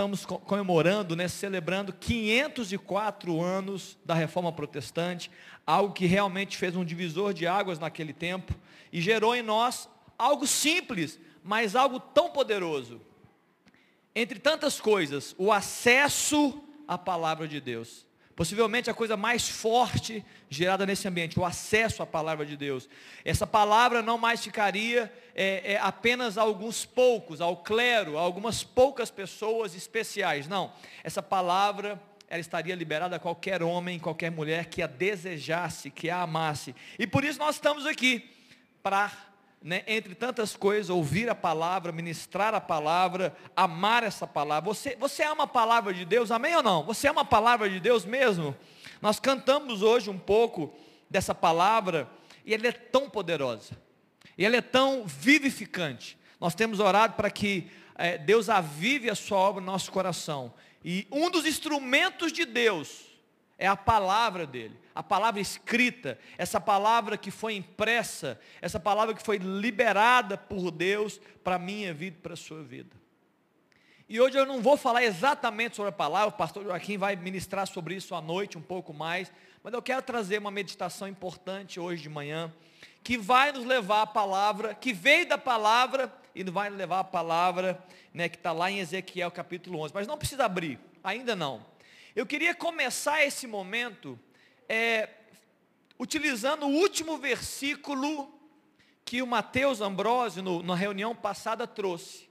estamos 0.00 0.24
comemorando, 0.24 1.16
né, 1.16 1.26
celebrando 1.26 1.92
504 1.92 3.42
anos 3.42 3.98
da 4.04 4.14
Reforma 4.14 4.52
Protestante, 4.52 5.28
algo 5.66 5.92
que 5.92 6.06
realmente 6.06 6.56
fez 6.56 6.76
um 6.76 6.84
divisor 6.84 7.34
de 7.34 7.48
águas 7.48 7.80
naquele 7.80 8.12
tempo 8.12 8.54
e 8.92 9.00
gerou 9.00 9.34
em 9.34 9.42
nós 9.42 9.88
algo 10.16 10.46
simples, 10.46 11.18
mas 11.42 11.74
algo 11.74 11.98
tão 11.98 12.30
poderoso. 12.30 13.00
Entre 14.14 14.38
tantas 14.38 14.80
coisas, 14.80 15.34
o 15.36 15.50
acesso 15.50 16.62
à 16.86 16.96
palavra 16.96 17.48
de 17.48 17.60
Deus. 17.60 18.06
Possivelmente 18.36 18.88
a 18.88 18.94
coisa 18.94 19.16
mais 19.16 19.48
forte 19.48 20.24
gerada 20.48 20.86
nesse 20.86 21.08
ambiente, 21.08 21.40
o 21.40 21.44
acesso 21.44 22.04
à 22.04 22.06
palavra 22.06 22.46
de 22.46 22.56
Deus. 22.56 22.88
Essa 23.24 23.48
palavra 23.48 24.00
não 24.00 24.16
mais 24.16 24.44
ficaria 24.44 25.12
é, 25.40 25.74
é, 25.74 25.78
apenas 25.80 26.36
a 26.36 26.42
alguns 26.42 26.84
poucos, 26.84 27.40
ao 27.40 27.58
clero, 27.58 28.18
a 28.18 28.20
algumas 28.20 28.64
poucas 28.64 29.08
pessoas 29.08 29.72
especiais. 29.72 30.48
Não, 30.48 30.72
essa 31.04 31.22
palavra 31.22 32.02
ela 32.28 32.40
estaria 32.40 32.74
liberada 32.74 33.14
a 33.14 33.20
qualquer 33.20 33.62
homem, 33.62 34.00
qualquer 34.00 34.32
mulher 34.32 34.66
que 34.66 34.82
a 34.82 34.88
desejasse, 34.88 35.92
que 35.92 36.10
a 36.10 36.22
amasse. 36.22 36.74
E 36.98 37.06
por 37.06 37.22
isso 37.22 37.38
nós 37.38 37.54
estamos 37.54 37.86
aqui, 37.86 38.28
para 38.82 39.12
né, 39.62 39.84
entre 39.86 40.16
tantas 40.16 40.56
coisas, 40.56 40.90
ouvir 40.90 41.30
a 41.30 41.36
palavra, 41.36 41.92
ministrar 41.92 42.52
a 42.52 42.60
palavra, 42.60 43.32
amar 43.54 44.02
essa 44.02 44.26
palavra. 44.26 44.68
Você, 44.74 44.96
você 44.96 45.22
ama 45.22 45.44
a 45.44 45.48
palavra 45.48 45.94
de 45.94 46.04
Deus, 46.04 46.32
amém 46.32 46.56
ou 46.56 46.64
não? 46.64 46.82
Você 46.82 47.06
ama 47.06 47.20
a 47.20 47.24
palavra 47.24 47.70
de 47.70 47.78
Deus 47.78 48.04
mesmo? 48.04 48.56
Nós 49.00 49.20
cantamos 49.20 49.82
hoje 49.82 50.10
um 50.10 50.18
pouco 50.18 50.74
dessa 51.08 51.32
palavra 51.32 52.10
e 52.44 52.52
ela 52.52 52.66
é 52.66 52.72
tão 52.72 53.08
poderosa, 53.08 53.76
e 54.38 54.44
ela 54.44 54.56
é 54.56 54.62
tão 54.62 55.04
vivificante. 55.04 56.16
Nós 56.40 56.54
temos 56.54 56.78
orado 56.78 57.14
para 57.14 57.28
que 57.28 57.68
é, 57.96 58.16
Deus 58.16 58.48
avive 58.48 59.10
a 59.10 59.14
sua 59.16 59.36
obra 59.36 59.60
no 59.60 59.66
nosso 59.66 59.90
coração. 59.90 60.54
E 60.84 61.06
um 61.10 61.28
dos 61.28 61.44
instrumentos 61.44 62.32
de 62.32 62.44
Deus 62.46 63.08
é 63.58 63.66
a 63.66 63.76
palavra 63.76 64.46
dele, 64.46 64.78
a 64.94 65.02
palavra 65.02 65.40
escrita, 65.40 66.16
essa 66.38 66.60
palavra 66.60 67.18
que 67.18 67.32
foi 67.32 67.56
impressa, 67.56 68.40
essa 68.62 68.78
palavra 68.78 69.12
que 69.12 69.22
foi 69.22 69.38
liberada 69.38 70.38
por 70.38 70.70
Deus 70.70 71.20
para 71.42 71.56
a 71.56 71.58
minha 71.58 71.92
vida 71.92 72.16
e 72.16 72.22
para 72.22 72.34
a 72.34 72.36
sua 72.36 72.62
vida. 72.62 72.96
E 74.08 74.20
hoje 74.20 74.38
eu 74.38 74.46
não 74.46 74.62
vou 74.62 74.76
falar 74.76 75.02
exatamente 75.02 75.74
sobre 75.74 75.90
a 75.90 75.92
palavra, 75.92 76.28
o 76.28 76.38
pastor 76.38 76.62
Joaquim 76.62 76.96
vai 76.96 77.16
ministrar 77.16 77.66
sobre 77.66 77.96
isso 77.96 78.14
à 78.14 78.22
noite 78.22 78.56
um 78.56 78.62
pouco 78.62 78.94
mais, 78.94 79.30
mas 79.62 79.74
eu 79.74 79.82
quero 79.82 80.00
trazer 80.00 80.38
uma 80.38 80.52
meditação 80.52 81.08
importante 81.08 81.80
hoje 81.80 82.02
de 82.02 82.08
manhã, 82.08 82.54
que 83.02 83.16
vai 83.16 83.52
nos 83.52 83.64
levar 83.64 84.02
à 84.02 84.06
palavra, 84.06 84.74
que 84.74 84.92
veio 84.92 85.28
da 85.28 85.38
palavra 85.38 86.12
e 86.34 86.44
vai 86.44 86.70
levar 86.70 87.00
à 87.00 87.04
palavra, 87.04 87.82
né, 88.12 88.28
que 88.28 88.36
está 88.36 88.52
lá 88.52 88.70
em 88.70 88.78
Ezequiel 88.78 89.30
capítulo 89.30 89.80
11, 89.80 89.94
mas 89.94 90.06
não 90.06 90.18
precisa 90.18 90.44
abrir, 90.44 90.78
ainda 91.02 91.34
não. 91.34 91.64
Eu 92.14 92.26
queria 92.26 92.54
começar 92.54 93.24
esse 93.24 93.46
momento 93.46 94.18
é, 94.68 95.08
utilizando 95.98 96.66
o 96.66 96.70
último 96.70 97.16
versículo 97.18 98.32
que 99.04 99.22
o 99.22 99.26
Mateus 99.26 99.80
Ambrosio, 99.80 100.42
no, 100.42 100.62
na 100.62 100.74
reunião 100.74 101.14
passada, 101.14 101.66
trouxe. 101.66 102.27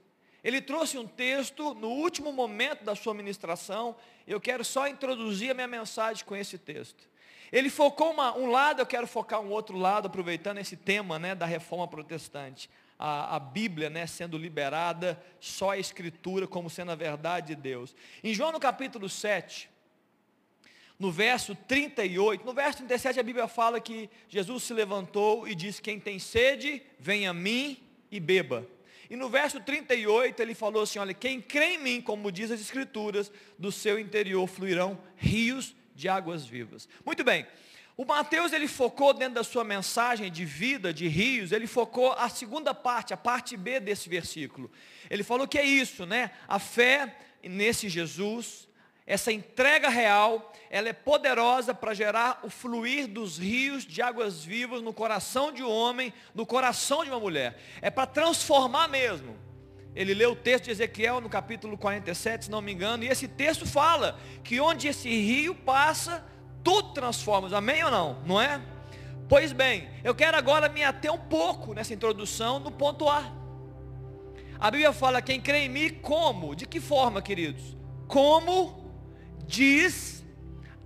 Ele 0.48 0.62
trouxe 0.62 0.96
um 0.96 1.06
texto 1.06 1.74
no 1.74 1.88
último 1.88 2.32
momento 2.32 2.82
da 2.82 2.94
sua 2.94 3.12
ministração. 3.12 3.94
Eu 4.26 4.40
quero 4.40 4.64
só 4.64 4.88
introduzir 4.88 5.50
a 5.50 5.54
minha 5.54 5.68
mensagem 5.68 6.24
com 6.24 6.34
esse 6.34 6.56
texto. 6.56 7.06
Ele 7.52 7.68
focou 7.68 8.12
uma, 8.12 8.34
um 8.34 8.50
lado, 8.50 8.80
eu 8.80 8.86
quero 8.86 9.06
focar 9.06 9.42
um 9.42 9.50
outro 9.50 9.76
lado, 9.76 10.06
aproveitando 10.06 10.56
esse 10.56 10.74
tema 10.74 11.18
né, 11.18 11.34
da 11.34 11.44
reforma 11.44 11.86
protestante. 11.86 12.70
A, 12.98 13.36
a, 13.36 13.38
Bíblia 13.38 13.90
né, 13.90 14.06
sendo 14.06 14.38
liberada, 14.38 15.22
só 15.38 15.72
a 15.72 15.78
Escritura 15.78 16.46
como 16.46 16.70
sendo 16.70 16.92
a 16.92 16.94
verdade 16.94 17.48
de 17.48 17.54
Deus. 17.54 17.94
Em 18.24 18.32
João 18.32 18.50
no 18.50 18.58
capítulo 18.58 19.06
7, 19.06 19.68
no 20.98 21.12
verso 21.12 21.54
38, 21.54 22.46
no 22.46 22.54
verso 22.54 22.78
37 22.78 23.20
a 23.20 23.22
Bíblia 23.22 23.48
fala 23.48 23.80
que 23.80 24.08
Jesus 24.30 24.62
se 24.62 24.72
levantou 24.72 25.46
e 25.46 25.54
disse: 25.54 25.82
Quem 25.82 26.00
tem 26.00 26.18
sede, 26.18 26.82
venha 26.98 27.32
a 27.32 27.34
mim 27.34 27.76
e 28.10 28.18
beba. 28.18 28.66
E 29.10 29.16
no 29.16 29.28
verso 29.28 29.60
38 29.60 30.40
ele 30.40 30.54
falou 30.54 30.82
assim: 30.82 30.98
Olha, 30.98 31.14
quem 31.14 31.40
crê 31.40 31.74
em 31.74 31.78
mim, 31.78 32.00
como 32.00 32.30
diz 32.30 32.50
as 32.50 32.60
Escrituras, 32.60 33.32
do 33.58 33.72
seu 33.72 33.98
interior 33.98 34.46
fluirão 34.46 34.98
rios 35.16 35.74
de 35.94 36.08
águas 36.08 36.44
vivas. 36.44 36.88
Muito 37.04 37.24
bem. 37.24 37.46
O 37.96 38.04
Mateus 38.04 38.52
ele 38.52 38.68
focou 38.68 39.12
dentro 39.12 39.34
da 39.34 39.42
sua 39.42 39.64
mensagem 39.64 40.30
de 40.30 40.44
vida, 40.44 40.94
de 40.94 41.08
rios, 41.08 41.50
ele 41.50 41.66
focou 41.66 42.12
a 42.12 42.28
segunda 42.28 42.72
parte, 42.72 43.12
a 43.12 43.16
parte 43.16 43.56
B 43.56 43.80
desse 43.80 44.08
versículo. 44.08 44.70
Ele 45.10 45.24
falou 45.24 45.48
que 45.48 45.58
é 45.58 45.64
isso, 45.64 46.06
né? 46.06 46.30
A 46.46 46.60
fé 46.60 47.16
nesse 47.42 47.88
Jesus, 47.88 48.67
essa 49.08 49.32
entrega 49.32 49.88
real, 49.88 50.52
ela 50.68 50.90
é 50.90 50.92
poderosa 50.92 51.72
para 51.72 51.94
gerar 51.94 52.40
o 52.42 52.50
fluir 52.50 53.08
dos 53.08 53.38
rios 53.38 53.86
de 53.86 54.02
águas 54.02 54.44
vivas 54.44 54.82
no 54.82 54.92
coração 54.92 55.50
de 55.50 55.62
um 55.62 55.70
homem, 55.70 56.12
no 56.34 56.44
coração 56.44 57.02
de 57.02 57.10
uma 57.10 57.18
mulher. 57.18 57.58
É 57.80 57.88
para 57.88 58.04
transformar 58.04 58.86
mesmo. 58.86 59.34
Ele 59.94 60.12
leu 60.12 60.32
o 60.32 60.36
texto 60.36 60.66
de 60.66 60.72
Ezequiel 60.72 61.22
no 61.22 61.28
capítulo 61.30 61.78
47, 61.78 62.44
se 62.44 62.50
não 62.50 62.60
me 62.60 62.70
engano, 62.70 63.02
e 63.02 63.08
esse 63.08 63.26
texto 63.26 63.64
fala 63.64 64.20
que 64.44 64.60
onde 64.60 64.88
esse 64.88 65.08
rio 65.08 65.54
passa, 65.54 66.22
tudo 66.62 66.92
transforma. 66.92 67.48
Amém 67.56 67.82
ou 67.82 67.90
não? 67.90 68.22
Não 68.26 68.38
é? 68.38 68.60
Pois 69.26 69.52
bem, 69.52 69.88
eu 70.04 70.14
quero 70.14 70.36
agora 70.36 70.68
me 70.68 70.84
ater 70.84 71.10
um 71.10 71.18
pouco 71.18 71.72
nessa 71.72 71.94
introdução 71.94 72.58
no 72.58 72.70
ponto 72.70 73.08
A. 73.08 73.24
A 74.60 74.70
Bíblia 74.70 74.92
fala 74.92 75.22
quem 75.22 75.40
crê 75.40 75.60
em 75.60 75.68
mim 75.70 75.94
como? 75.94 76.54
De 76.54 76.66
que 76.66 76.78
forma, 76.78 77.22
queridos? 77.22 77.74
Como 78.06 78.87
diz 79.48 80.24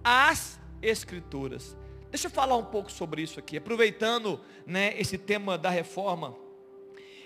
as 0.03 0.59
Escrituras. 0.81 1.77
Deixa 2.11 2.27
eu 2.27 2.31
falar 2.31 2.57
um 2.57 2.65
pouco 2.65 2.91
sobre 2.91 3.23
isso 3.23 3.39
aqui, 3.39 3.57
aproveitando 3.57 4.41
né, 4.67 4.99
esse 4.99 5.17
tema 5.19 5.57
da 5.59 5.71
reforma. 5.71 6.37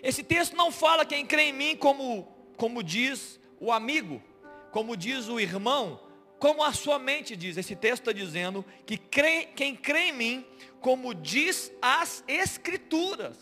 Esse 0.02 0.22
texto 0.22 0.56
não 0.56 0.70
fala 0.70 1.04
quem 1.04 1.24
crê 1.24 1.44
em 1.44 1.52
mim 1.52 1.76
como, 1.76 2.28
como 2.56 2.82
diz 2.82 3.40
o 3.58 3.72
amigo, 3.72 4.22
como 4.70 4.96
diz 4.96 5.28
o 5.28 5.40
irmão, 5.40 6.00
como 6.38 6.62
a 6.62 6.72
sua 6.72 6.98
mente 6.98 7.34
diz. 7.34 7.56
Esse 7.56 7.74
texto 7.74 8.02
está 8.02 8.12
dizendo 8.12 8.64
que 8.84 8.96
crê, 8.96 9.46
quem 9.46 9.74
crê 9.74 10.08
em 10.08 10.12
mim, 10.12 10.46
como 10.80 11.14
diz 11.14 11.72
as 11.80 12.22
Escrituras. 12.28 13.38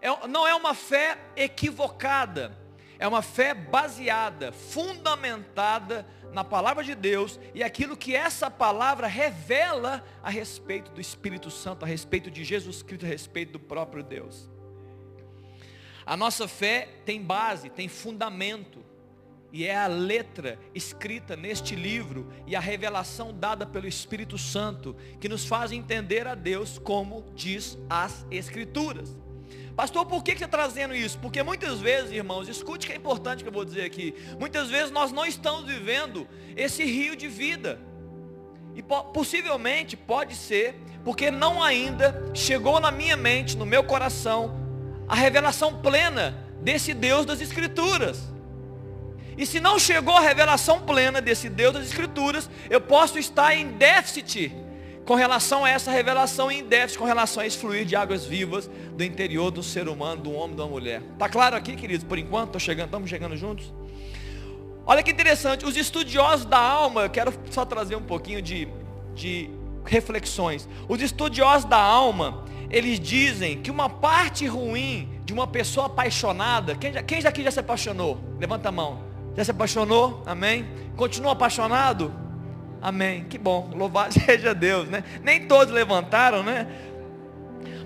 É, 0.00 0.28
não 0.28 0.46
é 0.46 0.54
uma 0.54 0.74
fé 0.74 1.18
equivocada, 1.34 2.56
é 2.98 3.08
uma 3.08 3.22
fé 3.22 3.54
baseada, 3.54 4.52
fundamentada 4.52 6.06
na 6.32 6.44
palavra 6.44 6.84
de 6.84 6.94
Deus 6.94 7.38
e 7.54 7.62
aquilo 7.62 7.96
que 7.96 8.14
essa 8.14 8.50
palavra 8.50 9.06
revela 9.06 10.04
a 10.22 10.30
respeito 10.30 10.90
do 10.90 11.00
Espírito 11.00 11.50
Santo, 11.50 11.84
a 11.84 11.88
respeito 11.88 12.30
de 12.30 12.44
Jesus 12.44 12.82
Cristo, 12.82 13.06
a 13.06 13.08
respeito 13.08 13.52
do 13.52 13.60
próprio 13.60 14.02
Deus. 14.02 14.48
A 16.04 16.16
nossa 16.16 16.48
fé 16.48 16.88
tem 17.04 17.22
base, 17.22 17.68
tem 17.68 17.88
fundamento, 17.88 18.82
e 19.52 19.64
é 19.64 19.76
a 19.76 19.86
letra 19.86 20.58
escrita 20.74 21.36
neste 21.36 21.74
livro 21.74 22.30
e 22.46 22.54
a 22.54 22.60
revelação 22.60 23.32
dada 23.32 23.64
pelo 23.64 23.86
Espírito 23.86 24.36
Santo 24.36 24.94
que 25.20 25.28
nos 25.28 25.46
faz 25.46 25.72
entender 25.72 26.26
a 26.26 26.34
Deus 26.34 26.78
como 26.78 27.24
diz 27.34 27.78
as 27.88 28.26
Escrituras. 28.30 29.16
Pastor, 29.78 30.04
por 30.06 30.24
que, 30.24 30.32
você 30.32 30.44
está 30.44 30.48
trazendo 30.48 30.92
isso? 30.92 31.16
Porque 31.20 31.40
muitas 31.40 31.78
vezes, 31.78 32.10
irmãos, 32.10 32.48
escute 32.48 32.84
que 32.84 32.92
é 32.92 32.96
importante 32.96 33.44
que 33.44 33.48
eu 33.48 33.52
vou 33.52 33.64
dizer 33.64 33.84
aqui. 33.84 34.12
Muitas 34.36 34.68
vezes 34.68 34.90
nós 34.90 35.12
não 35.12 35.24
estamos 35.24 35.66
vivendo 35.66 36.26
esse 36.56 36.82
rio 36.82 37.14
de 37.14 37.28
vida. 37.28 37.78
E 38.74 38.82
possivelmente 38.82 39.96
pode 39.96 40.34
ser, 40.34 40.74
porque 41.04 41.30
não 41.30 41.62
ainda 41.62 42.28
chegou 42.34 42.80
na 42.80 42.90
minha 42.90 43.16
mente, 43.16 43.56
no 43.56 43.64
meu 43.64 43.84
coração, 43.84 44.52
a 45.06 45.14
revelação 45.14 45.80
plena 45.80 46.36
desse 46.60 46.92
Deus 46.92 47.24
das 47.24 47.40
Escrituras. 47.40 48.18
E 49.36 49.46
se 49.46 49.60
não 49.60 49.78
chegou 49.78 50.16
a 50.16 50.20
revelação 50.20 50.80
plena 50.80 51.20
desse 51.20 51.48
Deus 51.48 51.74
das 51.74 51.86
Escrituras, 51.86 52.50
eu 52.68 52.80
posso 52.80 53.16
estar 53.16 53.54
em 53.54 53.68
déficit 53.68 54.52
com 55.08 55.14
relação 55.14 55.64
a 55.64 55.70
essa 55.70 55.90
revelação 55.90 56.52
em 56.52 56.62
déficit, 56.62 56.98
com 56.98 57.06
relação 57.06 57.42
a 57.42 57.46
esse 57.46 57.56
fluir 57.56 57.86
de 57.86 57.96
águas 57.96 58.26
vivas 58.26 58.68
do 58.94 59.02
interior 59.02 59.50
do 59.50 59.62
ser 59.62 59.88
humano, 59.88 60.20
do 60.20 60.32
homem, 60.32 60.54
da 60.54 60.66
mulher. 60.66 61.00
Está 61.14 61.30
claro 61.30 61.56
aqui, 61.56 61.76
queridos? 61.76 62.04
Por 62.04 62.18
enquanto, 62.18 62.60
chegando, 62.60 62.88
estamos 62.88 63.08
chegando 63.08 63.34
juntos? 63.34 63.72
Olha 64.84 65.02
que 65.02 65.10
interessante, 65.10 65.64
os 65.64 65.78
estudiosos 65.78 66.44
da 66.44 66.58
alma, 66.58 67.04
eu 67.04 67.08
quero 67.08 67.32
só 67.50 67.64
trazer 67.64 67.96
um 67.96 68.02
pouquinho 68.02 68.42
de, 68.42 68.68
de 69.14 69.48
reflexões. 69.82 70.68
Os 70.86 71.00
estudiosos 71.00 71.64
da 71.64 71.80
alma, 71.80 72.44
eles 72.68 73.00
dizem 73.00 73.62
que 73.62 73.70
uma 73.70 73.88
parte 73.88 74.46
ruim 74.46 75.08
de 75.24 75.32
uma 75.32 75.46
pessoa 75.46 75.86
apaixonada, 75.86 76.74
quem, 76.74 76.92
já, 76.92 77.02
quem 77.02 77.26
aqui 77.26 77.42
já 77.42 77.50
se 77.50 77.60
apaixonou? 77.60 78.18
Levanta 78.38 78.68
a 78.68 78.72
mão. 78.72 79.02
Já 79.34 79.42
se 79.42 79.52
apaixonou? 79.52 80.22
Amém? 80.26 80.66
Continua 80.98 81.32
apaixonado? 81.32 82.27
Amém. 82.80 83.24
Que 83.24 83.38
bom. 83.38 83.70
Louvado 83.74 84.14
seja 84.18 84.54
Deus, 84.54 84.88
né? 84.88 85.02
Nem 85.22 85.46
todos 85.46 85.72
levantaram, 85.74 86.42
né? 86.42 86.68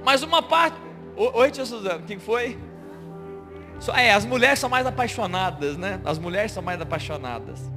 Mas 0.05 0.23
uma 0.23 0.43
parte. 0.43 0.77
Oi, 1.17 1.51
tia 1.51 1.65
Suzana, 1.65 2.03
quem 2.07 2.19
foi? 2.19 2.59
É, 3.95 4.13
as 4.13 4.25
mulheres 4.25 4.59
são 4.59 4.71
mais 4.71 4.87
apaixonadas, 4.87 5.77
né? 5.77 6.01
As 6.05 6.19
mulheres 6.19 6.53
são 6.53 6.63
mais 6.63 6.81
apaixonadas. 6.81 7.72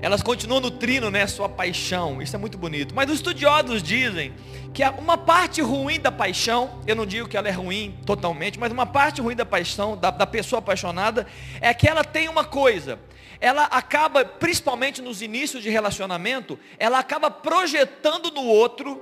Elas 0.00 0.22
continuam 0.22 0.60
nutrindo, 0.60 1.10
né, 1.10 1.26
sua 1.26 1.48
paixão. 1.48 2.20
Isso 2.20 2.36
é 2.36 2.38
muito 2.38 2.58
bonito. 2.58 2.94
Mas 2.94 3.08
os 3.08 3.16
estudiosos 3.16 3.82
dizem 3.82 4.34
que 4.72 4.82
uma 4.98 5.16
parte 5.16 5.62
ruim 5.62 5.98
da 5.98 6.12
paixão, 6.12 6.82
eu 6.86 6.94
não 6.94 7.06
digo 7.06 7.28
que 7.28 7.36
ela 7.36 7.48
é 7.48 7.52
ruim 7.52 7.98
totalmente, 8.04 8.58
mas 8.58 8.72
uma 8.72 8.84
parte 8.84 9.20
ruim 9.20 9.36
da 9.36 9.46
paixão, 9.46 9.96
da, 9.96 10.10
da 10.10 10.26
pessoa 10.26 10.58
apaixonada, 10.58 11.26
é 11.60 11.72
que 11.72 11.88
ela 11.88 12.04
tem 12.04 12.28
uma 12.28 12.44
coisa. 12.44 12.98
Ela 13.40 13.64
acaba, 13.64 14.24
principalmente 14.24 15.00
nos 15.00 15.22
inícios 15.22 15.62
de 15.62 15.70
relacionamento, 15.70 16.58
ela 16.78 16.98
acaba 16.98 17.30
projetando 17.30 18.30
no 18.30 18.42
outro 18.42 19.00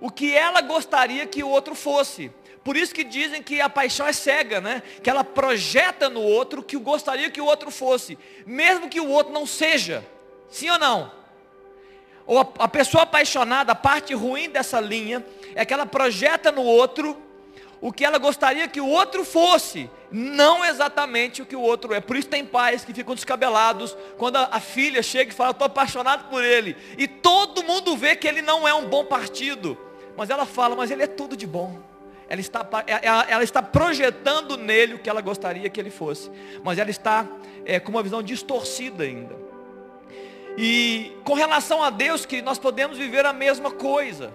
o 0.00 0.10
que 0.10 0.34
ela 0.34 0.60
gostaria 0.60 1.26
que 1.26 1.42
o 1.42 1.48
outro 1.48 1.74
fosse. 1.74 2.30
Por 2.64 2.76
isso 2.76 2.94
que 2.94 3.04
dizem 3.04 3.42
que 3.42 3.60
a 3.60 3.68
paixão 3.68 4.06
é 4.06 4.12
cega, 4.12 4.60
né? 4.60 4.82
Que 5.02 5.10
ela 5.10 5.24
projeta 5.24 6.08
no 6.08 6.20
outro 6.20 6.60
o 6.60 6.64
que 6.64 6.76
gostaria 6.76 7.30
que 7.30 7.40
o 7.40 7.44
outro 7.44 7.70
fosse, 7.70 8.18
mesmo 8.46 8.88
que 8.88 9.00
o 9.00 9.08
outro 9.08 9.32
não 9.32 9.46
seja. 9.46 10.04
Sim 10.52 10.70
ou 10.70 10.78
não? 10.78 11.10
Ou 12.26 12.38
a, 12.38 12.46
a 12.60 12.68
pessoa 12.68 13.02
apaixonada, 13.02 13.72
a 13.72 13.74
parte 13.74 14.14
ruim 14.14 14.48
dessa 14.48 14.78
linha 14.78 15.24
é 15.54 15.64
que 15.64 15.74
ela 15.74 15.86
projeta 15.86 16.52
no 16.52 16.62
outro 16.62 17.20
o 17.80 17.92
que 17.92 18.04
ela 18.04 18.18
gostaria 18.18 18.68
que 18.68 18.80
o 18.80 18.86
outro 18.86 19.24
fosse, 19.24 19.90
não 20.08 20.64
exatamente 20.64 21.42
o 21.42 21.46
que 21.46 21.56
o 21.56 21.60
outro 21.60 21.92
é. 21.92 22.00
Por 22.00 22.16
isso 22.16 22.28
tem 22.28 22.46
pais 22.46 22.84
que 22.84 22.94
ficam 22.94 23.12
descabelados 23.12 23.96
quando 24.16 24.36
a, 24.36 24.50
a 24.52 24.60
filha 24.60 25.02
chega 25.02 25.32
e 25.32 25.34
fala, 25.34 25.50
estou 25.50 25.66
apaixonado 25.66 26.30
por 26.30 26.44
ele. 26.44 26.76
E 26.96 27.08
todo 27.08 27.64
mundo 27.64 27.96
vê 27.96 28.14
que 28.14 28.28
ele 28.28 28.40
não 28.40 28.68
é 28.68 28.72
um 28.72 28.88
bom 28.88 29.04
partido. 29.04 29.76
Mas 30.16 30.30
ela 30.30 30.46
fala, 30.46 30.76
mas 30.76 30.92
ele 30.92 31.02
é 31.02 31.08
tudo 31.08 31.36
de 31.36 31.46
bom 31.46 31.80
ela 32.28 32.40
está, 32.40 32.66
ela, 32.86 33.26
ela 33.28 33.44
está 33.44 33.62
projetando 33.62 34.56
nele 34.56 34.94
o 34.94 34.98
que 34.98 35.10
ela 35.10 35.20
gostaria 35.20 35.68
que 35.68 35.78
ele 35.78 35.90
fosse, 35.90 36.30
mas 36.64 36.78
ela 36.78 36.88
está 36.88 37.28
é, 37.62 37.78
com 37.78 37.90
uma 37.90 38.02
visão 38.02 38.22
distorcida 38.22 39.04
ainda. 39.04 39.51
E 40.56 41.16
com 41.24 41.34
relação 41.34 41.82
a 41.82 41.90
Deus, 41.90 42.26
que 42.26 42.42
nós 42.42 42.58
podemos 42.58 42.98
viver 42.98 43.24
a 43.24 43.32
mesma 43.32 43.70
coisa, 43.70 44.32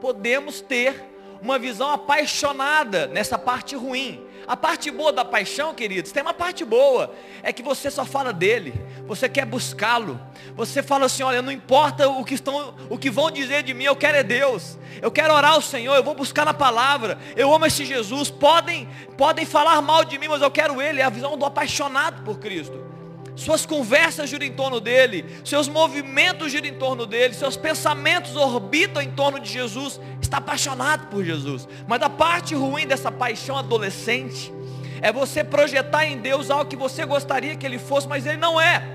podemos 0.00 0.60
ter 0.60 1.12
uma 1.40 1.58
visão 1.58 1.90
apaixonada 1.90 3.06
nessa 3.06 3.38
parte 3.38 3.74
ruim. 3.74 4.26
A 4.46 4.56
parte 4.56 4.90
boa 4.90 5.12
da 5.12 5.24
paixão, 5.24 5.72
queridos, 5.72 6.10
tem 6.10 6.22
uma 6.22 6.34
parte 6.34 6.64
boa, 6.64 7.14
é 7.42 7.52
que 7.52 7.62
você 7.62 7.90
só 7.90 8.04
fala 8.04 8.32
dele, 8.32 8.74
você 9.06 9.28
quer 9.28 9.46
buscá-lo. 9.46 10.20
Você 10.56 10.82
fala 10.82 11.06
assim, 11.06 11.22
olha, 11.22 11.40
não 11.40 11.52
importa 11.52 12.08
o 12.08 12.24
que 12.24 12.34
estão, 12.34 12.74
o 12.90 12.98
que 12.98 13.08
vão 13.08 13.30
dizer 13.30 13.62
de 13.62 13.72
mim, 13.72 13.84
eu 13.84 13.94
quero 13.94 14.16
é 14.16 14.22
Deus. 14.22 14.76
Eu 15.00 15.10
quero 15.10 15.32
orar 15.32 15.52
ao 15.52 15.62
Senhor, 15.62 15.94
eu 15.94 16.02
vou 16.02 16.14
buscar 16.14 16.44
na 16.44 16.52
palavra. 16.52 17.18
Eu 17.36 17.54
amo 17.54 17.66
esse 17.66 17.84
Jesus. 17.84 18.30
Podem, 18.30 18.88
podem 19.16 19.46
falar 19.46 19.80
mal 19.80 20.04
de 20.04 20.18
mim, 20.18 20.28
mas 20.28 20.42
eu 20.42 20.50
quero 20.50 20.82
ele. 20.82 21.00
É 21.00 21.04
a 21.04 21.10
visão 21.10 21.38
do 21.38 21.46
apaixonado 21.46 22.22
por 22.24 22.38
Cristo. 22.38 22.91
Suas 23.34 23.64
conversas 23.64 24.28
giram 24.28 24.44
em 24.44 24.52
torno 24.52 24.78
dele, 24.78 25.24
seus 25.44 25.66
movimentos 25.66 26.52
giram 26.52 26.68
em 26.68 26.74
torno 26.74 27.06
dele, 27.06 27.32
seus 27.32 27.56
pensamentos 27.56 28.36
orbitam 28.36 29.00
em 29.02 29.10
torno 29.10 29.40
de 29.40 29.50
Jesus. 29.50 29.98
Está 30.20 30.36
apaixonado 30.36 31.06
por 31.06 31.24
Jesus. 31.24 31.66
Mas 31.86 32.02
a 32.02 32.10
parte 32.10 32.54
ruim 32.54 32.86
dessa 32.86 33.10
paixão 33.10 33.56
adolescente 33.56 34.52
é 35.00 35.10
você 35.12 35.42
projetar 35.42 36.04
em 36.04 36.18
Deus 36.18 36.50
algo 36.50 36.70
que 36.70 36.76
você 36.76 37.04
gostaria 37.04 37.56
que 37.56 37.66
ele 37.66 37.78
fosse, 37.78 38.06
mas 38.06 38.26
ele 38.26 38.36
não 38.36 38.60
é. 38.60 38.86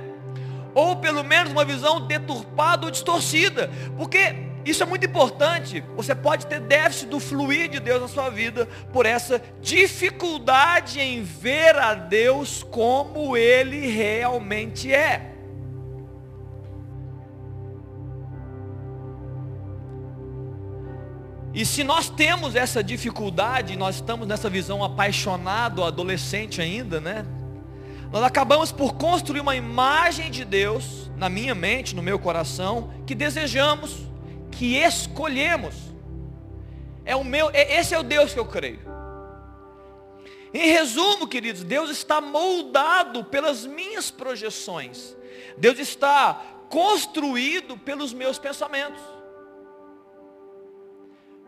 Ou 0.73 0.95
pelo 0.95 1.23
menos 1.23 1.51
uma 1.51 1.65
visão 1.65 1.99
deturpada 1.99 2.85
ou 2.85 2.91
distorcida. 2.91 3.71
Porque 3.97 4.46
isso 4.69 4.83
é 4.83 4.85
muito 4.85 5.05
importante. 5.05 5.83
Você 5.95 6.15
pode 6.15 6.47
ter 6.47 6.59
déficit 6.59 7.07
do 7.07 7.19
fluir 7.19 7.69
de 7.69 7.79
Deus 7.79 8.01
na 8.01 8.07
sua 8.07 8.29
vida 8.29 8.67
por 8.91 9.05
essa 9.05 9.41
dificuldade 9.61 10.99
em 10.99 11.23
ver 11.23 11.75
a 11.77 11.93
Deus 11.93 12.63
como 12.63 13.37
Ele 13.37 13.87
realmente 13.87 14.93
é. 14.93 15.33
E 21.53 21.65
se 21.65 21.83
nós 21.83 22.09
temos 22.09 22.55
essa 22.55 22.83
dificuldade, 22.83 23.75
nós 23.75 23.95
estamos 23.95 24.27
nessa 24.27 24.49
visão 24.49 24.83
apaixonado, 24.83 25.83
adolescente 25.83 26.61
ainda, 26.61 27.01
né? 27.01 27.25
Nós 28.11 28.23
acabamos 28.23 28.71
por 28.71 28.93
construir 28.93 29.39
uma 29.39 29.55
imagem 29.55 30.29
de 30.29 30.45
Deus 30.45 31.11
na 31.17 31.29
minha 31.29 31.55
mente, 31.55 31.95
no 31.95 32.03
meu 32.03 32.19
coração, 32.19 32.91
que 33.05 33.15
desejamos 33.15 34.06
que 34.57 34.75
escolhemos. 34.75 35.75
É 37.05 37.15
o 37.15 37.23
meu, 37.23 37.49
é, 37.53 37.79
esse 37.79 37.93
é 37.93 37.99
o 37.99 38.03
Deus 38.03 38.33
que 38.33 38.39
eu 38.39 38.45
creio. 38.45 38.79
Em 40.53 40.71
resumo, 40.71 41.27
queridos, 41.27 41.63
Deus 41.63 41.89
está 41.89 42.19
moldado 42.19 43.23
pelas 43.25 43.65
minhas 43.65 44.09
projeções. 44.09 45.15
Deus 45.57 45.77
está 45.77 46.41
construído 46.69 47.77
pelos 47.77 48.13
meus 48.13 48.39
pensamentos. 48.39 49.01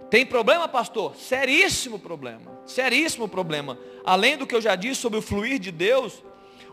Tem 0.10 0.26
problema, 0.26 0.68
pastor? 0.68 1.16
Seríssimo 1.16 2.00
problema. 2.00 2.62
Seríssimo 2.66 3.28
problema. 3.28 3.78
Além 4.04 4.38
do 4.38 4.46
que 4.46 4.56
eu 4.56 4.62
já 4.62 4.76
disse 4.76 5.02
sobre 5.02 5.20
o 5.20 5.22
fluir 5.22 5.60
de 5.60 5.72
Deus, 5.72 6.24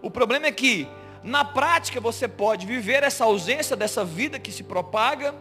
o 0.03 0.11
problema 0.11 0.47
é 0.47 0.53
que, 0.53 0.89
na 1.27 1.45
prática, 1.45 2.01
você 2.01 2.27
pode 2.27 2.65
viver 2.65 3.03
essa 3.03 3.25
ausência 3.25 3.77
dessa 3.77 4.05
vida 4.05 4.39
que 4.39 4.53
se 4.53 4.63
propaga 4.63 5.35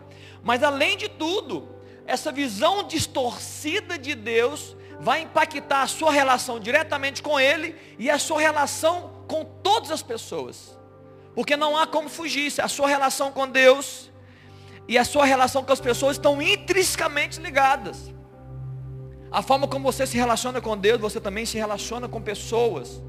mas 0.46 0.62
além 0.62 0.96
de 0.96 1.10
tudo, 1.10 1.68
essa 2.06 2.32
visão 2.32 2.84
distorcida 2.84 3.98
de 3.98 4.14
Deus 4.14 4.78
vai 5.00 5.22
impactar 5.22 5.82
a 5.82 5.88
sua 5.88 6.12
relação 6.12 6.60
diretamente 6.60 7.24
com 7.24 7.40
Ele 7.40 7.76
e 7.98 8.12
a 8.12 8.20
sua 8.20 8.40
relação 8.40 9.26
com 9.28 9.44
todas 9.44 9.90
as 9.90 10.04
pessoas. 10.04 10.78
Porque 11.34 11.58
não 11.58 11.76
há 11.76 11.88
como 11.88 12.10
fugir. 12.10 12.54
A 12.62 12.68
sua 12.68 12.88
relação 12.88 13.32
com 13.32 13.48
Deus 13.48 14.12
e 14.88 15.00
a 15.00 15.04
sua 15.04 15.26
relação 15.26 15.64
com 15.64 15.74
as 15.74 15.82
pessoas 15.82 16.16
estão 16.16 16.40
intrinsecamente 16.40 17.42
ligadas. 17.42 18.14
A 19.32 19.42
forma 19.42 19.68
como 19.68 19.92
você 19.92 20.06
se 20.06 20.16
relaciona 20.16 20.62
com 20.62 20.78
Deus, 20.78 21.02
você 21.02 21.20
também 21.20 21.44
se 21.44 21.58
relaciona 21.58 22.08
com 22.08 22.22
pessoas. 22.22 23.02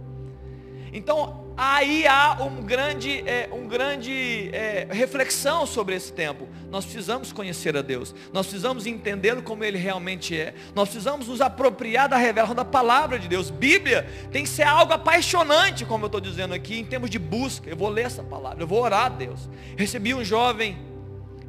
Então, 0.93 1.53
aí 1.56 2.06
há 2.06 2.37
um 2.43 2.62
grande, 2.62 3.21
é, 3.29 3.49
um 3.53 3.67
grande 3.67 4.50
é, 4.53 4.87
reflexão 4.91 5.67
sobre 5.67 5.94
esse 5.94 6.12
tempo. 6.12 6.49
Nós 6.71 6.85
precisamos 6.85 7.33
conhecer 7.33 7.77
a 7.77 7.83
Deus. 7.83 8.15
Nós 8.33 8.47
precisamos 8.47 8.87
entendê-lo 8.87 9.43
como 9.43 9.65
Ele 9.65 9.79
realmente 9.79 10.38
é. 10.38 10.55
Nós 10.75 10.88
precisamos 10.88 11.29
nos 11.29 11.41
apropriar 11.41 12.09
da 12.09 12.17
revelação 12.17 12.55
da 12.55 12.65
palavra 12.65 13.19
de 13.19 13.29
Deus. 13.29 13.50
Bíblia 13.50 14.09
tem 14.31 14.43
que 14.43 14.49
ser 14.49 14.65
algo 14.65 14.93
apaixonante, 14.93 15.85
como 15.85 16.05
eu 16.05 16.09
estou 16.09 16.21
dizendo 16.21 16.55
aqui, 16.55 16.79
em 16.79 16.85
termos 16.85 17.11
de 17.11 17.19
busca. 17.19 17.69
Eu 17.71 17.77
vou 17.77 17.88
ler 17.88 18.06
essa 18.06 18.23
palavra, 18.23 18.62
eu 18.62 18.67
vou 18.67 18.83
orar 18.83 19.06
a 19.06 19.09
Deus. 19.09 19.49
Recebi 19.77 20.15
um 20.15 20.25
jovem 20.25 20.78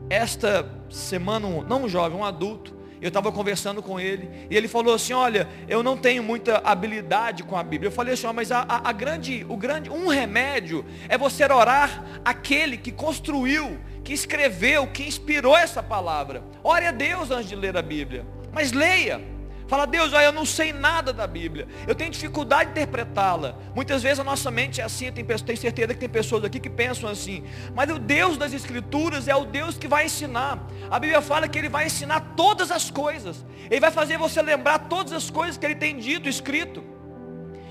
esta 0.10 0.70
semana, 0.90 1.48
não 1.68 1.84
um 1.84 1.90
jovem, 1.90 2.18
um 2.18 2.24
adulto, 2.24 2.77
eu 3.02 3.10
estava 3.10 3.32
conversando 3.32 3.82
com 3.82 4.00
ele 4.00 4.30
e 4.50 4.56
ele 4.56 4.68
falou 4.68 4.94
assim: 4.94 5.14
Olha, 5.14 5.48
eu 5.68 5.84
não 5.84 5.96
tenho 5.96 6.24
muita 6.24 6.58
habilidade 6.64 7.44
com 7.44 7.56
a 7.56 7.64
Bíblia. 7.64 7.90
Eu 7.90 7.94
falei 7.94 8.14
assim: 8.14 8.28
Mas 8.34 8.52
a, 8.52 8.62
a, 8.68 8.90
a, 8.90 8.92
grande, 8.92 9.46
o 9.48 9.56
grande, 9.56 9.90
um 9.90 10.08
remédio 10.08 10.86
é 11.08 11.18
você 11.18 11.46
orar 11.46 12.22
aquele 12.26 12.78
que 12.78 12.92
construiu, 12.92 13.78
que 14.04 14.14
escreveu, 14.14 14.88
que 14.88 15.04
inspirou 15.04 15.56
essa 15.56 15.84
palavra. 15.84 16.44
Ore 16.64 16.86
a 16.86 16.92
Deus 16.92 17.32
antes 17.32 17.50
de 17.50 17.56
ler 17.56 17.78
a 17.78 17.82
Bíblia, 17.82 18.26
mas 18.52 18.72
leia. 18.72 19.37
Fala, 19.68 19.86
Deus, 19.86 20.14
olha, 20.14 20.26
eu 20.26 20.32
não 20.32 20.46
sei 20.46 20.72
nada 20.72 21.12
da 21.12 21.28
Bíblia. 21.28 21.68
Eu 21.86 21.94
tenho 21.94 22.10
dificuldade 22.10 22.72
de 22.72 22.80
interpretá-la. 22.80 23.58
Muitas 23.76 24.02
vezes 24.02 24.20
a 24.20 24.24
nossa 24.24 24.50
mente 24.50 24.80
é 24.80 24.84
assim, 24.84 25.12
tem, 25.12 25.26
certeza 25.58 25.94
que 25.94 26.00
tem 26.00 26.10
pessoas 26.10 26.46
aqui 26.46 26.60
que 26.60 26.70
pensam 26.70 27.10
assim. 27.10 27.44
Mas 27.76 27.90
o 27.90 28.00
Deus 28.00 28.38
das 28.38 28.54
Escrituras 28.54 29.28
é 29.28 29.36
o 29.36 29.46
Deus 29.46 29.78
que 29.78 29.88
vai 29.88 30.06
ensinar. 30.06 30.66
A 30.90 30.98
Bíblia 30.98 31.22
fala 31.22 31.50
que 31.50 31.60
Ele 31.60 31.68
vai 31.68 31.88
ensinar 31.88 32.34
todas 32.38 32.72
as 32.72 32.90
coisas. 32.90 33.46
Ele 33.70 33.82
vai 33.82 33.92
fazer 33.92 34.18
você 34.18 34.42
lembrar 34.42 34.80
todas 34.80 35.12
as 35.12 35.30
coisas 35.30 35.58
que 35.58 35.66
Ele 35.66 35.76
tem 35.76 35.98
dito, 35.98 36.30
escrito. 36.30 36.84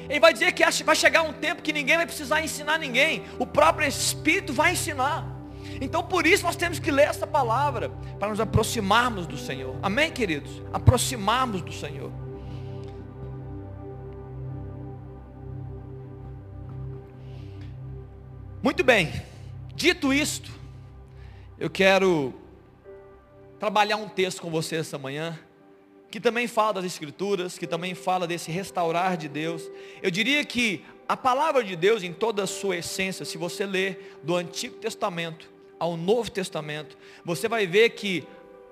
Ele 0.09 0.21
vai 0.21 0.33
dizer 0.33 0.53
que 0.53 0.65
vai 0.85 0.95
chegar 0.95 1.23
um 1.23 1.33
tempo 1.33 1.63
que 1.63 1.73
ninguém 1.73 1.97
vai 1.97 2.07
precisar 2.07 2.43
ensinar 2.43 2.79
ninguém. 2.79 3.25
O 3.39 3.47
próprio 3.47 3.89
Espírito 3.89 4.53
vai 4.53 4.73
ensinar. 4.73 5.36
Então 5.81 6.03
por 6.03 6.27
isso 6.27 6.45
nós 6.45 6.57
temos 6.57 6.79
que 6.79 6.91
ler 6.91 7.09
essa 7.09 7.27
palavra, 7.27 7.91
para 8.19 8.29
nos 8.29 8.41
aproximarmos 8.41 9.27
do 9.27 9.37
Senhor. 9.37 9.77
Amém, 9.83 10.11
queridos? 10.11 10.63
Aproximarmos 10.73 11.63
do 11.63 11.73
Senhor. 11.73 12.11
Muito 18.63 18.83
bem, 18.83 19.13
dito 19.77 20.13
isto, 20.13 20.51
eu 21.59 21.71
quero 21.71 22.35
trabalhar 23.61 23.97
um 23.97 24.09
texto 24.09 24.43
com 24.43 24.51
você 24.51 24.77
essa 24.77 24.99
manhã, 24.99 25.39
que 26.11 26.21
também 26.21 26.49
fala 26.49 26.75
das 26.75 26.85
Escrituras, 26.85 27.57
que 27.57 27.67
também 27.67 27.95
fala 27.95 28.27
desse 28.27 28.51
restaurar 28.51 29.17
de 29.17 29.29
Deus. 29.29 29.63
Eu 30.03 30.11
diria 30.11 30.45
que 30.45 30.85
a 31.09 31.17
palavra 31.17 31.63
de 31.63 31.77
Deus, 31.77 32.03
em 32.03 32.13
toda 32.13 32.43
a 32.43 32.47
sua 32.47 32.77
essência, 32.77 33.25
se 33.25 33.39
você 33.39 33.65
ler 33.65 34.19
do 34.25 34.35
Antigo 34.35 34.77
Testamento 34.77 35.56
ao 35.79 35.97
Novo 35.97 36.31
Testamento, 36.31 36.97
você 37.25 37.49
vai 37.49 37.67
ver 37.67 37.91
que 37.91 38.27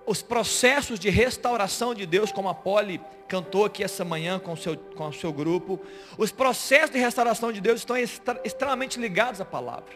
os 0.07 0.23
processos 0.23 0.99
de 0.99 1.09
restauração 1.09 1.95
de 1.95 2.07
Deus, 2.07 2.31
como 2.31 2.49
a 2.49 2.55
Poli 2.55 3.01
cantou 3.27 3.65
aqui 3.65 3.83
essa 3.83 4.05
manhã 4.05 4.39
com 4.39 4.53
o 4.53 4.57
seu, 4.57 4.77
com 4.77 5.09
o 5.09 5.13
seu 5.13 5.33
grupo, 5.33 5.81
os 6.19 6.31
processos 6.31 6.91
de 6.91 6.99
restauração 6.99 7.53
de 7.53 7.61
Deus 7.61 7.81
estão 7.81 7.97
extremamente 8.45 9.01
ligados 9.01 9.41
à 9.41 9.45
palavra. 9.45 9.93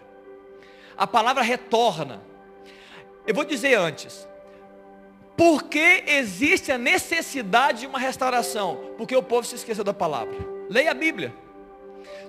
A 0.96 1.06
palavra 1.06 1.42
retorna. 1.42 2.22
Eu 3.26 3.34
vou 3.34 3.44
dizer 3.44 3.74
antes, 3.74 4.26
por 5.36 5.64
que 5.64 6.04
existe 6.06 6.72
a 6.72 6.78
necessidade 6.78 7.80
de 7.80 7.86
uma 7.86 7.98
restauração? 7.98 8.94
Porque 8.96 9.14
o 9.14 9.22
povo 9.22 9.46
se 9.46 9.54
esqueceu 9.54 9.84
da 9.84 9.94
palavra. 9.94 10.36
Leia 10.68 10.90
a 10.90 10.94
Bíblia. 10.94 11.32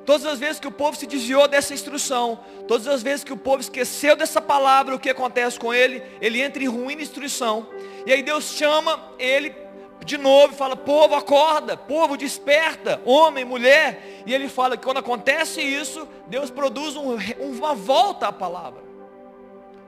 Todas 0.05 0.25
as 0.25 0.39
vezes 0.39 0.59
que 0.59 0.67
o 0.67 0.71
povo 0.71 0.97
se 0.97 1.05
desviou 1.05 1.47
dessa 1.47 1.73
instrução, 1.73 2.39
todas 2.67 2.87
as 2.87 3.03
vezes 3.03 3.23
que 3.23 3.33
o 3.33 3.37
povo 3.37 3.61
esqueceu 3.61 4.15
dessa 4.15 4.41
palavra, 4.41 4.95
o 4.95 4.99
que 4.99 5.09
acontece 5.09 5.59
com 5.59 5.73
ele? 5.73 6.01
Ele 6.19 6.41
entra 6.41 6.63
em 6.63 6.67
ruim 6.67 6.99
instrução. 7.01 7.67
E 8.05 8.11
aí 8.11 8.23
Deus 8.23 8.45
chama 8.45 9.13
ele 9.19 9.53
de 10.05 10.17
novo 10.17 10.53
e 10.53 10.57
fala: 10.57 10.75
povo, 10.75 11.15
acorda, 11.15 11.77
povo, 11.77 12.17
desperta, 12.17 13.01
homem, 13.05 13.45
mulher. 13.45 14.23
E 14.25 14.33
ele 14.33 14.49
fala 14.49 14.77
que 14.77 14.83
quando 14.83 14.97
acontece 14.97 15.61
isso, 15.61 16.07
Deus 16.27 16.49
produz 16.49 16.95
um, 16.95 17.15
uma 17.39 17.75
volta 17.75 18.27
à 18.27 18.31
palavra, 18.31 18.81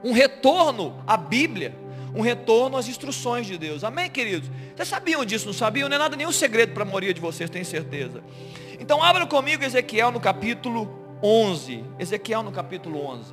um 0.04 0.12
retorno 0.12 1.02
à 1.06 1.16
Bíblia, 1.16 1.74
um 2.14 2.20
retorno 2.20 2.76
às 2.76 2.88
instruções 2.88 3.46
de 3.46 3.56
Deus. 3.58 3.84
Amém, 3.84 4.10
queridos? 4.10 4.48
Vocês 4.76 4.88
sabiam 4.88 5.24
disso, 5.24 5.46
não 5.46 5.52
sabiam? 5.52 5.88
Não 5.88 5.96
é 5.96 5.98
nada, 5.98 6.16
nenhum 6.16 6.32
segredo 6.32 6.72
para 6.72 6.82
a 6.82 6.86
maioria 6.86 7.14
de 7.14 7.20
vocês, 7.20 7.48
tenho 7.48 7.64
certeza. 7.64 8.22
Então 8.82 9.00
abra 9.00 9.24
comigo 9.28 9.62
Ezequiel 9.62 10.10
no 10.10 10.18
capítulo 10.18 10.90
11. 11.22 11.84
Ezequiel 12.00 12.42
no 12.42 12.50
capítulo 12.50 13.00
11. 13.06 13.32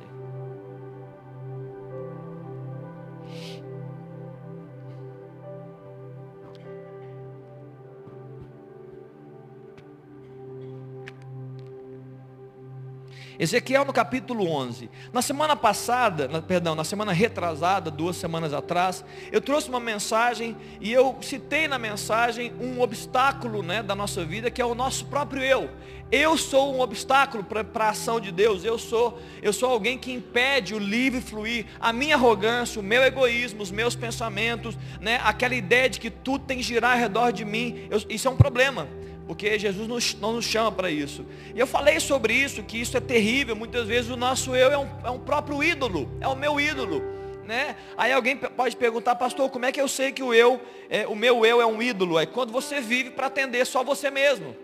Ezequiel 13.40 13.86
no 13.86 13.92
capítulo 13.94 14.46
11. 14.46 14.90
Na 15.14 15.22
semana 15.22 15.56
passada, 15.56 16.28
na, 16.28 16.42
perdão, 16.42 16.74
na 16.74 16.84
semana 16.84 17.10
retrasada, 17.10 17.90
duas 17.90 18.16
semanas 18.16 18.52
atrás, 18.52 19.02
eu 19.32 19.40
trouxe 19.40 19.70
uma 19.70 19.80
mensagem 19.80 20.54
e 20.78 20.92
eu 20.92 21.16
citei 21.22 21.66
na 21.66 21.78
mensagem 21.78 22.52
um 22.60 22.82
obstáculo 22.82 23.62
né, 23.62 23.82
da 23.82 23.94
nossa 23.94 24.26
vida, 24.26 24.50
que 24.50 24.60
é 24.60 24.64
o 24.66 24.74
nosso 24.74 25.06
próprio 25.06 25.42
eu. 25.42 25.70
Eu 26.12 26.36
sou 26.36 26.74
um 26.74 26.80
obstáculo 26.80 27.42
para 27.42 27.86
a 27.86 27.88
ação 27.88 28.20
de 28.20 28.30
Deus. 28.30 28.62
Eu 28.62 28.76
sou, 28.76 29.18
eu 29.40 29.54
sou 29.54 29.70
alguém 29.70 29.96
que 29.96 30.12
impede 30.12 30.74
o 30.74 30.78
livre 30.78 31.22
fluir. 31.22 31.64
A 31.80 31.94
minha 31.94 32.16
arrogância, 32.16 32.78
o 32.78 32.84
meu 32.84 33.02
egoísmo, 33.02 33.62
os 33.62 33.70
meus 33.70 33.96
pensamentos, 33.96 34.76
né, 35.00 35.18
aquela 35.24 35.54
ideia 35.54 35.88
de 35.88 35.98
que 35.98 36.10
tudo 36.10 36.44
tem 36.44 36.58
que 36.58 36.62
girar 36.62 36.92
ao 36.92 36.98
redor 36.98 37.30
de 37.30 37.46
mim. 37.46 37.86
Eu, 37.88 38.02
isso 38.10 38.28
é 38.28 38.30
um 38.30 38.36
problema 38.36 38.86
porque 39.30 39.56
Jesus 39.60 40.16
não 40.20 40.32
nos 40.32 40.44
chama 40.44 40.72
para 40.72 40.90
isso. 40.90 41.24
E 41.54 41.60
eu 41.60 41.64
falei 41.64 42.00
sobre 42.00 42.34
isso, 42.34 42.64
que 42.64 42.80
isso 42.80 42.96
é 42.96 43.00
terrível. 43.00 43.54
Muitas 43.54 43.86
vezes 43.86 44.10
o 44.10 44.16
nosso 44.16 44.56
eu 44.56 44.72
é 44.72 44.76
um, 44.76 44.88
é 45.04 45.10
um 45.10 45.20
próprio 45.20 45.62
ídolo, 45.62 46.10
é 46.20 46.26
o 46.26 46.34
meu 46.34 46.60
ídolo. 46.60 47.00
Né? 47.46 47.76
Aí 47.96 48.12
alguém 48.12 48.36
pode 48.36 48.74
perguntar, 48.74 49.14
pastor, 49.14 49.48
como 49.48 49.66
é 49.66 49.70
que 49.70 49.80
eu 49.80 49.86
sei 49.86 50.10
que 50.10 50.20
o 50.20 50.34
eu, 50.34 50.60
é, 50.88 51.06
o 51.06 51.14
meu 51.14 51.46
eu 51.46 51.60
é 51.60 51.64
um 51.64 51.80
ídolo? 51.80 52.18
É 52.18 52.26
quando 52.26 52.50
você 52.50 52.80
vive 52.80 53.10
para 53.10 53.28
atender 53.28 53.64
só 53.64 53.84
você 53.84 54.10
mesmo. 54.10 54.56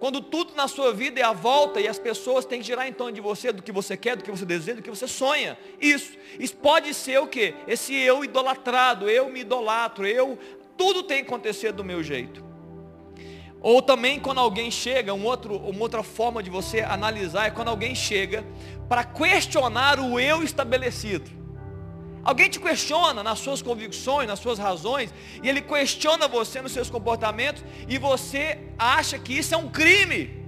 Quando 0.00 0.22
tudo 0.22 0.54
na 0.54 0.66
sua 0.66 0.94
vida 0.94 1.20
é 1.20 1.22
a 1.22 1.34
volta 1.34 1.78
e 1.78 1.86
as 1.86 1.98
pessoas 1.98 2.46
têm 2.46 2.60
que 2.60 2.66
girar 2.66 2.88
em 2.88 2.94
torno 2.94 3.12
de 3.12 3.20
você, 3.20 3.52
do 3.52 3.62
que 3.62 3.70
você 3.70 3.98
quer, 3.98 4.16
do 4.16 4.24
que 4.24 4.30
você 4.30 4.46
deseja, 4.46 4.78
do 4.78 4.82
que 4.82 4.88
você 4.88 5.06
sonha. 5.06 5.58
Isso. 5.78 6.16
Isso 6.40 6.56
pode 6.56 6.94
ser 6.94 7.20
o 7.20 7.26
quê? 7.26 7.52
Esse 7.68 7.94
eu 7.94 8.24
idolatrado, 8.24 9.10
eu 9.10 9.28
me 9.28 9.40
idolatro, 9.40 10.06
eu. 10.06 10.38
Tudo 10.74 11.02
tem 11.02 11.18
que 11.18 11.28
acontecer 11.28 11.70
do 11.70 11.84
meu 11.84 12.02
jeito. 12.02 12.55
Ou 13.66 13.82
também 13.82 14.20
quando 14.20 14.38
alguém 14.38 14.70
chega, 14.70 15.12
um 15.12 15.24
outro, 15.24 15.56
uma 15.56 15.80
outra 15.80 16.00
forma 16.00 16.40
de 16.40 16.48
você 16.48 16.82
analisar 16.82 17.46
é 17.46 17.50
quando 17.50 17.66
alguém 17.66 17.96
chega 17.96 18.44
para 18.88 19.02
questionar 19.02 19.98
o 19.98 20.20
eu 20.20 20.44
estabelecido. 20.44 21.28
Alguém 22.22 22.48
te 22.48 22.60
questiona 22.60 23.24
nas 23.24 23.40
suas 23.40 23.60
convicções, 23.60 24.28
nas 24.28 24.38
suas 24.38 24.60
razões, 24.60 25.12
e 25.42 25.48
ele 25.48 25.60
questiona 25.60 26.28
você 26.28 26.62
nos 26.62 26.70
seus 26.70 26.88
comportamentos, 26.88 27.64
e 27.88 27.98
você 27.98 28.56
acha 28.78 29.18
que 29.18 29.36
isso 29.36 29.52
é 29.52 29.58
um 29.58 29.68
crime. 29.68 30.46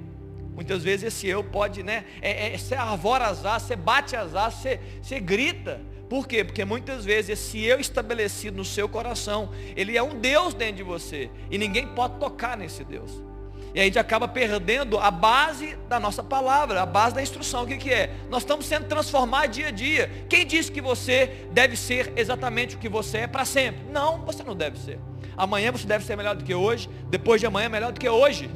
Muitas 0.55 0.85
vezes 0.85 1.13
esse 1.13 1.27
eu 1.27 1.43
pode, 1.43 1.83
né? 1.83 2.05
É, 2.23 2.55
é, 2.55 2.57
você 2.57 2.77
arvora 2.77 3.27
as 3.27 3.45
asas, 3.45 3.63
você 3.67 3.75
bate 3.75 4.15
as 4.15 4.37
asas, 4.37 4.61
você, 4.61 4.81
você 5.03 5.19
grita. 5.19 5.81
Por 6.09 6.27
quê? 6.27 6.43
Porque 6.43 6.65
muitas 6.65 7.05
vezes 7.05 7.31
esse 7.31 7.63
eu 7.63 7.79
estabelecido 7.79 8.57
no 8.57 8.65
seu 8.65 8.89
coração, 8.89 9.51
ele 9.77 9.97
é 9.97 10.03
um 10.03 10.19
Deus 10.19 10.55
dentro 10.55 10.77
de 10.77 10.83
você. 10.83 11.31
E 11.51 11.59
ninguém 11.59 11.87
pode 11.89 12.19
tocar 12.19 12.57
nesse 12.57 12.83
Deus. 12.83 13.23
E 13.75 13.81
a 13.81 13.85
gente 13.85 13.99
acaba 13.99 14.27
perdendo 14.27 14.99
a 14.99 15.11
base 15.11 15.77
da 15.89 16.01
nossa 16.01 16.23
palavra, 16.23 16.83
a 16.83 16.87
base 16.87 17.15
da 17.15 17.23
instrução. 17.23 17.65
O 17.65 17.67
que, 17.67 17.77
que 17.77 17.93
é? 17.93 18.15
Nós 18.31 18.43
estamos 18.43 18.65
sendo 18.65 18.87
transformados 18.87 19.55
dia 19.55 19.69
a 19.69 19.71
dia. 19.71 20.11
Quem 20.29 20.47
disse 20.47 20.73
que 20.73 20.81
você 20.81 21.47
deve 21.53 21.77
ser 21.77 22.13
exatamente 22.17 22.77
o 22.77 22.79
que 22.79 22.89
você 22.89 23.19
é 23.19 23.27
para 23.27 23.45
sempre? 23.45 23.83
Não, 23.93 24.25
você 24.25 24.43
não 24.43 24.57
deve 24.57 24.79
ser. 24.79 24.99
Amanhã 25.37 25.71
você 25.71 25.87
deve 25.87 26.05
ser 26.05 26.17
melhor 26.17 26.35
do 26.35 26.45
que 26.45 26.55
hoje. 26.55 26.89
Depois 27.11 27.41
de 27.41 27.47
amanhã 27.47 27.69
melhor 27.69 27.93
do 27.93 28.01
que 28.01 28.09
hoje. 28.09 28.51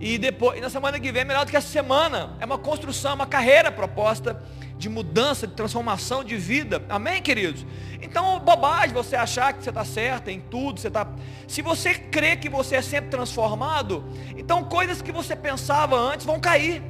E 0.00 0.18
depois, 0.18 0.58
e 0.58 0.60
na 0.60 0.70
semana 0.70 0.98
que 0.98 1.12
vem 1.12 1.24
melhor 1.24 1.44
do 1.44 1.50
que 1.50 1.56
essa 1.56 1.68
semana. 1.68 2.36
É 2.40 2.44
uma 2.44 2.58
construção, 2.58 3.14
uma 3.14 3.26
carreira 3.26 3.70
proposta 3.70 4.42
de 4.80 4.88
mudança, 4.88 5.46
de 5.46 5.52
transformação 5.52 6.24
de 6.24 6.36
vida. 6.36 6.82
Amém, 6.88 7.20
queridos? 7.20 7.66
Então, 8.00 8.40
bobagem 8.40 8.94
você 8.94 9.14
achar 9.14 9.52
que 9.52 9.62
você 9.62 9.68
está 9.68 9.84
certo 9.84 10.28
em 10.28 10.40
tudo. 10.40 10.80
Você 10.80 10.90
tá... 10.90 11.06
Se 11.46 11.60
você 11.60 11.94
crê 11.94 12.34
que 12.34 12.48
você 12.48 12.76
é 12.76 12.82
sempre 12.82 13.10
transformado, 13.10 14.02
então 14.38 14.64
coisas 14.64 15.02
que 15.02 15.12
você 15.12 15.36
pensava 15.36 15.96
antes 15.96 16.24
vão 16.24 16.40
cair. 16.40 16.82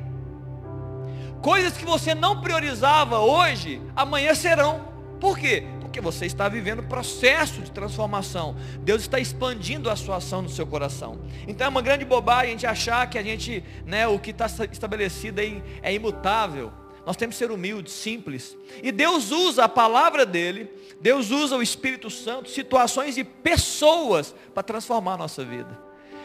Coisas 1.43 1.77
que 1.77 1.85
você 1.85 2.15
não 2.15 2.41
priorizava 2.41 3.19
hoje, 3.19 3.83
amanhã 3.97 4.37
serão. 4.37 4.89
Por 5.19 5.37
quê? 5.37 5.65
Porque 5.81 6.01
você 6.01 6.27
está 6.27 6.49
vivendo 6.49 6.85
processo 6.85 7.61
de 7.61 7.73
transformação. 7.73 8.55
Deus 8.83 9.03
está 9.03 9.19
expandindo 9.19 9.91
a 9.91 9.97
sua 9.97 10.19
ação 10.19 10.43
no 10.43 10.49
seu 10.49 10.65
coração. 10.65 11.19
Então 11.49 11.67
é 11.67 11.69
uma 11.69 11.83
grande 11.83 12.05
bobagem 12.05 12.51
a 12.51 12.53
gente 12.53 12.67
achar 12.69 13.11
que 13.11 13.19
a 13.19 13.23
gente, 13.23 13.65
né, 13.85 14.07
o 14.07 14.17
que 14.17 14.31
está 14.31 14.47
estabelecido 14.71 15.41
aí 15.41 15.61
é 15.83 15.93
imutável. 15.93 16.73
Nós 17.07 17.17
temos 17.17 17.35
que 17.35 17.39
ser 17.39 17.51
humildes, 17.51 17.93
simples. 17.93 18.57
E 18.83 18.93
Deus 18.93 19.31
usa 19.31 19.65
a 19.65 19.69
palavra 19.69 20.27
dele, 20.27 20.71
Deus 21.01 21.31
usa 21.31 21.57
o 21.57 21.63
Espírito 21.63 22.11
Santo, 22.11 22.51
situações 22.51 23.17
e 23.17 23.25
pessoas 23.25 24.35
para 24.55 24.63
transformar 24.63 25.15
a 25.15 25.19
nossa 25.19 25.45
vida. 25.45 25.79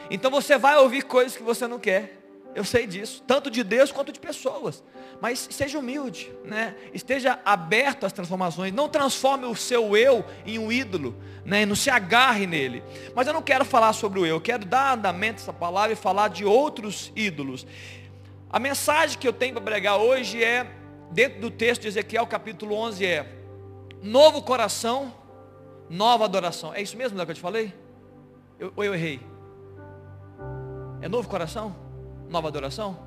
Então 0.10 0.30
você 0.30 0.58
vai 0.58 0.78
ouvir 0.78 1.04
coisas 1.04 1.36
que 1.36 1.44
você 1.44 1.68
não 1.68 1.80
quer. 1.80 2.22
Eu 2.54 2.64
sei 2.64 2.88
disso, 2.88 3.22
tanto 3.28 3.52
de 3.52 3.64
Deus 3.64 3.92
quanto 3.92 4.14
de 4.14 4.20
pessoas. 4.20 4.82
Mas 5.22 5.48
seja 5.52 5.78
humilde, 5.78 6.32
né? 6.46 6.76
Esteja 6.94 7.38
aberto 7.44 8.06
às 8.06 8.14
transformações. 8.14 8.74
Não 8.74 8.88
transforme 8.88 9.46
o 9.46 9.56
seu 9.56 9.96
eu 9.98 10.24
em 10.46 10.58
um 10.58 10.72
ídolo, 10.72 11.16
né? 11.44 11.66
Não 11.66 11.76
se 11.76 11.90
agarre 11.90 12.48
nele. 12.48 12.82
Mas 13.14 13.28
eu 13.28 13.34
não 13.34 13.42
quero 13.42 13.66
falar 13.66 13.92
sobre 13.92 14.20
o 14.20 14.26
eu. 14.26 14.36
Eu 14.36 14.42
quero 14.42 14.64
dar 14.64 14.94
andamento 14.94 15.40
a 15.40 15.44
essa 15.44 15.54
palavra 15.54 15.92
e 15.92 15.96
falar 15.98 16.30
de 16.30 16.46
outros 16.46 17.12
ídolos. 17.14 17.68
A 18.56 18.60
mensagem 18.60 19.20
que 19.20 19.28
eu 19.28 19.34
tenho 19.34 19.52
para 19.56 19.64
pregar 19.64 19.98
hoje 19.98 20.42
é, 20.42 20.66
dentro 21.12 21.42
do 21.42 21.52
texto 21.52 21.82
de 21.82 21.90
Ezequiel 21.90 22.26
capítulo 22.26 22.74
11, 22.74 23.06
é 23.06 23.30
novo 24.02 24.42
coração, 24.42 25.14
nova 25.90 26.24
adoração. 26.24 26.74
É 26.74 26.82
isso 26.82 26.96
mesmo 26.96 27.18
que 27.26 27.32
eu 27.32 27.36
te 27.36 27.42
falei? 27.42 27.74
Eu, 28.58 28.72
ou 28.74 28.82
eu 28.86 28.96
errei? 28.96 29.20
É 31.02 31.10
novo 31.10 31.28
coração, 31.28 31.76
nova 32.30 32.48
adoração? 32.48 32.98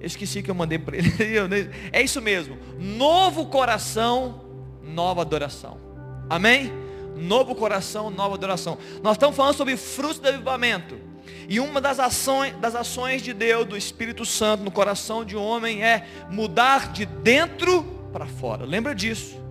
Eu 0.00 0.06
esqueci 0.06 0.42
que 0.42 0.50
eu 0.50 0.54
mandei 0.54 0.78
para 0.78 0.96
ele. 0.96 1.10
É 1.92 2.00
isso 2.00 2.22
mesmo. 2.22 2.56
Novo 2.78 3.44
coração, 3.44 4.46
nova 4.82 5.20
adoração. 5.20 5.76
Amém? 6.30 6.72
Novo 7.14 7.54
coração, 7.54 8.08
nova 8.08 8.34
adoração. 8.34 8.78
Nós 9.02 9.16
estamos 9.16 9.36
falando 9.36 9.56
sobre 9.56 9.76
frutos 9.76 10.20
do 10.20 10.28
avivamento. 10.28 11.12
E 11.48 11.60
uma 11.60 11.80
das 11.80 11.98
ações, 11.98 12.54
das 12.56 12.74
ações 12.74 13.22
de 13.22 13.32
Deus, 13.32 13.66
do 13.66 13.76
Espírito 13.76 14.24
Santo 14.24 14.62
no 14.64 14.70
coração 14.70 15.24
de 15.24 15.36
um 15.36 15.42
homem 15.42 15.82
é 15.82 16.06
mudar 16.30 16.92
de 16.92 17.04
dentro 17.04 17.82
para 18.12 18.26
fora. 18.26 18.64
Lembra 18.64 18.94
disso? 18.94 19.42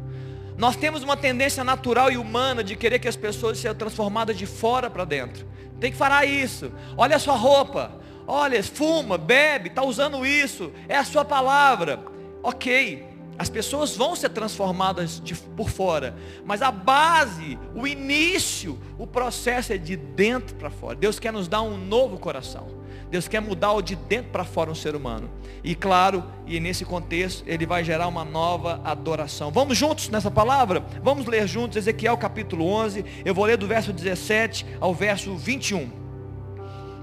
Nós 0.57 0.75
temos 0.75 1.03
uma 1.03 1.17
tendência 1.17 1.63
natural 1.63 2.11
e 2.11 2.17
humana 2.17 2.63
de 2.63 2.75
querer 2.75 2.99
que 2.99 3.07
as 3.07 3.15
pessoas 3.15 3.57
sejam 3.57 3.75
transformadas 3.75 4.37
de 4.37 4.45
fora 4.45 4.89
para 4.89 5.03
dentro. 5.03 5.45
Tem 5.79 5.91
que 5.91 5.97
falar 5.97 6.25
isso. 6.25 6.71
Olha 6.95 7.15
a 7.15 7.19
sua 7.19 7.35
roupa. 7.35 7.99
Olha, 8.25 8.63
fuma, 8.63 9.17
bebe, 9.17 9.69
está 9.69 9.83
usando 9.83 10.25
isso. 10.25 10.71
É 10.87 10.95
a 10.95 11.03
sua 11.03 11.25
palavra. 11.25 11.99
Ok. 12.41 13.12
As 13.37 13.49
pessoas 13.49 13.95
vão 13.95 14.15
ser 14.15 14.29
transformadas 14.29 15.19
de, 15.19 15.35
por 15.35 15.69
fora, 15.69 16.15
mas 16.45 16.61
a 16.61 16.71
base, 16.71 17.57
o 17.75 17.87
início, 17.87 18.79
o 18.97 19.07
processo 19.07 19.73
é 19.73 19.77
de 19.77 19.95
dentro 19.95 20.55
para 20.55 20.69
fora. 20.69 20.95
Deus 20.95 21.19
quer 21.19 21.33
nos 21.33 21.47
dar 21.47 21.61
um 21.61 21.77
novo 21.77 22.17
coração. 22.17 22.83
Deus 23.09 23.27
quer 23.27 23.41
mudar 23.41 23.73
o 23.73 23.81
de 23.81 23.95
dentro 23.95 24.31
para 24.31 24.43
fora 24.43 24.71
um 24.71 24.75
ser 24.75 24.95
humano. 24.95 25.29
E 25.63 25.75
claro, 25.75 26.23
e 26.47 26.59
nesse 26.59 26.83
contexto, 26.83 27.43
ele 27.45 27.63
vai 27.63 27.83
gerar 27.83 28.07
uma 28.07 28.25
nova 28.25 28.81
adoração. 28.83 29.51
Vamos 29.51 29.77
juntos 29.77 30.09
nessa 30.09 30.31
palavra? 30.31 30.83
Vamos 31.03 31.27
ler 31.27 31.47
juntos 31.47 31.77
Ezequiel 31.77 32.17
capítulo 32.17 32.65
11. 32.65 33.05
Eu 33.23 33.35
vou 33.35 33.45
ler 33.45 33.55
do 33.55 33.67
verso 33.67 33.93
17 33.93 34.65
ao 34.81 34.95
verso 34.95 35.35
21. 35.35 36.02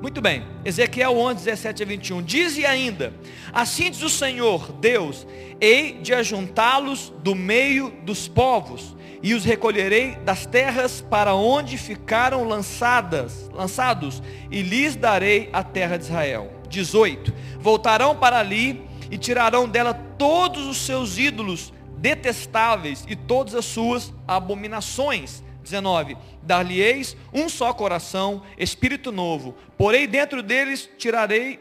Muito 0.00 0.22
bem, 0.22 0.46
Ezequiel 0.64 1.18
11, 1.18 1.44
17 1.44 1.82
a 1.82 1.86
21. 1.86 2.22
Dize 2.22 2.64
ainda: 2.64 3.12
Assim 3.52 3.90
diz 3.90 4.00
o 4.00 4.08
Senhor, 4.08 4.72
Deus: 4.72 5.26
Hei 5.60 5.98
de 6.00 6.14
ajuntá-los 6.14 7.12
do 7.22 7.34
meio 7.34 7.92
dos 8.02 8.26
povos, 8.26 8.96
e 9.22 9.34
os 9.34 9.44
recolherei 9.44 10.14
das 10.24 10.46
terras 10.46 11.02
para 11.02 11.34
onde 11.34 11.76
ficaram 11.76 12.44
lançadas, 12.44 13.50
lançados, 13.52 14.22
e 14.50 14.62
lhes 14.62 14.96
darei 14.96 15.50
a 15.52 15.62
terra 15.62 15.98
de 15.98 16.04
Israel. 16.04 16.50
18. 16.70 17.34
Voltarão 17.58 18.16
para 18.16 18.38
ali 18.38 18.82
e 19.10 19.18
tirarão 19.18 19.68
dela 19.68 19.92
todos 19.92 20.66
os 20.66 20.78
seus 20.78 21.18
ídolos 21.18 21.74
detestáveis 21.98 23.04
e 23.06 23.14
todas 23.14 23.54
as 23.54 23.66
suas 23.66 24.14
abominações 24.26 25.42
19. 25.70 26.16
Dar-lhe-eis 26.42 27.16
um 27.32 27.48
só 27.48 27.72
coração, 27.72 28.42
espírito 28.58 29.10
novo. 29.10 29.54
Porei 29.78 30.06
dentro 30.06 30.42
deles, 30.42 30.88
tirarei 30.98 31.58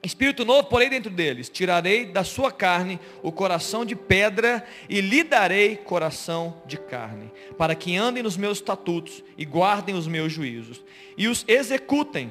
Espírito 0.00 0.44
novo, 0.44 0.68
porei 0.68 0.88
dentro 0.88 1.10
deles, 1.10 1.48
tirarei 1.48 2.06
da 2.06 2.22
sua 2.22 2.52
carne 2.52 3.00
o 3.20 3.32
coração 3.32 3.84
de 3.84 3.96
pedra 3.96 4.64
e 4.88 5.00
lhe 5.00 5.24
darei 5.24 5.76
coração 5.76 6.62
de 6.66 6.76
carne, 6.76 7.32
para 7.56 7.74
que 7.74 7.96
andem 7.96 8.22
nos 8.22 8.36
meus 8.36 8.58
estatutos 8.58 9.24
e 9.36 9.44
guardem 9.44 9.96
os 9.96 10.06
meus 10.06 10.32
juízos 10.32 10.84
e 11.16 11.26
os 11.26 11.44
executem. 11.48 12.30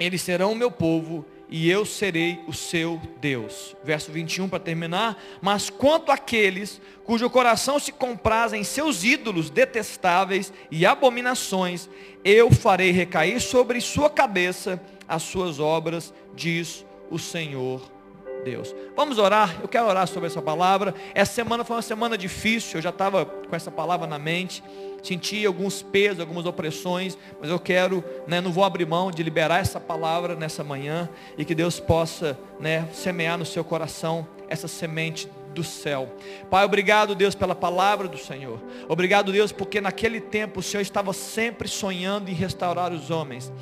Eles 0.00 0.22
serão 0.22 0.52
o 0.52 0.56
meu 0.56 0.72
povo 0.72 1.24
e 1.48 1.70
eu 1.70 1.84
serei 1.84 2.40
o 2.46 2.52
seu 2.52 3.00
Deus. 3.20 3.74
Verso 3.82 4.12
21 4.12 4.48
para 4.48 4.58
terminar. 4.58 5.22
Mas 5.40 5.70
quanto 5.70 6.12
àqueles 6.12 6.80
cujo 7.04 7.30
coração 7.30 7.78
se 7.78 7.90
compraz 7.90 8.52
em 8.52 8.62
seus 8.62 9.02
ídolos 9.02 9.50
detestáveis 9.50 10.52
e 10.70 10.84
abominações, 10.84 11.88
eu 12.24 12.50
farei 12.50 12.90
recair 12.90 13.40
sobre 13.40 13.80
sua 13.80 14.10
cabeça 14.10 14.80
as 15.08 15.22
suas 15.22 15.58
obras, 15.58 16.12
diz 16.34 16.84
o 17.10 17.18
Senhor 17.18 17.97
Deus. 18.44 18.74
Vamos 18.96 19.18
orar, 19.18 19.58
eu 19.60 19.68
quero 19.68 19.86
orar 19.86 20.06
sobre 20.06 20.26
essa 20.26 20.42
palavra. 20.42 20.94
Essa 21.14 21.32
semana 21.32 21.64
foi 21.64 21.76
uma 21.76 21.82
semana 21.82 22.16
difícil, 22.16 22.78
eu 22.78 22.82
já 22.82 22.90
estava 22.90 23.24
com 23.24 23.54
essa 23.54 23.70
palavra 23.70 24.06
na 24.06 24.18
mente. 24.18 24.62
Senti 25.02 25.46
alguns 25.46 25.80
pesos, 25.80 26.20
algumas 26.20 26.44
opressões, 26.44 27.16
mas 27.40 27.50
eu 27.50 27.58
quero, 27.58 28.02
né, 28.26 28.40
não 28.40 28.50
vou 28.50 28.64
abrir 28.64 28.86
mão 28.86 29.10
de 29.10 29.22
liberar 29.22 29.60
essa 29.60 29.78
palavra 29.78 30.34
nessa 30.34 30.64
manhã 30.64 31.08
e 31.36 31.44
que 31.44 31.54
Deus 31.54 31.78
possa 31.78 32.38
né, 32.58 32.88
semear 32.92 33.38
no 33.38 33.46
seu 33.46 33.62
coração 33.62 34.26
essa 34.48 34.66
semente 34.66 35.28
do 35.54 35.64
céu. 35.64 36.12
Pai, 36.50 36.64
obrigado, 36.64 37.14
Deus, 37.14 37.34
pela 37.34 37.54
palavra 37.54 38.08
do 38.08 38.18
Senhor. 38.18 38.60
Obrigado, 38.88 39.32
Deus, 39.32 39.52
porque 39.52 39.80
naquele 39.80 40.20
tempo 40.20 40.60
o 40.60 40.62
Senhor 40.62 40.82
estava 40.82 41.12
sempre 41.12 41.68
sonhando 41.68 42.30
em 42.30 42.34
restaurar 42.34 42.92
os 42.92 43.10
homens. 43.10 43.52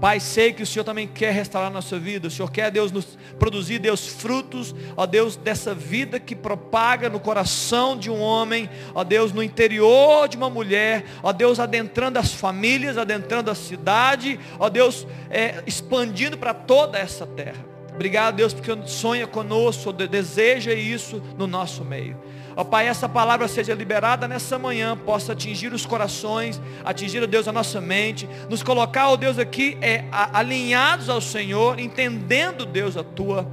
Pai, 0.00 0.20
sei 0.20 0.52
que 0.52 0.62
o 0.62 0.66
Senhor 0.66 0.84
também 0.84 1.08
quer 1.08 1.32
restaurar 1.32 1.70
a 1.70 1.74
nossa 1.74 1.98
vida. 1.98 2.28
O 2.28 2.30
Senhor 2.30 2.50
quer, 2.52 2.70
Deus, 2.70 2.92
nos 2.92 3.18
produzir, 3.36 3.80
Deus, 3.80 4.06
frutos, 4.06 4.74
ó 4.96 5.06
Deus, 5.06 5.34
dessa 5.34 5.74
vida 5.74 6.20
que 6.20 6.36
propaga 6.36 7.08
no 7.08 7.18
coração 7.18 7.96
de 7.96 8.08
um 8.08 8.20
homem, 8.20 8.70
ó 8.94 9.02
Deus, 9.02 9.32
no 9.32 9.42
interior 9.42 10.28
de 10.28 10.36
uma 10.36 10.48
mulher, 10.48 11.04
ó 11.20 11.32
Deus, 11.32 11.58
adentrando 11.58 12.18
as 12.18 12.32
famílias, 12.32 12.96
adentrando 12.96 13.50
a 13.50 13.56
cidade, 13.56 14.38
ó 14.58 14.68
Deus, 14.68 15.04
é, 15.30 15.62
expandindo 15.66 16.38
para 16.38 16.54
toda 16.54 16.96
essa 16.96 17.26
terra. 17.26 17.66
Obrigado, 17.92 18.36
Deus, 18.36 18.54
porque 18.54 18.70
sonha 18.86 19.26
conosco, 19.26 19.92
deseja 19.92 20.72
isso 20.72 21.20
no 21.36 21.48
nosso 21.48 21.84
meio. 21.84 22.16
Ó 22.58 22.64
Pai, 22.64 22.88
essa 22.88 23.08
palavra 23.08 23.46
seja 23.46 23.72
liberada 23.72 24.26
nessa 24.26 24.58
manhã, 24.58 24.96
possa 24.96 25.32
atingir 25.32 25.72
os 25.72 25.86
corações, 25.86 26.60
atingir, 26.84 27.22
ó 27.22 27.26
Deus, 27.26 27.46
a 27.46 27.52
nossa 27.52 27.80
mente, 27.80 28.28
nos 28.50 28.64
colocar, 28.64 29.10
ó 29.10 29.16
Deus, 29.16 29.38
aqui 29.38 29.78
é, 29.80 30.06
alinhados 30.10 31.08
ao 31.08 31.20
Senhor, 31.20 31.78
entendendo, 31.78 32.66
Deus, 32.66 32.96
a 32.96 33.04
tua 33.04 33.46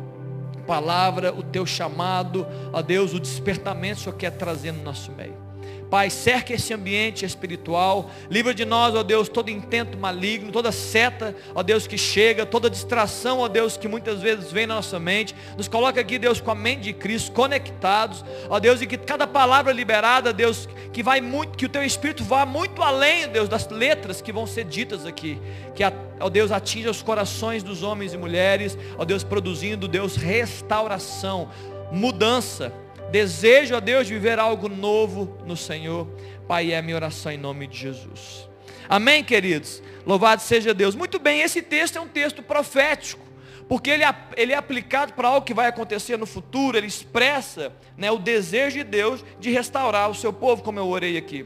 palavra, 0.66 1.32
o 1.32 1.44
teu 1.44 1.68
chamado, 1.68 2.48
ó 2.74 2.82
Deus, 2.82 3.14
o 3.14 3.20
despertamento 3.20 3.98
que 3.98 4.02
o 4.02 4.04
Senhor 4.06 4.18
quer 4.18 4.32
trazer 4.32 4.72
no 4.72 4.82
nosso 4.82 5.12
meio. 5.12 5.45
Pai, 5.90 6.10
cerca 6.10 6.54
esse 6.54 6.74
ambiente 6.74 7.26
espiritual. 7.26 8.10
Livra 8.30 8.54
de 8.54 8.66
nós, 8.66 8.96
ó 8.96 9.04
Deus, 9.04 9.30
todo 9.30 9.50
intento 9.50 9.98
maligno, 9.98 10.52
toda 10.52 10.72
seta, 10.72 11.36
ó 11.54 11.62
Deus, 11.62 11.86
que 11.86 11.98
chega, 11.98 12.46
toda 12.46 12.70
distração, 12.70 13.40
ó 13.40 13.48
Deus, 13.48 13.78
que 13.78 13.88
muitas 13.88 14.22
vezes 14.22 14.52
vem 14.52 14.66
na 14.66 14.76
nossa 14.76 15.00
mente. 15.00 15.36
Nos 15.56 15.68
coloca 15.68 16.02
aqui, 16.02 16.18
Deus, 16.18 16.42
com 16.42 16.52
a 16.52 16.56
mente 16.56 16.82
de 16.82 16.94
Cristo, 16.94 17.32
conectados, 17.32 18.26
ó 18.50 18.60
Deus, 18.60 18.82
e 18.82 18.88
que 18.88 18.98
cada 18.98 19.28
palavra 19.28 19.72
liberada, 19.72 20.34
Deus, 20.34 20.68
que 20.92 21.04
vai 21.04 21.22
muito, 21.22 21.58
que 21.58 21.66
o 21.66 21.70
teu 21.70 21.84
Espírito 21.84 22.24
vá 22.24 22.46
muito 22.46 22.82
além, 22.82 23.28
Deus, 23.28 23.48
das 23.48 23.70
letras 23.70 24.22
que 24.22 24.32
vão 24.32 24.48
ser 24.48 24.66
ditas 24.66 25.06
aqui. 25.06 25.40
Que, 25.76 25.84
ó 26.20 26.30
Deus, 26.30 26.52
atinja 26.52 26.90
os 26.90 27.02
corações 27.02 27.62
dos 27.62 27.84
homens 27.84 28.14
e 28.14 28.18
mulheres, 28.18 28.78
ó 28.98 29.06
Deus, 29.06 29.24
produzindo, 29.24 29.88
Deus, 29.88 30.16
restauração, 30.16 31.50
mudança 31.92 32.74
Desejo 33.16 33.78
a 33.78 33.80
Deus 33.80 34.10
viver 34.10 34.40
algo 34.40 34.68
novo 34.68 35.38
no 35.46 35.56
Senhor. 35.56 36.06
Pai, 36.50 36.74
é 36.74 36.78
a 36.78 36.82
minha 36.82 36.98
oração 36.98 37.32
em 37.32 37.38
nome 37.38 37.66
de 37.66 37.78
Jesus. 37.78 38.50
Amém, 38.90 39.24
queridos? 39.24 39.82
Louvado 40.06 40.42
seja 40.42 40.74
Deus. 40.74 40.96
Muito 40.96 41.18
bem, 41.18 41.40
esse 41.40 41.62
texto 41.62 41.98
é 41.98 42.02
um 42.02 42.10
texto 42.10 42.44
profético, 42.44 43.26
porque 43.70 43.90
ele, 43.90 44.04
é, 44.04 44.14
ele 44.36 44.52
é 44.52 44.58
aplicado 44.58 45.14
para 45.14 45.30
algo 45.30 45.48
que 45.48 45.54
vai 45.54 45.68
acontecer 45.68 46.18
no 46.18 46.26
futuro, 46.26 46.78
ele 46.78 46.88
expressa 46.88 47.72
né, 47.96 48.12
o 48.12 48.18
desejo 48.18 48.80
de 48.80 48.84
Deus 48.84 49.24
de 49.40 49.50
restaurar 49.50 50.12
o 50.12 50.14
seu 50.14 50.34
povo, 50.34 50.62
como 50.62 50.78
eu 50.78 50.88
orei 50.90 51.16
aqui. 51.16 51.46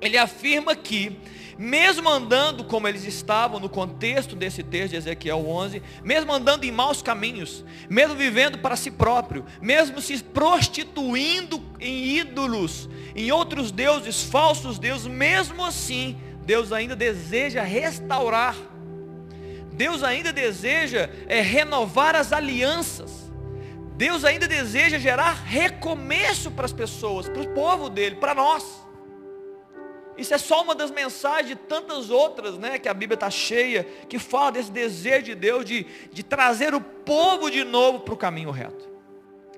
Ele 0.00 0.16
afirma 0.16 0.76
que 0.76 1.18
mesmo 1.58 2.08
andando 2.08 2.64
como 2.64 2.88
eles 2.88 3.04
estavam 3.04 3.60
no 3.60 3.68
contexto 3.68 4.34
desse 4.34 4.62
texto 4.62 4.90
de 4.92 4.96
Ezequiel 4.96 5.46
11, 5.48 5.82
mesmo 6.02 6.32
andando 6.32 6.64
em 6.64 6.72
maus 6.72 7.02
caminhos, 7.02 7.64
mesmo 7.88 8.14
vivendo 8.14 8.58
para 8.58 8.76
si 8.76 8.90
próprio, 8.90 9.44
mesmo 9.60 10.00
se 10.00 10.22
prostituindo 10.22 11.62
em 11.80 12.16
ídolos, 12.18 12.88
em 13.14 13.30
outros 13.30 13.70
deuses, 13.70 14.22
falsos 14.22 14.78
deuses, 14.78 15.06
mesmo 15.06 15.64
assim, 15.64 16.18
Deus 16.44 16.72
ainda 16.72 16.96
deseja 16.96 17.62
restaurar. 17.62 18.56
Deus 19.72 20.02
ainda 20.02 20.32
deseja 20.32 21.08
é, 21.26 21.40
renovar 21.40 22.14
as 22.14 22.32
alianças. 22.32 23.32
Deus 23.96 24.24
ainda 24.24 24.48
deseja 24.48 24.98
gerar 24.98 25.44
recomeço 25.44 26.50
para 26.50 26.64
as 26.64 26.72
pessoas, 26.72 27.28
para 27.28 27.42
o 27.42 27.48
povo 27.48 27.88
dele, 27.88 28.16
para 28.16 28.34
nós. 28.34 28.82
Isso 30.16 30.34
é 30.34 30.38
só 30.38 30.62
uma 30.62 30.74
das 30.74 30.90
mensagens 30.90 31.48
de 31.48 31.54
tantas 31.56 32.10
outras, 32.10 32.58
né, 32.58 32.78
que 32.78 32.88
a 32.88 32.94
Bíblia 32.94 33.14
está 33.14 33.30
cheia, 33.30 33.84
que 34.08 34.18
fala 34.18 34.52
desse 34.52 34.70
desejo 34.70 35.24
de 35.24 35.34
Deus 35.34 35.64
de, 35.64 35.86
de 36.12 36.22
trazer 36.22 36.74
o 36.74 36.80
povo 36.80 37.50
de 37.50 37.64
novo 37.64 38.00
para 38.00 38.14
o 38.14 38.16
caminho 38.16 38.50
reto. 38.50 38.90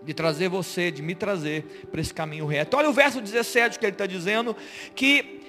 De 0.02 0.12
trazer 0.12 0.48
você, 0.48 0.90
de 0.90 1.02
me 1.02 1.14
trazer 1.14 1.86
para 1.90 2.00
esse 2.00 2.12
caminho 2.12 2.46
reto. 2.46 2.76
Olha 2.76 2.90
o 2.90 2.92
verso 2.92 3.20
17 3.20 3.78
que 3.78 3.86
ele 3.86 3.92
está 3.92 4.06
dizendo, 4.06 4.56
que 4.94 5.43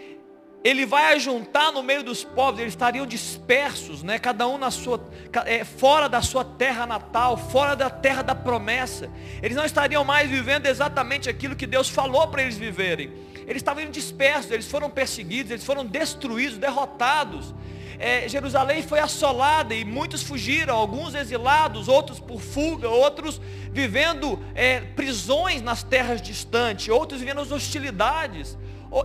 ele 0.66 0.86
vai 0.86 1.14
ajuntar 1.14 1.72
no 1.72 1.82
meio 1.82 2.04
dos 2.04 2.24
povos, 2.24 2.60
eles 2.60 2.74
estariam 2.74 3.06
dispersos, 3.06 4.04
né? 4.04 4.20
cada 4.20 4.48
um 4.48 4.58
na 4.58 4.72
sua, 4.72 5.00
é, 5.46 5.64
fora 5.64 6.10
da 6.10 6.22
sua 6.22 6.44
terra 6.44 6.86
natal, 6.86 7.38
fora 7.38 7.76
da 7.76 7.90
terra 7.90 8.22
da 8.22 8.36
promessa. 8.36 9.10
Eles 9.42 9.56
não 9.56 9.64
estariam 9.64 10.04
mais 10.04 10.30
vivendo 10.30 10.66
exatamente 10.66 11.30
aquilo 11.30 11.56
que 11.56 11.68
Deus 11.68 11.88
falou 11.88 12.28
para 12.28 12.42
eles 12.42 12.58
viverem 12.58 13.26
eles 13.48 13.58
estavam 13.58 13.86
dispersos, 13.90 14.52
eles 14.52 14.70
foram 14.70 14.90
perseguidos, 14.90 15.52
eles 15.52 15.64
foram 15.64 15.86
destruídos, 15.86 16.58
derrotados. 16.58 17.54
É, 17.98 18.28
Jerusalém 18.28 18.82
foi 18.84 19.00
assolada 19.00 19.74
e 19.74 19.86
muitos 19.86 20.22
fugiram, 20.22 20.76
alguns 20.76 21.16
exilados, 21.16 21.88
outros 21.88 22.20
por 22.20 22.42
fuga, 22.42 22.90
outros 22.90 23.40
vivendo 23.72 24.40
é, 24.54 24.82
prisões 24.82 25.62
nas 25.62 25.84
terras 25.84 26.22
distantes, 26.22 26.90
outros 26.90 27.22
vivendo 27.22 27.40
as 27.40 27.52
hostilidades, 27.52 28.58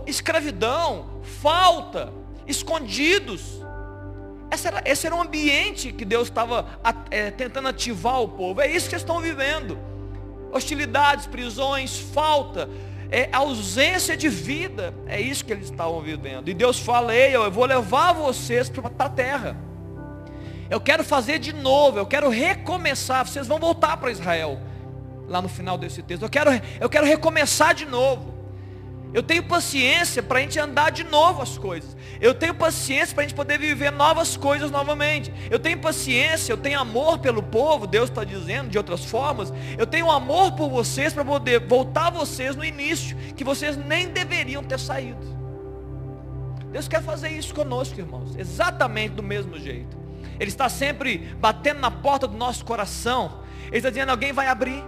escravidão, 0.05 1.21
falta, 1.41 2.13
escondidos. 2.47 3.61
Esse 4.51 4.67
era, 4.67 4.81
esse 4.85 5.07
era 5.07 5.15
um 5.15 5.21
ambiente 5.21 5.91
que 5.91 6.05
Deus 6.05 6.27
estava 6.27 6.65
é, 7.09 7.31
tentando 7.31 7.67
ativar 7.67 8.21
o 8.21 8.27
povo. 8.27 8.61
É 8.61 8.67
isso 8.67 8.87
que 8.87 8.95
eles 8.95 9.01
estão 9.01 9.19
vivendo. 9.19 9.77
Hostilidades, 10.51 11.25
prisões, 11.25 11.97
falta, 11.97 12.69
é 13.09 13.29
ausência 13.31 14.15
de 14.15 14.29
vida. 14.29 14.93
É 15.07 15.19
isso 15.19 15.43
que 15.43 15.53
eles 15.53 15.69
estavam 15.69 16.01
vivendo. 16.01 16.49
E 16.49 16.53
Deus 16.53 16.79
fala, 16.79 17.15
ei, 17.15 17.35
eu 17.35 17.49
vou 17.49 17.65
levar 17.65 18.13
vocês 18.13 18.69
para 18.69 18.91
a 19.05 19.09
terra. 19.09 19.57
Eu 20.69 20.79
quero 20.79 21.03
fazer 21.03 21.37
de 21.37 21.51
novo, 21.51 21.97
eu 21.97 22.05
quero 22.05 22.29
recomeçar. 22.29 23.27
Vocês 23.27 23.47
vão 23.47 23.59
voltar 23.59 23.97
para 23.97 24.11
Israel. 24.11 24.59
Lá 25.27 25.41
no 25.41 25.49
final 25.49 25.77
desse 25.77 26.01
texto. 26.01 26.23
Eu 26.23 26.29
quero, 26.29 26.49
eu 26.79 26.89
quero 26.89 27.05
recomeçar 27.05 27.73
de 27.73 27.85
novo. 27.85 28.40
Eu 29.13 29.21
tenho 29.21 29.43
paciência 29.43 30.23
para 30.23 30.39
a 30.39 30.41
gente 30.41 30.57
andar 30.57 30.89
de 30.89 31.03
novo 31.03 31.41
as 31.41 31.57
coisas. 31.57 31.97
Eu 32.19 32.33
tenho 32.33 32.55
paciência 32.55 33.13
para 33.13 33.23
a 33.23 33.27
gente 33.27 33.35
poder 33.35 33.59
viver 33.59 33.91
novas 33.91 34.37
coisas 34.37 34.71
novamente. 34.71 35.33
Eu 35.49 35.59
tenho 35.59 35.79
paciência, 35.79 36.53
eu 36.53 36.57
tenho 36.57 36.79
amor 36.79 37.19
pelo 37.19 37.43
povo, 37.43 37.85
Deus 37.85 38.09
está 38.09 38.23
dizendo 38.23 38.69
de 38.69 38.77
outras 38.77 39.03
formas. 39.03 39.51
Eu 39.77 39.85
tenho 39.85 40.09
amor 40.09 40.53
por 40.53 40.69
vocês 40.69 41.13
para 41.13 41.25
poder 41.25 41.59
voltar 41.67 42.09
vocês 42.09 42.55
no 42.55 42.63
início, 42.63 43.17
que 43.35 43.43
vocês 43.43 43.75
nem 43.75 44.07
deveriam 44.07 44.63
ter 44.63 44.79
saído. 44.79 45.19
Deus 46.71 46.87
quer 46.87 47.03
fazer 47.03 47.29
isso 47.29 47.53
conosco, 47.53 47.99
irmãos, 47.99 48.33
exatamente 48.37 49.15
do 49.15 49.23
mesmo 49.23 49.59
jeito. 49.59 49.97
Ele 50.39 50.49
está 50.49 50.69
sempre 50.69 51.17
batendo 51.39 51.81
na 51.81 51.91
porta 51.91 52.27
do 52.27 52.37
nosso 52.37 52.63
coração. 52.63 53.41
Ele 53.67 53.77
está 53.77 53.89
dizendo: 53.89 54.09
alguém 54.09 54.31
vai 54.31 54.47
abrir. 54.47 54.81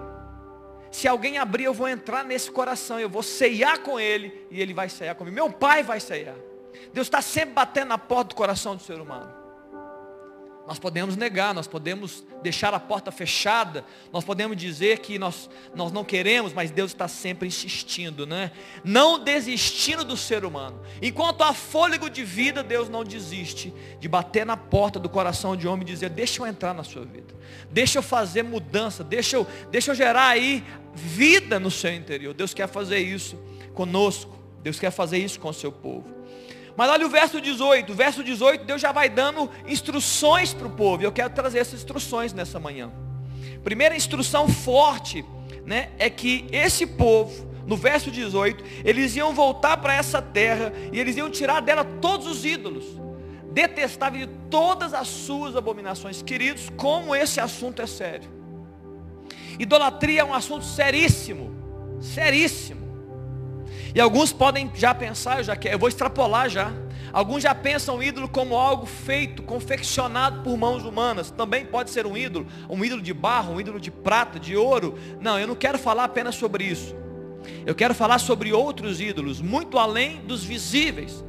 Se 0.93 1.08
alguém 1.08 1.39
abrir, 1.39 1.63
eu 1.63 1.73
vou 1.73 1.89
entrar 1.89 2.23
nesse 2.23 2.51
coração, 2.51 2.99
eu 2.99 3.10
vou 3.10 3.23
ceiar 3.23 3.79
com 3.79 3.99
ele 3.99 4.45
e 4.51 4.62
ele 4.62 4.75
vai 4.75 4.88
ceiar 4.88 5.15
comigo. 5.15 5.34
Meu 5.34 5.51
pai 5.51 5.82
vai 5.82 5.99
ceiar. 5.99 6.36
Deus 6.93 7.08
está 7.08 7.19
sempre 7.19 7.56
batendo 7.56 7.88
na 7.88 7.97
porta 7.97 8.29
do 8.29 8.36
coração 8.36 8.75
do 8.75 8.84
ser 8.84 9.01
humano. 9.01 9.34
Nós 10.67 10.77
podemos 10.77 11.17
negar, 11.17 11.51
nós 11.51 11.67
podemos 11.67 12.23
deixar 12.43 12.75
a 12.75 12.79
porta 12.79 13.12
fechada, 13.12 13.84
nós 14.13 14.23
podemos 14.23 14.56
dizer 14.56 14.99
que 14.99 15.17
nós, 15.17 15.49
nós 15.75 15.91
não 15.91 16.06
queremos, 16.06 16.53
mas 16.53 16.71
Deus 16.71 16.91
está 16.91 17.08
sempre 17.08 17.47
insistindo, 17.47 18.25
né? 18.25 18.51
Não 18.84 19.19
desistindo 19.19 20.06
do 20.06 20.15
ser 20.15 20.45
humano. 20.45 20.79
Enquanto 21.01 21.41
há 21.41 21.53
fôlego 21.53 22.10
de 22.10 22.23
vida, 22.23 22.63
Deus 22.63 22.88
não 22.88 23.03
desiste 23.03 23.73
de 23.99 24.08
bater 24.08 24.45
na 24.45 24.56
porta 24.56 24.99
do 24.99 25.10
coração 25.10 25.58
de 25.58 25.67
homem 25.67 25.82
e 25.82 25.91
dizer, 25.91 26.10
deixa 26.10 26.41
eu 26.41 26.47
entrar 26.47 26.73
na 26.73 26.84
sua 26.84 27.03
vida, 27.03 27.34
deixa 27.71 27.99
eu 27.99 28.03
fazer 28.03 28.43
mudança, 28.43 29.03
deixa 29.03 29.36
eu, 29.36 29.47
deixa 29.71 29.91
eu 29.91 29.95
gerar 29.95 30.27
aí 30.27 30.63
vida 30.93 31.60
no 31.60 31.71
seu 31.71 31.93
interior. 31.93 32.34
Deus 32.34 32.53
quer 32.53 32.67
fazer 32.67 32.99
isso 32.99 33.38
conosco, 33.73 34.38
Deus 34.62 34.79
quer 34.79 34.91
fazer 34.91 35.17
isso 35.17 35.39
com 35.39 35.49
o 35.49 35.53
seu 35.53 35.71
povo. 35.71 36.06
Mas 36.75 36.89
olha 36.89 37.06
o 37.06 37.10
verso 37.10 37.39
18. 37.39 37.91
O 37.91 37.95
verso 37.95 38.23
18, 38.23 38.65
Deus 38.65 38.82
já 38.82 38.91
vai 38.91 39.10
dando 39.10 39.49
instruções 39.67 40.53
para 40.53 40.67
o 40.67 40.71
povo. 40.71 41.03
E 41.03 41.06
eu 41.06 41.12
quero 41.12 41.34
trazer 41.34 41.60
essas 41.60 41.75
instruções 41.75 42.34
nessa 42.34 42.60
manhã. 42.60 42.91
Primeira 43.63 43.95
instrução 43.95 44.47
forte, 44.47 45.23
né, 45.65 45.91
é 45.97 46.10
que 46.10 46.45
esse 46.51 46.86
povo, 46.86 47.47
no 47.65 47.77
verso 47.77 48.12
18, 48.12 48.63
eles 48.84 49.15
iam 49.15 49.34
voltar 49.34 49.77
para 49.77 49.93
essa 49.95 50.21
terra 50.21 50.73
e 50.91 50.99
eles 50.99 51.15
iam 51.15 51.29
tirar 51.29 51.62
dela 51.62 51.86
todos 51.86 52.27
os 52.27 52.43
ídolos. 52.43 53.02
Detestável 53.53 54.25
de 54.25 54.33
todas 54.49 54.93
as 54.93 55.07
suas 55.07 55.55
abominações. 55.55 56.21
Queridos, 56.21 56.69
como 56.75 57.15
esse 57.15 57.39
assunto 57.39 57.81
é 57.81 57.87
sério. 57.87 58.29
Idolatria 59.59 60.21
é 60.21 60.23
um 60.23 60.33
assunto 60.33 60.65
seríssimo. 60.65 61.55
Seríssimo. 62.01 62.81
E 63.95 64.01
alguns 64.01 64.33
podem 64.33 64.71
já 64.73 64.93
pensar, 64.93 65.37
eu 65.37 65.43
já 65.43 65.55
quero, 65.55 65.75
eu 65.75 65.79
vou 65.79 65.87
extrapolar 65.87 66.49
já. 66.49 66.71
Alguns 67.11 67.43
já 67.43 67.53
pensam 67.53 67.97
o 67.97 68.03
ídolo 68.03 68.27
como 68.27 68.55
algo 68.55 68.87
feito, 68.87 69.43
confeccionado 69.43 70.41
por 70.41 70.57
mãos 70.57 70.83
humanas. 70.83 71.29
Também 71.29 71.63
pode 71.63 71.91
ser 71.91 72.07
um 72.07 72.17
ídolo, 72.17 72.47
um 72.67 72.83
ídolo 72.83 73.03
de 73.03 73.13
barro, 73.13 73.53
um 73.53 73.61
ídolo 73.61 73.79
de 73.79 73.91
prata, 73.91 74.39
de 74.39 74.57
ouro. 74.57 74.97
Não, 75.21 75.39
eu 75.39 75.47
não 75.47 75.53
quero 75.53 75.77
falar 75.77 76.05
apenas 76.05 76.33
sobre 76.33 76.63
isso. 76.63 76.95
Eu 77.65 77.75
quero 77.75 77.93
falar 77.93 78.17
sobre 78.17 78.51
outros 78.51 78.99
ídolos, 78.99 79.39
muito 79.41 79.77
além 79.77 80.21
dos 80.21 80.43
visíveis. 80.43 81.23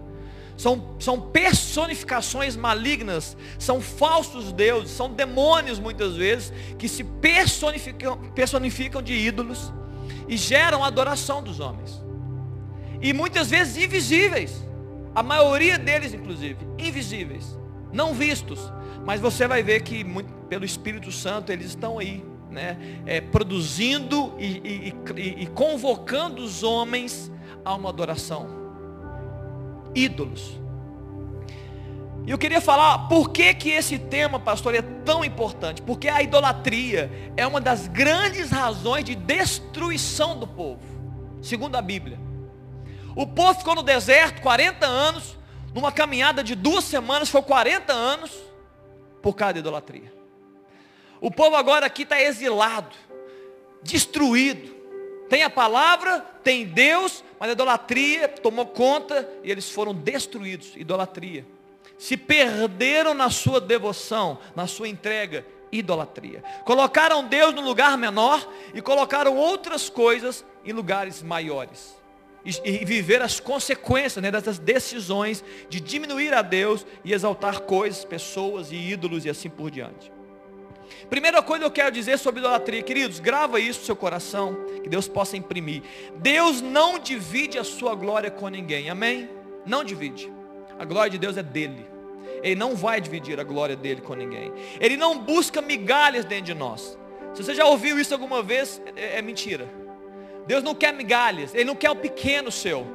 São, 0.57 0.95
são 1.01 1.21
personificações 1.21 2.55
malignas, 2.55 3.37
são 3.59 3.81
falsos 3.81 4.53
deuses, 4.53 4.93
são 4.93 5.11
demônios 5.11 5.79
muitas 5.79 6.17
vezes, 6.17 6.53
que 6.79 6.89
se 6.89 7.03
personificam, 7.03 8.17
personificam 8.35 9.03
de 9.03 9.15
ídolos 9.15 9.73
e 10.29 10.37
geram 10.37 10.85
adoração 10.85 11.43
dos 11.43 11.59
homens 11.59 12.05
e 13.05 13.13
muitas 13.13 13.51
vezes 13.51 13.77
invisíveis. 13.77 14.67
A 15.15 15.23
maioria 15.23 15.79
deles, 15.79 16.15
inclusive, 16.15 16.57
invisíveis, 16.79 17.59
não 17.93 18.15
vistos. 18.15 18.73
Mas 19.05 19.21
você 19.21 19.47
vai 19.47 19.63
ver 19.63 19.83
que 19.83 20.03
muito, 20.03 20.33
pelo 20.49 20.65
Espírito 20.65 21.13
Santo 21.13 21.53
eles 21.53 21.67
estão 21.67 21.99
aí, 21.99 22.25
né, 22.51 22.79
é, 23.05 23.21
produzindo 23.21 24.33
e, 24.39 24.47
e, 24.47 24.95
e, 25.17 25.43
e 25.43 25.47
convocando 25.49 26.43
os 26.43 26.63
homens 26.63 27.31
a 27.63 27.75
uma 27.75 27.91
adoração. 27.91 28.64
Ídolos. 29.95 30.59
E 32.27 32.31
eu 32.31 32.39
queria 32.39 32.61
falar 32.61 33.07
por 33.07 33.31
que, 33.31 33.53
que 33.53 33.71
esse 33.71 33.99
tema, 33.99 34.41
pastor, 34.41 34.75
é 34.75 34.81
tão 34.83 35.25
importante. 35.25 35.83
Porque 35.83 36.09
a 36.09 36.23
idolatria 36.23 37.33
é 37.37 37.47
uma 37.47 37.61
das 37.61 37.87
grandes 37.87 38.51
razões 38.51 39.05
de 39.05 39.15
destruição 39.15 40.39
do 40.39 40.47
povo, 40.47 40.83
segundo 41.43 41.77
a 41.77 41.83
Bíblia. 41.83 42.19
O 43.15 43.27
povo 43.27 43.59
ficou 43.59 43.75
no 43.75 43.83
deserto 43.83 44.41
40 44.41 44.87
anos, 44.87 45.37
numa 45.75 45.93
caminhada 45.93 46.43
de 46.43 46.55
duas 46.55 46.85
semanas, 46.85 47.29
foi 47.29 47.43
40 47.43 47.93
anos, 47.93 48.33
por 49.23 49.35
causa 49.35 49.55
da 49.55 49.61
idolatria. 49.61 50.13
O 51.21 51.31
povo 51.31 51.57
agora 51.57 51.87
aqui 51.87 52.03
está 52.03 52.21
exilado, 52.21 52.95
destruído. 53.83 54.74
Tem 55.29 55.43
a 55.43 55.51
palavra, 55.51 56.21
tem 56.43 56.67
Deus, 56.67 57.25
mas 57.39 57.51
a 57.51 57.53
idolatria 57.53 58.29
tomou 58.29 58.67
conta 58.67 59.29
e 59.43 59.51
eles 59.51 59.71
foram 59.71 59.95
destruídos. 59.95 60.73
Idolatria. 60.77 61.47
Se 61.99 62.17
perderam 62.17 63.15
na 63.15 63.31
sua 63.31 63.61
devoção, 63.61 64.39
na 64.55 64.67
sua 64.67 64.89
entrega, 64.89 65.47
idolatria. 65.73 66.43
Colocaram 66.65 67.27
Deus 67.27 67.55
no 67.55 67.63
lugar 67.63 67.97
menor 67.97 68.47
e 68.73 68.83
colocaram 68.83 69.37
outras 69.37 69.89
coisas 69.89 70.45
em 70.65 70.73
lugares 70.73 71.23
maiores 71.23 71.97
e, 72.45 72.85
viver 72.85 73.23
as 73.23 73.41
consequências 73.41 74.23
né, 74.23 74.31
dessas 74.31 74.59
decisões 74.59 75.43
de 75.69 75.81
diminuir 75.81 76.35
a 76.35 76.43
Deus 76.43 76.87
e 77.05 77.13
exaltar 77.13 77.61
coisas, 77.61 78.05
pessoas 78.05 78.71
e 78.71 78.77
ídolos 78.77 79.25
e 79.25 79.31
assim 79.31 79.49
por 79.49 79.71
diante. 79.71 80.13
Primeira 81.09 81.43
coisa 81.43 81.61
que 81.61 81.67
eu 81.67 81.71
quero 81.71 81.91
dizer 81.91 82.19
sobre 82.19 82.41
idolatria, 82.41 82.83
queridos, 82.83 83.21
grava 83.21 83.61
isso 83.61 83.81
no 83.81 83.87
seu 83.87 83.97
coração, 83.97 84.57
que 84.83 84.89
Deus 84.89 85.07
possa 85.07 85.37
imprimir. 85.37 85.83
Deus 86.17 86.61
não 86.61 86.99
divide 86.99 87.59
a 87.59 87.65
sua 87.65 87.95
glória 87.95 88.31
com 88.31 88.49
ninguém, 88.49 88.91
amém? 88.91 89.29
Não 89.67 89.85
divide. 89.85 90.33
A 90.79 90.85
glória 90.85 91.11
de 91.11 91.19
Deus 91.19 91.37
é 91.37 91.43
dele. 91.43 91.87
Ele 92.43 92.57
não 92.57 92.75
vai 92.75 93.01
dividir 93.01 93.39
a 93.41 93.45
glória 93.45 93.77
dele 93.77 94.01
com 94.01 94.15
ninguém. 94.15 94.53
Ele 94.81 94.97
não 94.97 95.19
busca 95.19 95.63
migalhas 95.63 96.25
dentro 96.25 96.47
de 96.47 96.55
nós. 96.55 96.99
Se 97.33 97.43
você 97.43 97.55
já 97.55 97.65
ouviu 97.65 97.99
isso 97.99 98.13
alguma 98.13 98.43
vez, 98.43 98.81
é, 98.97 99.19
é 99.19 99.23
mentira. 99.23 99.69
Deus 100.47 100.63
não 100.63 100.75
quer 100.75 100.93
migalhas, 100.93 101.55
Ele 101.55 101.65
não 101.65 101.75
quer 101.75 101.91
o 101.91 101.97
pequeno 101.97 102.53
seu, 102.53 102.87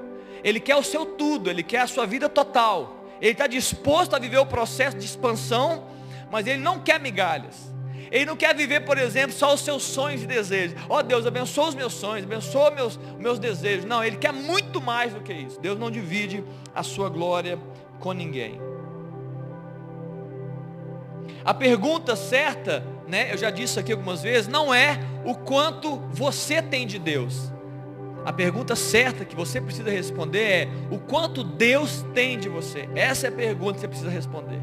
Ele 0.43 0.59
quer 0.59 0.75
o 0.75 0.83
seu 0.83 1.05
tudo, 1.05 1.49
Ele 1.49 1.63
quer 1.63 1.79
a 1.79 1.87
sua 1.87 2.05
vida 2.05 2.29
total. 2.29 3.05
Ele 3.19 3.31
está 3.31 3.47
disposto 3.47 4.15
a 4.15 4.19
viver 4.19 4.37
o 4.37 4.45
processo 4.45 4.97
de 4.97 5.05
expansão, 5.05 5.87
mas 6.31 6.47
Ele 6.47 6.59
não 6.59 6.79
quer 6.79 6.99
migalhas. 6.99 7.73
Ele 8.11 8.25
não 8.25 8.35
quer 8.35 8.55
viver, 8.55 8.81
por 8.81 8.97
exemplo, 8.97 9.31
só 9.31 9.53
os 9.53 9.61
seus 9.61 9.83
sonhos 9.83 10.23
e 10.23 10.27
desejos. 10.27 10.75
Ó 10.89 10.99
oh, 10.99 11.03
Deus, 11.03 11.25
abençoa 11.25 11.69
os 11.69 11.75
meus 11.75 11.93
sonhos, 11.93 12.25
abençoa 12.25 12.71
meus, 12.71 12.99
meus 13.17 13.39
desejos. 13.39 13.85
Não, 13.85 14.03
Ele 14.03 14.17
quer 14.17 14.33
muito 14.33 14.81
mais 14.81 15.13
do 15.13 15.21
que 15.21 15.33
isso. 15.33 15.59
Deus 15.59 15.77
não 15.77 15.91
divide 15.91 16.43
a 16.73 16.83
sua 16.83 17.09
glória 17.09 17.59
com 17.99 18.11
ninguém. 18.11 18.59
A 21.45 21.53
pergunta 21.53 22.15
certa, 22.15 22.83
né, 23.07 23.31
eu 23.31 23.37
já 23.37 23.49
disse 23.49 23.79
aqui 23.79 23.91
algumas 23.91 24.21
vezes, 24.21 24.47
não 24.47 24.73
é 24.73 24.99
o 25.25 25.35
quanto 25.35 25.97
você 26.11 26.61
tem 26.61 26.85
de 26.85 26.99
Deus. 26.99 27.51
A 28.25 28.33
pergunta 28.33 28.75
certa 28.75 29.23
que 29.23 29.35
você 29.35 29.61
precisa 29.61 29.89
responder 29.89 30.43
é 30.43 30.67
o 30.91 30.99
quanto 30.99 31.43
Deus 31.43 32.05
tem 32.13 32.37
de 32.37 32.49
você. 32.49 32.89
Essa 32.95 33.27
é 33.27 33.29
a 33.29 33.33
pergunta 33.33 33.75
que 33.75 33.79
você 33.81 33.87
precisa 33.87 34.09
responder. 34.09 34.61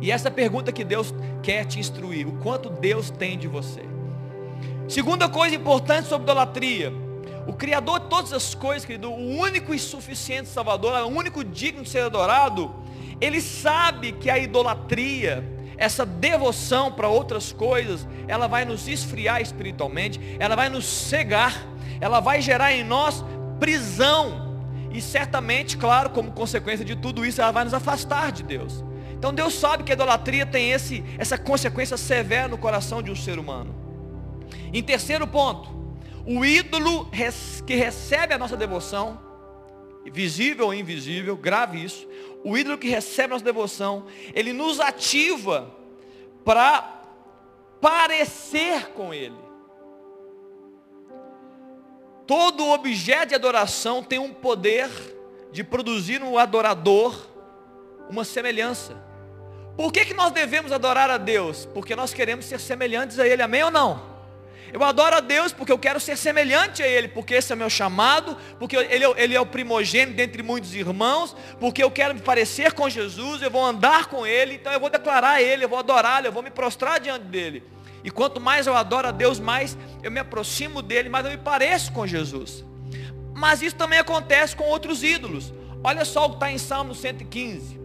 E 0.00 0.10
essa 0.10 0.30
pergunta 0.30 0.72
que 0.72 0.84
Deus 0.84 1.14
quer 1.42 1.64
te 1.64 1.78
instruir, 1.78 2.26
o 2.26 2.32
quanto 2.38 2.68
Deus 2.68 3.10
tem 3.10 3.38
de 3.38 3.48
você. 3.48 3.82
Segunda 4.88 5.28
coisa 5.28 5.54
importante 5.56 6.08
sobre 6.08 6.24
idolatria. 6.24 6.92
O 7.46 7.52
Criador 7.52 8.00
de 8.00 8.06
todas 8.06 8.32
as 8.32 8.54
coisas, 8.54 8.84
querido, 8.84 9.10
o 9.10 9.38
único 9.38 9.74
e 9.74 9.78
suficiente 9.78 10.48
Salvador, 10.48 10.92
o 11.02 11.08
único 11.08 11.44
digno 11.44 11.82
de 11.82 11.88
ser 11.88 12.00
adorado, 12.00 12.74
ele 13.20 13.40
sabe 13.40 14.12
que 14.12 14.30
a 14.30 14.38
idolatria, 14.38 15.44
essa 15.76 16.04
devoção 16.04 16.90
para 16.92 17.08
outras 17.08 17.52
coisas, 17.52 18.06
ela 18.26 18.46
vai 18.46 18.64
nos 18.64 18.88
esfriar 18.88 19.40
espiritualmente, 19.40 20.20
ela 20.38 20.56
vai 20.56 20.68
nos 20.68 20.86
cegar, 20.86 21.66
ela 22.00 22.20
vai 22.20 22.40
gerar 22.40 22.72
em 22.72 22.84
nós 22.84 23.24
prisão. 23.60 24.54
E 24.92 25.00
certamente, 25.00 25.76
claro, 25.76 26.10
como 26.10 26.30
consequência 26.30 26.84
de 26.84 26.94
tudo 26.94 27.24
isso, 27.24 27.40
ela 27.40 27.50
vai 27.50 27.64
nos 27.64 27.74
afastar 27.74 28.30
de 28.32 28.42
Deus. 28.42 28.84
Então 29.24 29.32
Deus 29.32 29.54
sabe 29.54 29.84
que 29.84 29.90
a 29.90 29.94
idolatria 29.94 30.44
tem 30.44 30.72
esse, 30.72 31.02
essa 31.16 31.38
consequência 31.38 31.96
severa 31.96 32.46
no 32.46 32.58
coração 32.58 33.02
de 33.02 33.10
um 33.10 33.16
ser 33.16 33.38
humano. 33.38 33.74
Em 34.70 34.82
terceiro 34.82 35.26
ponto, 35.26 35.70
o 36.26 36.44
ídolo 36.44 37.08
que 37.66 37.74
recebe 37.74 38.34
a 38.34 38.38
nossa 38.38 38.54
devoção, 38.54 39.18
visível 40.12 40.66
ou 40.66 40.74
invisível, 40.74 41.38
grave 41.38 41.82
isso, 41.82 42.06
o 42.44 42.54
ídolo 42.54 42.76
que 42.76 42.90
recebe 42.90 43.32
nossa 43.32 43.42
devoção, 43.42 44.04
ele 44.34 44.52
nos 44.52 44.78
ativa 44.78 45.74
para 46.44 46.82
parecer 47.80 48.90
com 48.90 49.14
ele. 49.14 49.38
Todo 52.26 52.68
objeto 52.68 53.30
de 53.30 53.34
adoração 53.34 54.02
tem 54.02 54.18
um 54.18 54.34
poder 54.34 54.90
de 55.50 55.64
produzir 55.64 56.20
no 56.20 56.36
adorador 56.36 57.26
uma 58.10 58.22
semelhança. 58.22 59.02
Por 59.76 59.92
que, 59.92 60.04
que 60.04 60.14
nós 60.14 60.30
devemos 60.32 60.70
adorar 60.70 61.10
a 61.10 61.18
Deus? 61.18 61.66
Porque 61.74 61.96
nós 61.96 62.14
queremos 62.14 62.44
ser 62.44 62.60
semelhantes 62.60 63.18
a 63.18 63.26
Ele, 63.26 63.42
amém 63.42 63.62
ou 63.64 63.70
não? 63.70 64.14
Eu 64.72 64.82
adoro 64.82 65.16
a 65.16 65.20
Deus 65.20 65.52
porque 65.52 65.70
eu 65.70 65.78
quero 65.78 66.00
ser 66.00 66.16
semelhante 66.16 66.82
a 66.82 66.88
Ele, 66.88 67.06
porque 67.06 67.34
esse 67.34 67.52
é 67.52 67.56
meu 67.56 67.70
chamado, 67.70 68.36
porque 68.58 68.76
ele, 68.76 69.04
é 69.04 69.14
ele 69.16 69.34
é 69.34 69.40
o 69.40 69.46
primogênito 69.46 70.16
dentre 70.16 70.42
muitos 70.42 70.74
irmãos, 70.74 71.36
porque 71.60 71.82
eu 71.82 71.90
quero 71.90 72.14
me 72.14 72.20
parecer 72.20 72.72
com 72.72 72.88
Jesus, 72.88 73.40
eu 73.40 73.50
vou 73.50 73.64
andar 73.64 74.06
com 74.06 74.26
Ele, 74.26 74.54
então 74.54 74.72
eu 74.72 74.80
vou 74.80 74.90
declarar 74.90 75.40
Ele, 75.40 75.64
eu 75.64 75.68
vou 75.68 75.78
adorá-lo, 75.78 76.26
eu 76.26 76.32
vou 76.32 76.42
me 76.42 76.50
prostrar 76.50 76.98
diante 76.98 77.24
dEle. 77.26 77.62
E 78.02 78.10
quanto 78.10 78.40
mais 78.40 78.66
eu 78.66 78.76
adoro 78.76 79.08
a 79.08 79.12
Deus, 79.12 79.38
mais 79.38 79.78
eu 80.02 80.10
me 80.10 80.18
aproximo 80.18 80.82
dEle, 80.82 81.08
mais 81.08 81.24
eu 81.24 81.30
me 81.30 81.38
pareço 81.38 81.92
com 81.92 82.04
Jesus. 82.04 82.64
Mas 83.32 83.62
isso 83.62 83.76
também 83.76 83.98
acontece 83.98 84.54
com 84.54 84.64
outros 84.64 85.02
ídolos. 85.02 85.52
Olha 85.82 86.04
só 86.04 86.26
o 86.26 86.30
que 86.30 86.36
está 86.36 86.50
em 86.50 86.58
Salmo 86.58 86.94
115. 86.94 87.83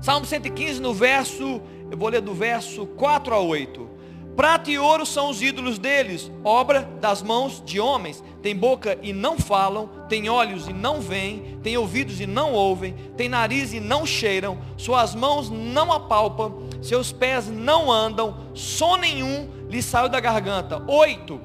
Salmo 0.00 0.24
115 0.24 0.80
no 0.80 0.94
verso, 0.94 1.60
eu 1.90 1.96
vou 1.96 2.08
ler 2.08 2.22
do 2.22 2.32
verso 2.32 2.86
4 2.86 3.34
a 3.34 3.40
8. 3.40 3.90
Prata 4.34 4.70
e 4.70 4.78
ouro 4.78 5.04
são 5.04 5.28
os 5.28 5.42
ídolos 5.42 5.78
deles, 5.78 6.32
obra 6.42 6.88
das 7.02 7.22
mãos 7.22 7.62
de 7.62 7.78
homens. 7.78 8.24
Tem 8.40 8.56
boca 8.56 8.98
e 9.02 9.12
não 9.12 9.38
falam, 9.38 9.90
tem 10.08 10.30
olhos 10.30 10.66
e 10.66 10.72
não 10.72 11.02
veem, 11.02 11.58
tem 11.62 11.76
ouvidos 11.76 12.18
e 12.18 12.26
não 12.26 12.54
ouvem, 12.54 12.94
tem 13.14 13.28
nariz 13.28 13.74
e 13.74 13.80
não 13.80 14.06
cheiram, 14.06 14.58
suas 14.78 15.14
mãos 15.14 15.50
não 15.50 15.92
apalpam, 15.92 16.66
seus 16.80 17.12
pés 17.12 17.48
não 17.48 17.92
andam, 17.92 18.34
som 18.54 18.96
nenhum 18.96 19.50
lhe 19.68 19.82
saiu 19.82 20.08
da 20.08 20.18
garganta. 20.18 20.82
Oito, 20.90 21.38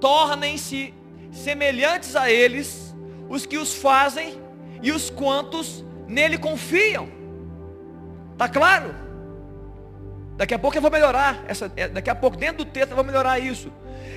tornem-se 0.00 0.94
semelhantes 1.30 2.16
a 2.16 2.30
eles 2.30 2.96
os 3.28 3.44
que 3.44 3.58
os 3.58 3.74
fazem 3.74 4.40
e 4.82 4.92
os 4.92 5.10
quantos 5.10 5.84
nele 6.06 6.38
confiam. 6.38 7.17
Está 8.38 8.48
claro? 8.48 8.94
Daqui 10.36 10.54
a 10.54 10.58
pouco 10.60 10.76
eu 10.76 10.80
vou 10.80 10.92
melhorar. 10.92 11.42
Essa, 11.48 11.72
é, 11.74 11.88
daqui 11.88 12.08
a 12.08 12.14
pouco, 12.14 12.36
dentro 12.36 12.64
do 12.64 12.70
texto, 12.70 12.90
eu 12.90 12.94
vou 12.94 13.04
melhorar 13.04 13.40
isso. 13.40 13.72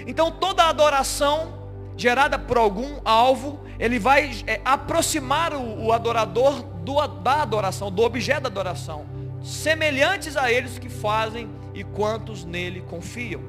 Então, 0.06 0.30
toda 0.30 0.66
adoração 0.66 1.60
gerada 1.98 2.38
por 2.38 2.56
algum 2.56 3.02
alvo, 3.04 3.60
ele 3.80 3.98
vai 3.98 4.30
é, 4.46 4.62
aproximar 4.64 5.56
o, 5.56 5.86
o 5.86 5.92
adorador 5.92 6.62
do, 6.62 7.08
da 7.08 7.42
adoração, 7.42 7.92
do 7.92 8.04
objeto 8.04 8.42
da 8.42 8.50
adoração. 8.50 9.08
Semelhantes 9.44 10.38
a 10.38 10.52
eles 10.52 10.78
que 10.78 10.88
fazem 10.88 11.50
e 11.74 11.84
quantos 11.84 12.46
nele 12.46 12.82
confiam. 12.82 13.42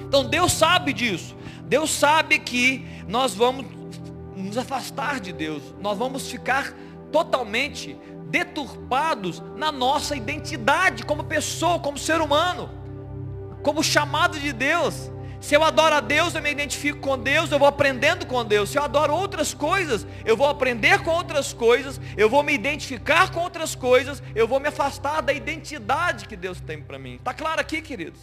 Então 0.00 0.24
Deus 0.24 0.52
sabe 0.52 0.92
disso. 0.92 1.36
Deus 1.66 1.92
sabe 1.92 2.40
que 2.40 2.84
nós 3.06 3.32
vamos 3.32 3.66
nos 4.36 4.58
afastar 4.58 5.20
de 5.20 5.32
Deus. 5.32 5.62
Nós 5.80 5.96
vamos 5.96 6.28
ficar 6.28 6.74
totalmente 7.12 7.96
deturpados 8.34 9.40
na 9.54 9.70
nossa 9.70 10.16
identidade 10.16 11.04
como 11.04 11.22
pessoa, 11.22 11.78
como 11.78 11.96
ser 11.96 12.20
humano, 12.20 12.68
como 13.62 13.80
chamado 13.80 14.40
de 14.40 14.52
Deus. 14.52 15.08
Se 15.40 15.54
eu 15.54 15.62
adoro 15.62 15.94
a 15.94 16.00
Deus, 16.00 16.34
eu 16.34 16.42
me 16.42 16.50
identifico 16.50 16.98
com 16.98 17.16
Deus, 17.16 17.52
eu 17.52 17.60
vou 17.60 17.68
aprendendo 17.68 18.26
com 18.26 18.44
Deus. 18.44 18.70
Se 18.70 18.76
eu 18.76 18.82
adoro 18.82 19.14
outras 19.14 19.54
coisas, 19.54 20.04
eu 20.24 20.36
vou 20.36 20.48
aprender 20.48 21.00
com 21.04 21.12
outras 21.12 21.52
coisas, 21.52 22.00
eu 22.16 22.28
vou 22.28 22.42
me 22.42 22.52
identificar 22.52 23.30
com 23.30 23.38
outras 23.38 23.76
coisas, 23.76 24.20
eu 24.34 24.48
vou 24.48 24.58
me 24.58 24.66
afastar 24.66 25.20
da 25.20 25.32
identidade 25.32 26.26
que 26.26 26.34
Deus 26.34 26.60
tem 26.60 26.82
para 26.82 26.98
mim. 26.98 27.14
Está 27.14 27.32
claro 27.32 27.60
aqui, 27.60 27.80
queridos? 27.80 28.18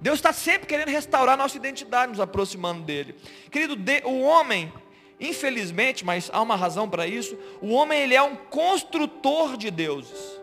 Deus 0.00 0.16
está 0.16 0.32
sempre 0.32 0.66
querendo 0.66 0.88
restaurar 0.88 1.38
nossa 1.38 1.56
identidade, 1.56 2.10
nos 2.10 2.18
aproximando 2.18 2.82
dele. 2.82 3.14
Querido, 3.52 3.76
o 4.04 4.20
homem 4.22 4.72
Infelizmente, 5.18 6.04
mas 6.04 6.30
há 6.32 6.40
uma 6.42 6.56
razão 6.56 6.88
para 6.88 7.06
isso, 7.06 7.38
o 7.60 7.70
homem 7.70 8.00
ele 8.00 8.14
é 8.14 8.22
um 8.22 8.36
construtor 8.36 9.56
de 9.56 9.70
deuses. 9.70 10.40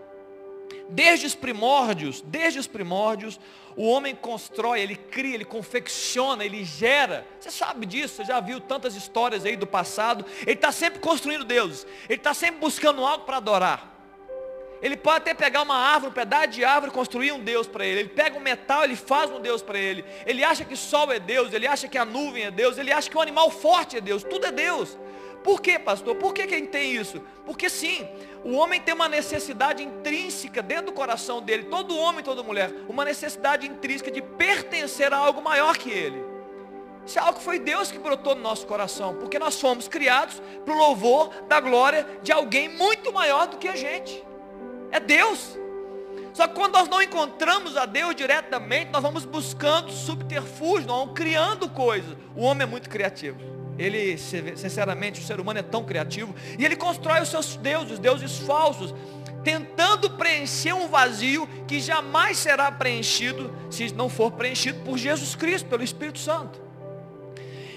Desde 0.89 1.25
os 1.25 1.35
primórdios, 1.35 2.21
desde 2.21 2.59
os 2.59 2.67
primórdios, 2.67 3.39
o 3.75 3.87
homem 3.87 4.13
constrói, 4.13 4.81
ele 4.81 4.95
cria, 4.95 5.35
ele 5.35 5.45
confecciona, 5.45 6.43
ele 6.43 6.63
gera. 6.65 7.25
Você 7.39 7.49
sabe 7.49 7.85
disso, 7.85 8.15
você 8.15 8.25
já 8.25 8.39
viu 8.39 8.59
tantas 8.59 8.95
histórias 8.95 9.45
aí 9.45 9.55
do 9.55 9.65
passado. 9.65 10.25
Ele 10.41 10.51
está 10.51 10.71
sempre 10.71 10.99
construindo 10.99 11.45
deuses. 11.45 11.87
Ele 12.09 12.19
está 12.19 12.33
sempre 12.33 12.59
buscando 12.59 13.05
algo 13.05 13.23
para 13.23 13.37
adorar. 13.37 13.90
Ele 14.81 14.97
pode 14.97 15.17
até 15.17 15.33
pegar 15.33 15.61
uma 15.61 15.75
árvore, 15.75 16.11
um 16.11 16.13
pedaço 16.13 16.47
de 16.47 16.65
árvore 16.65 16.91
e 16.91 16.95
construir 16.95 17.31
um 17.31 17.39
Deus 17.39 17.67
para 17.67 17.85
ele. 17.85 17.99
Ele 18.01 18.09
pega 18.09 18.37
um 18.37 18.41
metal, 18.41 18.83
ele 18.83 18.95
faz 18.95 19.29
um 19.29 19.39
Deus 19.39 19.61
para 19.61 19.77
ele. 19.77 20.03
Ele 20.25 20.43
acha 20.43 20.65
que 20.65 20.73
o 20.73 20.77
sol 20.77 21.11
é 21.11 21.19
Deus, 21.19 21.53
ele 21.53 21.67
acha 21.67 21.87
que 21.87 21.97
a 21.97 22.05
nuvem 22.05 22.45
é 22.45 22.51
Deus, 22.51 22.77
ele 22.77 22.91
acha 22.91 23.09
que 23.09 23.17
o 23.17 23.21
animal 23.21 23.51
forte 23.51 23.97
é 23.97 24.01
Deus, 24.01 24.23
tudo 24.23 24.47
é 24.47 24.51
Deus. 24.51 24.97
Por 25.43 25.61
quê, 25.61 25.79
pastor? 25.79 26.15
Por 26.15 26.33
que 26.33 26.45
quem 26.45 26.65
tem 26.65 26.95
isso? 26.95 27.21
Porque 27.45 27.69
sim, 27.69 28.07
o 28.43 28.53
homem 28.53 28.79
tem 28.79 28.93
uma 28.93 29.09
necessidade 29.09 29.83
intrínseca 29.83 30.61
dentro 30.61 30.87
do 30.87 30.91
coração 30.91 31.41
dele, 31.41 31.63
todo 31.63 31.97
homem, 31.97 32.23
toda 32.23 32.43
mulher, 32.43 32.71
uma 32.87 33.03
necessidade 33.03 33.67
intrínseca 33.67 34.11
de 34.11 34.21
pertencer 34.21 35.13
a 35.13 35.17
algo 35.17 35.41
maior 35.41 35.77
que 35.77 35.89
ele. 35.89 36.23
Isso 37.05 37.17
é 37.17 37.21
algo 37.21 37.39
que 37.39 37.45
foi 37.45 37.57
Deus 37.57 37.91
que 37.91 37.97
brotou 37.97 38.35
no 38.35 38.41
nosso 38.41 38.67
coração, 38.67 39.15
porque 39.15 39.39
nós 39.39 39.59
fomos 39.59 39.87
criados 39.87 40.41
para 40.63 40.73
o 40.73 40.77
louvor 40.77 41.29
da 41.47 41.59
glória 41.59 42.07
de 42.21 42.31
alguém 42.31 42.69
muito 42.69 43.11
maior 43.11 43.47
do 43.47 43.57
que 43.57 43.67
a 43.67 43.75
gente. 43.75 44.23
É 44.91 44.99
Deus. 44.99 45.57
Só 46.33 46.47
que 46.47 46.55
quando 46.55 46.73
nós 46.73 46.87
não 46.87 47.01
encontramos 47.01 47.75
a 47.75 47.85
Deus 47.85 48.15
diretamente, 48.15 48.91
nós 48.91 49.01
vamos 49.01 49.25
buscando 49.25 49.91
subterfúgio, 49.91 50.87
nós 50.87 50.99
vamos 50.99 51.13
criando 51.13 51.69
coisas. 51.69 52.15
O 52.35 52.41
homem 52.43 52.63
é 52.63 52.65
muito 52.65 52.89
criativo. 52.89 53.37
Ele, 53.77 54.17
sinceramente, 54.17 55.19
o 55.19 55.23
ser 55.23 55.39
humano 55.39 55.59
é 55.59 55.63
tão 55.63 55.83
criativo. 55.83 56.33
E 56.57 56.63
ele 56.63 56.75
constrói 56.75 57.21
os 57.21 57.29
seus 57.29 57.55
deuses, 57.57 57.99
deuses 57.99 58.37
falsos, 58.39 58.93
tentando 59.43 60.09
preencher 60.11 60.73
um 60.73 60.87
vazio 60.87 61.47
que 61.67 61.79
jamais 61.79 62.37
será 62.37 62.71
preenchido 62.71 63.53
se 63.69 63.93
não 63.93 64.07
for 64.07 64.31
preenchido 64.31 64.79
por 64.81 64.97
Jesus 64.97 65.35
Cristo, 65.35 65.67
pelo 65.67 65.83
Espírito 65.83 66.19
Santo. 66.19 66.61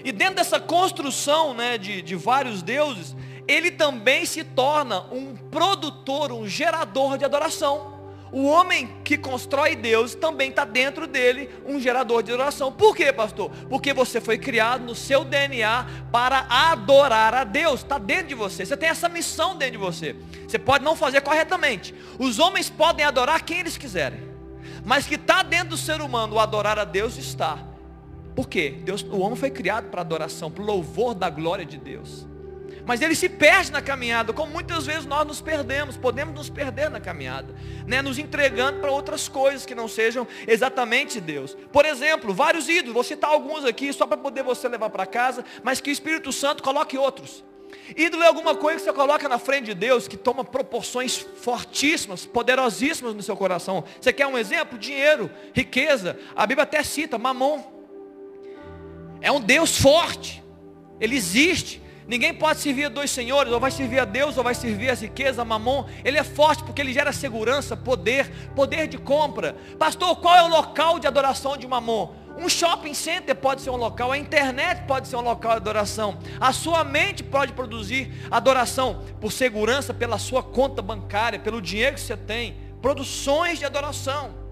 E 0.05 0.13
dentro 0.13 0.35
dessa 0.37 0.61
construção 0.61 1.55
né, 1.55 1.79
de, 1.79 2.03
de 2.03 2.15
vários 2.15 2.63
deuses, 2.63 3.17
ele 3.47 3.71
também 3.71 4.25
se 4.25 4.43
torna 4.45 5.01
um 5.13 5.37
produtor, 5.37 6.33
um 6.33 6.47
gerador 6.47 7.19
de 7.19 7.25
adoração. 7.25 7.95
O 8.35 8.47
homem 8.47 8.89
que 9.05 9.17
constrói 9.17 9.77
Deus 9.77 10.17
também 10.17 10.51
está 10.51 10.65
dentro 10.65 11.07
dele 11.07 11.49
um 11.65 11.79
gerador 11.79 12.21
de 12.21 12.33
adoração. 12.33 12.73
Por 12.73 12.97
quê, 12.97 13.13
pastor? 13.13 13.49
Porque 13.69 13.95
você 13.95 14.21
foi 14.21 14.37
criado 14.37 14.83
no 14.83 14.93
seu 14.93 15.25
DNA 15.25 15.87
para 16.11 16.45
adorar 16.49 17.33
a 17.33 17.45
Deus. 17.45 17.83
Está 17.83 17.97
dentro 17.97 18.27
de 18.27 18.35
você. 18.35 18.67
Você 18.67 18.77
tem 18.77 18.89
essa 18.89 19.09
missão 19.09 19.57
dentro 19.57 19.79
de 19.79 19.79
você. 19.79 20.17
Você 20.49 20.59
pode 20.59 20.83
não 20.83 20.97
fazer 20.97 21.21
corretamente. 21.21 21.95
Os 22.19 22.41
homens 22.41 22.69
podem 22.69 23.07
adorar 23.07 23.41
quem 23.45 23.61
eles 23.61 23.77
quiserem. 23.77 24.21
Mas 24.85 25.07
que 25.07 25.15
está 25.15 25.45
dentro 25.45 25.69
do 25.69 25.77
ser 25.77 26.01
humano 26.01 26.35
o 26.35 26.41
adorar 26.41 26.77
a 26.77 26.85
Deus 26.85 27.17
está. 27.17 27.59
Por 28.35 28.49
quê? 28.49 28.81
Deus, 28.83 29.03
o 29.03 29.21
homem 29.21 29.37
foi 29.37 29.51
criado 29.53 29.91
para 29.91 30.01
adoração, 30.01 30.51
para 30.51 30.63
o 30.63 30.67
louvor 30.67 31.15
da 31.15 31.31
glória 31.31 31.65
de 31.65 31.79
Deus. 31.79 32.27
Mas 32.87 33.01
ele 33.01 33.15
se 33.15 33.29
perde 33.29 33.73
na 33.73 33.81
caminhada, 33.81 34.33
como 34.33 34.53
muitas 34.53 34.87
vezes 34.87 35.07
nós 35.07 35.27
nos 35.27 35.41
perdemos, 35.41 35.97
podemos 35.97 36.35
nos 36.35 36.51
perder 36.51 36.91
na 36.91 37.01
caminhada, 37.01 37.55
né? 37.87 38.03
nos 38.03 38.19
entregando 38.19 38.81
para 38.81 38.91
outras 38.91 39.27
coisas 39.27 39.65
que 39.65 39.75
não 39.75 39.89
sejam 39.89 40.27
exatamente 40.47 41.21
Deus. 41.21 41.57
Por 41.73 41.87
exemplo, 41.87 42.35
vários 42.35 42.69
ídolos, 42.69 42.95
vou 42.95 43.05
citar 43.05 43.31
alguns 43.31 43.65
aqui, 43.65 43.93
só 43.93 44.07
para 44.07 44.17
poder 44.17 44.43
você 44.43 44.69
levar 44.69 44.91
para 44.91 45.07
casa, 45.07 45.45
mas 45.63 45.81
que 45.81 45.91
o 45.91 45.93
Espírito 45.93 46.31
Santo 46.31 46.63
coloque 46.63 46.99
outros. 46.99 47.43
Ídolo 47.97 48.23
é 48.23 48.27
alguma 48.27 48.55
coisa 48.55 48.79
que 48.79 48.85
você 48.85 48.93
coloca 48.93 49.29
na 49.29 49.39
frente 49.39 49.67
de 49.67 49.75
Deus 49.75 50.09
que 50.09 50.17
toma 50.17 50.45
proporções 50.45 51.17
fortíssimas, 51.17 52.25
poderosíssimas 52.25 53.15
no 53.15 53.23
seu 53.23 53.37
coração. 53.37 53.85
Você 54.01 54.13
quer 54.13 54.27
um 54.27 54.39
exemplo? 54.39 54.79
Dinheiro, 54.79 55.31
riqueza. 55.53 56.19
A 56.35 56.47
Bíblia 56.47 56.63
até 56.65 56.83
cita 56.83 57.19
Mamon. 57.19 57.63
É 59.21 59.31
um 59.31 59.41
Deus 59.41 59.77
forte. 59.79 60.43
Ele 61.01 61.17
existe. 61.17 61.84
Ninguém 62.07 62.35
pode 62.35 62.61
servir 62.61 62.85
a 62.85 62.89
dois 62.89 63.11
senhores, 63.11 63.53
ou 63.53 63.59
vai 63.59 63.71
servir 63.71 63.99
a 63.99 64.05
Deus, 64.05 64.37
ou 64.37 64.45
vai 64.45 64.55
servir 64.55 64.91
a 64.91 64.95
riqueza, 64.95 65.43
a 65.43 65.45
mamon. 65.45 65.87
Ele 66.05 66.19
é 66.19 66.25
forte 66.25 66.63
porque 66.63 66.83
ele 66.83 66.93
gera 66.93 67.13
segurança, 67.13 67.77
poder, 67.77 68.31
poder 68.55 68.87
de 68.87 68.99
compra. 68.99 69.57
Pastor, 69.79 70.17
qual 70.17 70.37
é 70.37 70.43
o 70.43 70.49
local 70.49 70.99
de 70.99 71.07
adoração 71.07 71.57
de 71.57 71.67
mamon? 71.67 72.15
Um 72.37 72.49
shopping 72.49 72.95
center 72.95 73.35
pode 73.35 73.63
ser 73.63 73.71
um 73.71 73.77
local, 73.77 74.11
a 74.11 74.19
internet 74.19 74.83
pode 74.87 75.07
ser 75.07 75.17
um 75.17 75.21
local 75.21 75.53
de 75.53 75.59
adoração. 75.59 76.19
A 76.41 76.53
sua 76.53 76.83
mente 76.83 77.23
pode 77.23 77.53
produzir 77.53 78.13
adoração 78.31 79.03
por 79.21 79.33
segurança, 79.33 79.95
pela 79.95 80.19
sua 80.19 80.43
conta 80.43 80.83
bancária, 80.83 81.39
pelo 81.39 81.63
dinheiro 81.63 81.95
que 81.95 82.01
você 82.01 82.17
tem. 82.17 82.57
Produções 82.83 83.59
de 83.59 83.65
adoração. 83.65 84.44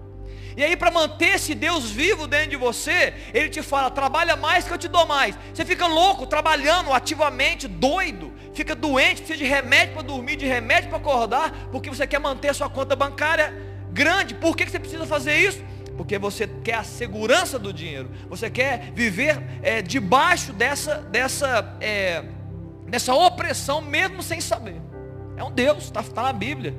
E 0.55 0.63
aí, 0.63 0.75
para 0.75 0.91
manter 0.91 1.35
esse 1.35 1.55
Deus 1.55 1.89
vivo 1.89 2.27
dentro 2.27 2.51
de 2.51 2.55
você, 2.55 3.13
Ele 3.33 3.49
te 3.49 3.61
fala: 3.61 3.89
trabalha 3.89 4.35
mais 4.35 4.65
que 4.65 4.73
eu 4.73 4.77
te 4.77 4.87
dou 4.87 5.05
mais. 5.05 5.37
Você 5.53 5.65
fica 5.65 5.87
louco, 5.87 6.27
trabalhando 6.27 6.93
ativamente, 6.93 7.67
doido, 7.67 8.33
fica 8.53 8.75
doente, 8.75 9.21
precisa 9.21 9.37
de 9.37 9.45
remédio 9.45 9.93
para 9.93 10.03
dormir, 10.03 10.35
de 10.35 10.45
remédio 10.45 10.89
para 10.89 10.97
acordar, 10.97 11.51
porque 11.71 11.89
você 11.89 12.05
quer 12.05 12.19
manter 12.19 12.49
a 12.49 12.53
sua 12.53 12.69
conta 12.69 12.95
bancária 12.95 13.53
grande. 13.91 14.33
Por 14.35 14.55
que 14.55 14.65
você 14.65 14.79
precisa 14.79 15.05
fazer 15.05 15.37
isso? 15.37 15.63
Porque 15.97 16.17
você 16.17 16.47
quer 16.47 16.75
a 16.75 16.83
segurança 16.83 17.59
do 17.59 17.71
dinheiro. 17.71 18.09
Você 18.27 18.49
quer 18.49 18.91
viver 18.93 19.41
é, 19.61 19.81
debaixo 19.81 20.51
dessa, 20.51 20.97
dessa, 20.97 21.77
é, 21.79 22.23
dessa 22.87 23.13
opressão, 23.13 23.81
mesmo 23.81 24.23
sem 24.23 24.41
saber. 24.41 24.81
É 25.37 25.43
um 25.43 25.51
Deus, 25.51 25.85
está 25.85 26.01
tá 26.03 26.23
na 26.23 26.33
Bíblia. 26.33 26.75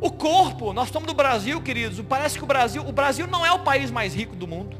O 0.00 0.10
corpo, 0.10 0.72
nós 0.72 0.88
estamos 0.88 1.08
no 1.08 1.14
Brasil, 1.14 1.60
queridos. 1.60 2.00
Parece 2.08 2.38
que 2.38 2.44
o 2.44 2.46
Brasil, 2.46 2.86
o 2.86 2.92
Brasil 2.92 3.26
não 3.26 3.44
é 3.44 3.50
o 3.52 3.58
país 3.58 3.90
mais 3.90 4.14
rico 4.14 4.36
do 4.36 4.46
mundo. 4.46 4.76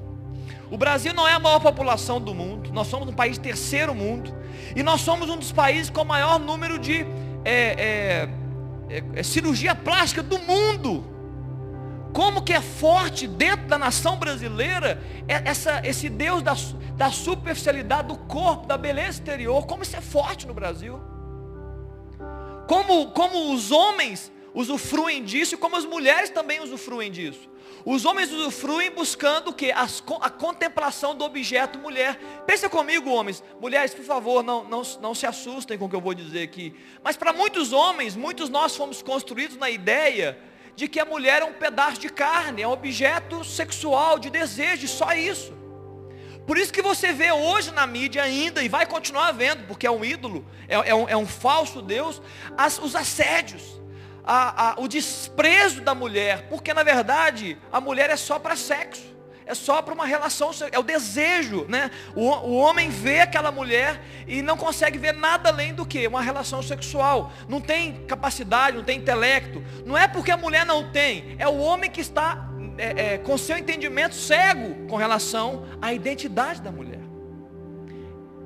O 0.71 0.77
Brasil 0.77 1.13
não 1.13 1.27
é 1.27 1.33
a 1.33 1.41
maior 1.41 1.61
população 1.61 2.21
do 2.21 2.35
mundo. 2.35 2.71
Nós 2.73 2.87
somos 2.87 3.09
um 3.09 3.13
país 3.13 3.37
terceiro 3.37 3.95
mundo. 3.95 4.33
E 4.77 4.83
nós 4.83 5.01
somos 5.01 5.29
um 5.29 5.37
dos 5.37 5.51
países 5.51 5.91
com 5.91 6.03
o 6.03 6.05
maior 6.05 6.39
número 6.39 6.79
de 6.79 7.05
é, 7.45 7.51
é, 7.51 8.29
é, 8.91 9.05
é 9.15 9.23
cirurgia 9.25 9.75
plástica 9.75 10.23
do 10.23 10.39
mundo. 10.39 11.05
Como 12.13 12.43
que 12.43 12.53
é 12.53 12.61
forte 12.61 13.27
dentro 13.27 13.67
da 13.67 13.77
nação 13.77 14.19
brasileira 14.19 15.03
é 15.27 15.43
essa, 15.45 15.81
esse 15.85 16.09
Deus 16.09 16.43
da, 16.43 16.55
da 16.97 17.11
superficialidade 17.11 18.09
do 18.09 18.17
corpo, 18.17 18.69
da 18.69 18.79
beleza 18.79 19.19
exterior. 19.19 19.67
Como 19.67 19.83
isso 19.83 19.97
é 19.97 20.01
forte 20.01 20.47
no 20.47 20.55
Brasil. 20.55 21.01
Como, 22.69 23.11
como 23.11 23.53
os 23.53 23.73
homens 23.73 24.31
usufruem 24.59 25.23
disso 25.23 25.57
como 25.57 25.77
as 25.77 25.85
mulheres 25.85 26.31
também 26.31 26.61
usufruem 26.61 27.13
disso. 27.13 27.49
Os 27.85 28.05
homens 28.05 28.33
usufruem 28.33 28.91
buscando 28.91 29.51
o 29.51 29.53
que? 29.53 29.71
A 29.71 30.31
contemplação 30.31 31.15
do 31.15 31.25
objeto 31.25 31.79
mulher. 31.79 32.17
Pensa 32.45 32.69
comigo, 32.69 33.09
homens. 33.09 33.43
Mulheres, 33.61 33.95
por 33.95 34.05
favor, 34.05 34.43
não, 34.43 34.65
não, 34.65 34.83
não 35.01 35.15
se 35.15 35.27
assustem 35.27 35.79
com 35.79 35.85
o 35.85 35.89
que 35.89 35.95
eu 35.95 36.01
vou 36.01 36.13
dizer 36.13 36.43
aqui. 36.43 36.75
Mas 37.05 37.17
para 37.17 37.33
muitos 37.33 37.73
homens, 37.73 38.17
muitos 38.17 38.49
nós 38.49 38.75
fomos 38.75 39.01
construídos 39.01 39.57
na 39.57 39.71
ideia 39.71 40.37
de 40.75 40.89
que 40.89 40.99
a 40.99 41.05
mulher 41.05 41.43
é 41.43 41.45
um 41.45 41.53
pedaço 41.53 42.01
de 42.01 42.09
carne, 42.09 42.63
é 42.63 42.67
um 42.67 42.73
objeto 42.73 43.45
sexual, 43.45 44.19
de 44.19 44.29
desejo, 44.29 44.89
só 44.89 45.13
isso. 45.13 45.57
Por 46.49 46.59
isso 46.59 46.73
que 46.73 46.83
você 46.83 47.13
vê 47.13 47.31
hoje 47.31 47.71
na 47.71 47.87
mídia 47.87 48.25
ainda, 48.25 48.61
e 48.61 48.69
vai 48.69 48.87
continuar 48.87 49.31
vendo, 49.33 49.67
porque 49.69 49.87
é 49.87 49.91
um 49.91 50.05
ídolo, 50.05 50.45
é, 50.67 50.75
é, 50.91 50.95
um, 50.95 51.09
é 51.09 51.17
um, 51.17 51.27
falso 51.27 51.81
Deus, 51.81 52.21
as, 52.57 52.79
os 52.79 52.97
assédios 52.97 53.78
a, 54.31 54.73
a, 54.73 54.75
o 54.79 54.87
desprezo 54.87 55.81
da 55.81 55.95
mulher, 55.95 56.49
porque 56.51 56.75
na 56.75 56.83
verdade 56.83 57.57
a 57.73 57.81
mulher 57.81 58.11
é 58.11 58.17
só 58.17 58.39
para 58.39 58.55
sexo, 58.57 59.17
é 59.47 59.55
só 59.55 59.81
para 59.81 59.95
uma 59.95 60.05
relação, 60.05 60.51
é 60.71 60.79
o 60.79 60.83
desejo, 60.83 61.65
né? 61.67 61.91
O, 62.15 62.25
o 62.25 62.57
homem 62.59 62.91
vê 62.91 63.21
aquela 63.21 63.51
mulher 63.51 63.99
e 64.27 64.43
não 64.43 64.59
consegue 64.59 64.99
ver 64.99 65.15
nada 65.15 65.49
além 65.49 65.73
do 65.73 65.87
que 65.87 66.07
uma 66.07 66.21
relação 66.21 66.63
sexual, 66.63 67.33
não 67.49 67.59
tem 67.59 68.05
capacidade, 68.05 68.77
não 68.77 68.85
tem 68.85 68.99
intelecto, 68.99 69.65
não 69.87 69.97
é 69.97 70.07
porque 70.07 70.31
a 70.31 70.37
mulher 70.37 70.67
não 70.67 70.91
tem, 70.91 71.35
é 71.39 71.49
o 71.49 71.57
homem 71.57 71.91
que 71.91 72.03
está 72.03 72.51
é, 72.77 73.15
é, 73.15 73.19
com 73.19 73.39
seu 73.39 73.57
entendimento 73.57 74.15
cego 74.15 74.87
com 74.89 74.97
relação 74.97 75.65
à 75.81 75.95
identidade 75.95 76.61
da 76.61 76.71
mulher, 76.71 76.98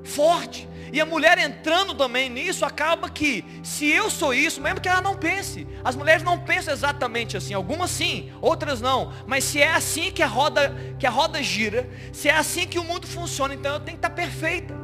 forte. 0.03 0.67
E 0.93 1.01
a 1.01 1.05
mulher 1.07 1.39
entrando 1.39 1.95
também 1.95 2.29
nisso, 2.29 2.63
acaba 2.63 3.09
que, 3.09 3.43
se 3.63 3.89
eu 3.89 4.11
sou 4.11 4.31
isso, 4.31 4.61
mesmo 4.61 4.79
que 4.79 4.87
ela 4.87 5.01
não 5.01 5.15
pense, 5.15 5.67
as 5.83 5.95
mulheres 5.95 6.21
não 6.21 6.37
pensam 6.37 6.71
exatamente 6.71 7.35
assim, 7.35 7.55
algumas 7.55 7.89
sim, 7.89 8.31
outras 8.39 8.79
não, 8.79 9.11
mas 9.25 9.43
se 9.43 9.59
é 9.59 9.73
assim 9.73 10.11
que 10.11 10.21
a 10.21 10.27
roda, 10.27 10.71
que 10.99 11.07
a 11.07 11.09
roda 11.09 11.41
gira, 11.41 11.89
se 12.11 12.29
é 12.29 12.35
assim 12.35 12.67
que 12.67 12.77
o 12.77 12.83
mundo 12.83 13.07
funciona, 13.07 13.55
então 13.55 13.73
eu 13.73 13.79
tenho 13.79 13.97
que 13.97 14.05
estar 14.05 14.11
perfeita, 14.11 14.75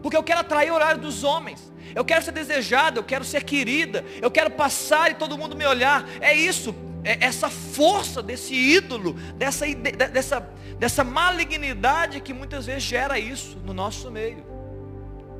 porque 0.00 0.16
eu 0.16 0.22
quero 0.22 0.38
atrair 0.38 0.70
o 0.70 0.74
horário 0.74 1.00
dos 1.00 1.24
homens, 1.24 1.72
eu 1.96 2.04
quero 2.04 2.24
ser 2.24 2.30
desejada, 2.30 3.00
eu 3.00 3.04
quero 3.04 3.24
ser 3.24 3.42
querida, 3.42 4.04
eu 4.22 4.30
quero 4.30 4.52
passar 4.52 5.10
e 5.10 5.14
todo 5.14 5.36
mundo 5.36 5.56
me 5.56 5.66
olhar, 5.66 6.08
é 6.20 6.32
isso, 6.32 6.72
é 7.02 7.18
essa 7.24 7.50
força 7.50 8.22
desse 8.22 8.54
ídolo, 8.54 9.14
dessa, 9.34 9.66
dessa, 9.66 10.48
dessa 10.78 11.02
malignidade 11.02 12.20
que 12.20 12.32
muitas 12.32 12.66
vezes 12.66 12.84
gera 12.84 13.18
isso 13.18 13.58
no 13.64 13.74
nosso 13.74 14.12
meio. 14.12 14.55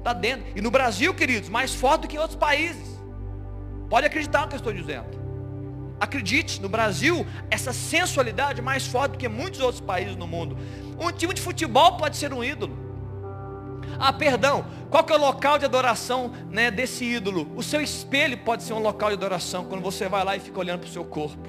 Está 0.06 0.12
dentro. 0.12 0.46
E 0.54 0.60
no 0.60 0.70
Brasil, 0.70 1.12
queridos, 1.12 1.48
mais 1.48 1.74
forte 1.74 2.02
do 2.02 2.08
que 2.08 2.14
em 2.14 2.20
outros 2.20 2.38
países. 2.38 2.96
Pode 3.90 4.06
acreditar 4.06 4.42
no 4.42 4.46
que 4.46 4.54
eu 4.54 4.58
estou 4.58 4.72
dizendo. 4.72 5.04
Acredite, 5.98 6.62
no 6.62 6.68
Brasil, 6.68 7.26
essa 7.50 7.72
sensualidade 7.72 8.60
é 8.60 8.62
mais 8.62 8.86
forte 8.86 9.12
do 9.12 9.18
que 9.18 9.28
muitos 9.28 9.58
outros 9.58 9.80
países 9.80 10.14
no 10.14 10.24
mundo. 10.24 10.56
Um 10.96 11.10
time 11.10 11.34
de 11.34 11.40
futebol 11.40 11.96
pode 11.96 12.16
ser 12.16 12.32
um 12.32 12.44
ídolo. 12.44 12.78
Ah, 13.98 14.12
perdão, 14.12 14.66
qual 14.90 15.02
que 15.02 15.12
é 15.12 15.16
o 15.16 15.18
local 15.18 15.58
de 15.58 15.64
adoração 15.64 16.30
né, 16.50 16.70
desse 16.70 17.04
ídolo? 17.04 17.50
O 17.56 17.62
seu 17.62 17.80
espelho 17.80 18.38
pode 18.38 18.62
ser 18.62 18.74
um 18.74 18.78
local 18.78 19.08
de 19.08 19.16
adoração, 19.16 19.64
quando 19.64 19.82
você 19.82 20.08
vai 20.08 20.22
lá 20.22 20.36
e 20.36 20.40
fica 20.40 20.60
olhando 20.60 20.82
para 20.82 20.88
o 20.88 20.92
seu 20.92 21.04
corpo. 21.04 21.48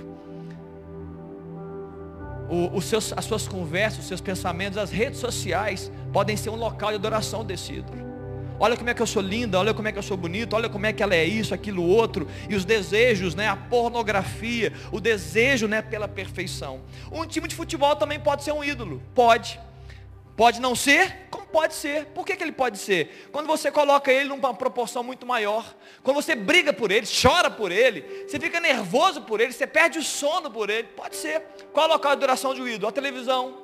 O, 2.50 2.82
seus, 2.82 3.14
as 3.16 3.26
suas 3.26 3.48
conversas, 3.48 4.00
os 4.00 4.08
seus 4.08 4.22
pensamentos, 4.22 4.80
as 4.80 4.90
redes 4.90 5.20
sociais 5.20 5.92
podem 6.12 6.36
ser 6.36 6.50
um 6.50 6.56
local 6.56 6.90
de 6.90 6.96
adoração 6.96 7.46
desse 7.46 7.74
ídolo. 7.74 8.17
Olha 8.60 8.76
como 8.76 8.90
é 8.90 8.94
que 8.94 9.02
eu 9.02 9.08
sou 9.08 9.22
linda, 9.22 9.60
olha 9.60 9.74
como 9.74 9.88
é 9.88 9.92
que 9.92 10.00
eu 10.00 10.04
sou 10.04 10.18
bonito, 10.18 10.56
olha 10.56 10.68
como 10.68 10.86
é 10.86 10.94
que 10.94 11.04
ela 11.04 11.16
é 11.16 11.24
isso, 11.24 11.54
aquilo, 11.54 11.84
outro. 11.84 12.28
E 12.50 12.56
os 12.56 12.66
desejos, 12.66 13.36
né? 13.36 13.48
A 13.48 13.56
pornografia, 13.56 14.74
o 14.92 15.00
desejo, 15.00 15.68
né? 15.68 15.82
Pela 15.82 16.08
perfeição. 16.08 16.82
Um 17.12 17.26
time 17.26 17.48
de 17.48 17.56
futebol 17.56 17.96
também 17.96 18.20
pode 18.20 18.44
ser 18.44 18.52
um 18.52 18.64
ídolo. 18.64 19.02
Pode. 19.14 19.60
Pode 20.36 20.62
não 20.62 20.76
ser, 20.76 21.28
como 21.32 21.48
pode 21.48 21.74
ser. 21.74 22.06
Por 22.06 22.24
que, 22.24 22.36
que 22.36 22.44
ele 22.44 22.52
pode 22.52 22.78
ser? 22.78 23.28
Quando 23.32 23.48
você 23.48 23.72
coloca 23.72 24.12
ele 24.12 24.30
numa 24.30 24.54
proporção 24.54 25.04
muito 25.04 25.26
maior. 25.26 25.76
Quando 26.04 26.18
você 26.18 26.36
briga 26.36 26.72
por 26.72 26.92
ele, 26.92 27.08
chora 27.08 27.50
por 27.50 27.72
ele, 27.72 28.26
você 28.28 28.40
fica 28.40 28.60
nervoso 28.60 29.24
por 29.24 29.42
ele, 29.42 29.52
você 29.52 29.66
perde 29.66 29.98
o 29.98 30.04
sono 30.04 30.52
por 30.52 30.70
ele. 30.70 30.90
Pode 30.90 31.16
ser. 31.16 31.42
Qual 31.74 31.88
é 31.88 31.90
o 31.90 31.94
local 31.94 32.14
de 32.14 32.22
duração 32.22 32.54
de 32.54 32.62
um 32.62 32.68
ídolo? 32.68 32.88
A 32.88 32.92
televisão, 32.92 33.64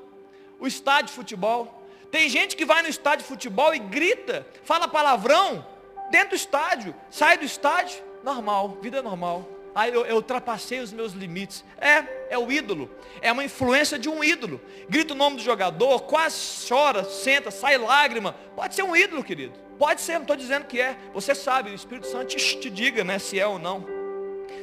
o 0.60 0.65
estádio 0.65 1.08
de 1.08 1.13
futebol, 1.13 1.83
tem 2.13 2.30
gente 2.30 2.56
que 2.56 2.63
vai 2.63 2.84
no 2.84 2.89
estádio 2.89 3.23
de 3.23 3.28
futebol 3.28 3.73
e 3.73 3.80
grita, 3.80 4.45
fala 4.63 4.88
palavrão 4.88 5.65
dentro 6.12 6.30
do 6.30 6.36
estádio, 6.36 6.93
sai 7.10 7.39
do 7.39 7.43
estádio, 7.43 8.04
normal, 8.23 8.78
vida 8.80 9.02
normal. 9.02 9.49
Aí 9.73 9.91
eu, 9.91 10.06
eu, 10.06 10.17
ultrapassei 10.17 10.80
os 10.80 10.93
meus 10.93 11.13
limites. 11.13 11.65
É, 11.82 12.36
é 12.36 12.38
o 12.38 12.52
ídolo. 12.52 12.88
É 13.19 13.32
uma 13.32 13.43
influência 13.43 13.97
de 13.97 14.08
um 14.08 14.23
ídolo. 14.23 14.62
Grita 14.88 15.15
o 15.15 15.17
nome 15.17 15.38
do 15.38 15.41
jogador, 15.41 16.02
quase 16.02 16.67
chora, 16.69 17.04
senta, 17.04 17.49
sai 17.49 17.80
lágrima. 17.80 18.36
Pode 18.56 18.76
ser 18.76 18.84
um 18.84 18.95
ídolo, 18.95 19.23
querido. 19.23 19.56
Pode 19.80 19.99
ser, 19.99 20.13
não 20.13 20.21
estou 20.21 20.36
dizendo 20.36 20.65
que 20.67 20.80
é. 20.80 20.95
Você 21.15 21.34
sabe, 21.34 21.71
o 21.71 21.73
Espírito 21.73 22.06
Santo 22.06 22.28
te, 22.28 22.60
te 22.60 22.69
diga 22.69 23.04
né, 23.04 23.17
se 23.17 23.39
é 23.39 23.47
ou 23.47 23.58
não. 23.58 23.88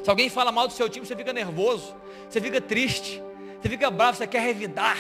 Se 0.05 0.09
alguém 0.09 0.31
fala 0.31 0.53
mal 0.53 0.69
do 0.69 0.73
seu 0.73 0.89
time, 0.89 1.05
você 1.05 1.17
fica 1.17 1.33
nervoso, 1.33 1.97
você 2.29 2.41
fica 2.41 2.61
triste, 2.61 3.21
você 3.61 3.69
fica 3.69 3.91
bravo, 3.91 4.19
você 4.19 4.27
quer 4.29 4.41
revidar. 4.41 4.97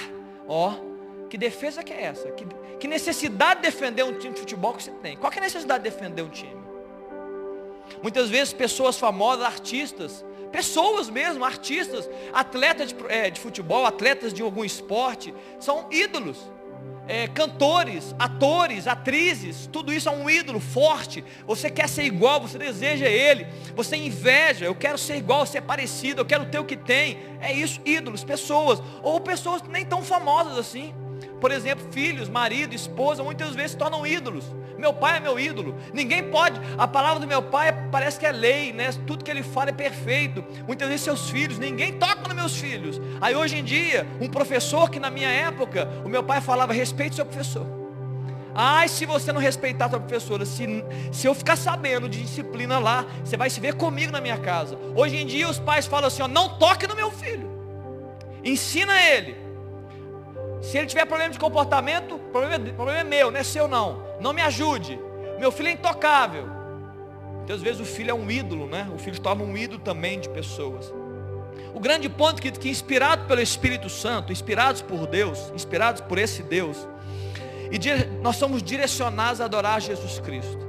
Ó, 0.49 0.90
que 1.31 1.39
defesa 1.39 1.83
que 1.85 1.93
é 1.93 2.03
essa? 2.03 2.29
Que, 2.33 2.45
que 2.81 2.89
necessidade 2.89 3.63
de 3.63 3.69
defender 3.69 4.03
um 4.03 4.19
time 4.19 4.35
de 4.35 4.41
futebol 4.41 4.75
que 4.75 4.83
você 4.83 4.91
tem? 4.91 5.17
Qual 5.17 5.31
que 5.31 5.39
é 5.39 5.43
a 5.43 5.45
necessidade 5.45 5.85
de 5.85 5.89
defender 5.89 6.23
um 6.23 6.29
time? 6.29 6.61
Muitas 8.03 8.29
vezes 8.29 8.53
pessoas 8.53 8.99
famosas, 8.99 9.45
artistas, 9.45 10.25
pessoas 10.51 11.09
mesmo, 11.09 11.45
artistas, 11.45 12.11
atletas 12.33 12.89
de, 12.89 12.97
é, 13.09 13.31
de 13.31 13.39
futebol, 13.39 13.87
atletas 13.87 14.35
de 14.35 14.43
algum 14.43 14.65
esporte, 14.65 15.33
são 15.61 15.87
ídolos. 15.91 16.51
É, 17.07 17.27
cantores, 17.27 18.15
atores, 18.19 18.87
atrizes, 18.87 19.67
tudo 19.67 19.93
isso 19.93 20.09
é 20.09 20.13
um 20.13 20.29
ídolo 20.29 20.61
forte. 20.61 21.25
Você 21.45 21.69
quer 21.69 21.89
ser 21.89 22.05
igual, 22.05 22.41
você 22.41 22.57
deseja 22.57 23.07
ele, 23.07 23.47
você 23.75 23.97
inveja, 23.97 24.65
eu 24.65 24.75
quero 24.75 24.97
ser 24.99 25.17
igual, 25.17 25.45
ser 25.45 25.63
parecido, 25.63 26.21
eu 26.21 26.27
quero 26.27 26.47
ter 26.47 26.59
o 26.59 26.65
que 26.65 26.77
tem. 26.77 27.19
É 27.41 27.53
isso, 27.53 27.81
ídolos, 27.85 28.23
pessoas, 28.23 28.81
ou 29.03 29.21
pessoas 29.21 29.63
nem 29.63 29.85
tão 29.85 30.03
famosas 30.03 30.57
assim. 30.57 30.95
Por 31.41 31.51
exemplo, 31.51 31.87
filhos, 31.91 32.29
marido, 32.29 32.75
esposa, 32.75 33.23
muitas 33.23 33.55
vezes 33.55 33.73
se 33.73 33.77
tornam 33.77 34.07
ídolos. 34.07 34.45
Meu 34.77 34.93
pai 34.93 35.17
é 35.17 35.21
meu 35.21 35.39
ídolo. 35.39 35.75
Ninguém 35.93 36.25
pode. 36.31 36.61
A 36.77 36.87
palavra 36.87 37.21
do 37.21 37.27
meu 37.27 37.43
pai 37.43 37.73
parece 37.91 38.19
que 38.19 38.27
é 38.27 38.33
lei, 38.33 38.73
né? 38.73 38.91
Tudo 39.07 39.25
que 39.25 39.31
ele 39.31 39.43
fala 39.43 39.71
é 39.71 39.73
perfeito. 39.73 40.45
Muitas 40.67 40.89
vezes 40.89 41.03
seus 41.03 41.31
filhos, 41.31 41.59
ninguém 41.59 41.95
toca 41.99 42.29
nos 42.29 42.35
meus 42.35 42.57
filhos. 42.57 43.01
Aí 43.21 43.35
hoje 43.35 43.57
em 43.57 43.65
dia, 43.65 44.07
um 44.21 44.29
professor 44.29 44.91
que 44.91 45.01
na 45.01 45.11
minha 45.11 45.29
época, 45.29 45.89
o 46.05 46.09
meu 46.09 46.23
pai 46.23 46.41
falava, 46.41 46.73
respeite 46.73 47.17
seu 47.17 47.27
professor. 47.27 47.67
Ai, 48.55 48.89
se 48.89 49.07
você 49.07 49.33
não 49.33 49.41
respeitar 49.41 49.87
a 49.87 49.91
sua 49.91 50.01
professora, 50.01 50.45
se, 50.45 50.85
se 51.13 51.27
eu 51.27 51.35
ficar 51.35 51.57
sabendo 51.57 52.09
de 52.09 52.21
disciplina 52.21 52.79
lá, 52.79 53.07
você 53.25 53.37
vai 53.37 53.49
se 53.49 53.61
ver 53.61 53.75
comigo 53.75 54.13
na 54.13 54.21
minha 54.21 54.39
casa. 54.39 54.79
Hoje 54.95 55.17
em 55.17 55.27
dia 55.27 55.49
os 55.49 55.59
pais 55.59 55.87
falam 55.87 56.09
assim, 56.09 56.23
ó, 56.23 56.29
não 56.29 56.59
toque 56.59 56.87
no 56.87 56.97
meu 56.97 57.11
filho. 57.11 57.49
Ensina 58.43 59.01
ele. 59.01 59.50
Se 60.61 60.77
ele 60.77 60.87
tiver 60.87 61.07
problema 61.07 61.33
de 61.33 61.39
comportamento, 61.39 62.19
problema, 62.33 62.69
é 62.69 62.73
problema 62.73 63.01
é 63.01 63.05
meu, 63.05 63.31
não 63.31 63.41
é 63.41 63.43
seu 63.43 63.67
não. 63.67 64.03
Não 64.21 64.33
me 64.33 64.43
ajude. 64.43 64.99
Meu 65.39 65.51
filho 65.51 65.69
é 65.69 65.73
intocável. 65.73 66.47
Muitas 67.37 67.63
vezes 67.63 67.81
o 67.81 67.85
filho 67.85 68.11
é 68.11 68.15
um 68.15 68.31
ídolo, 68.31 68.67
né? 68.67 68.89
O 68.95 68.99
filho 68.99 69.19
torna 69.21 69.43
um 69.43 69.57
ídolo 69.57 69.81
também 69.81 70.21
de 70.21 70.29
pessoas. 70.29 70.93
O 71.75 71.81
grande 71.81 72.09
ponto 72.09 72.39
é 72.39 72.43
que, 72.43 72.51
que 72.53 72.69
inspirado 72.69 73.27
pelo 73.27 73.41
Espírito 73.41 73.89
Santo, 73.89 74.33
inspirados 74.33 74.83
por 74.83 75.07
Deus, 75.07 75.51
inspirados 75.55 76.01
por 76.03 76.19
esse 76.19 76.43
Deus, 76.43 76.77
e 77.71 77.79
nós 78.21 78.37
somos 78.37 78.63
direcionados 78.63 79.41
a 79.41 79.45
adorar 79.45 79.81
Jesus 79.81 80.19
Cristo. 80.19 80.60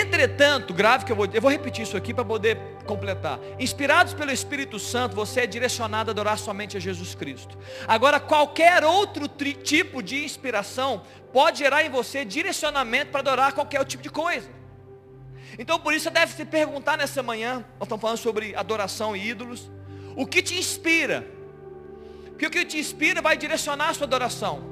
Entretanto, 0.00 0.72
grave 0.72 1.04
que 1.04 1.12
eu 1.12 1.16
vou, 1.16 1.28
eu 1.32 1.42
vou 1.42 1.50
repetir 1.50 1.82
isso 1.82 1.96
aqui 1.96 2.14
para 2.14 2.24
poder 2.24 2.58
completar. 2.86 3.38
Inspirados 3.58 4.14
pelo 4.14 4.30
Espírito 4.30 4.78
Santo, 4.78 5.14
você 5.14 5.40
é 5.40 5.46
direcionado 5.46 6.10
a 6.10 6.12
adorar 6.12 6.38
somente 6.38 6.76
a 6.76 6.80
Jesus 6.80 7.14
Cristo. 7.14 7.58
Agora, 7.86 8.18
qualquer 8.18 8.82
outro 8.82 9.28
tri, 9.28 9.52
tipo 9.52 10.02
de 10.02 10.24
inspiração 10.24 11.02
pode 11.32 11.58
gerar 11.58 11.84
em 11.84 11.90
você 11.90 12.24
direcionamento 12.24 13.10
para 13.10 13.20
adorar 13.20 13.52
qualquer 13.52 13.84
tipo 13.84 14.02
de 14.02 14.08
coisa. 14.10 14.48
Então, 15.58 15.78
por 15.78 15.92
isso, 15.92 16.04
você 16.04 16.10
deve 16.10 16.32
se 16.32 16.44
perguntar 16.46 16.96
nessa 16.96 17.22
manhã. 17.22 17.64
Nós 17.78 17.82
estamos 17.82 18.00
falando 18.00 18.18
sobre 18.18 18.54
adoração 18.54 19.14
e 19.14 19.28
ídolos. 19.28 19.70
O 20.16 20.26
que 20.26 20.42
te 20.42 20.58
inspira? 20.58 21.26
Porque 22.30 22.46
o 22.46 22.50
que 22.50 22.64
te 22.64 22.78
inspira 22.78 23.20
vai 23.20 23.36
direcionar 23.36 23.90
a 23.90 23.94
sua 23.94 24.06
adoração. 24.06 24.69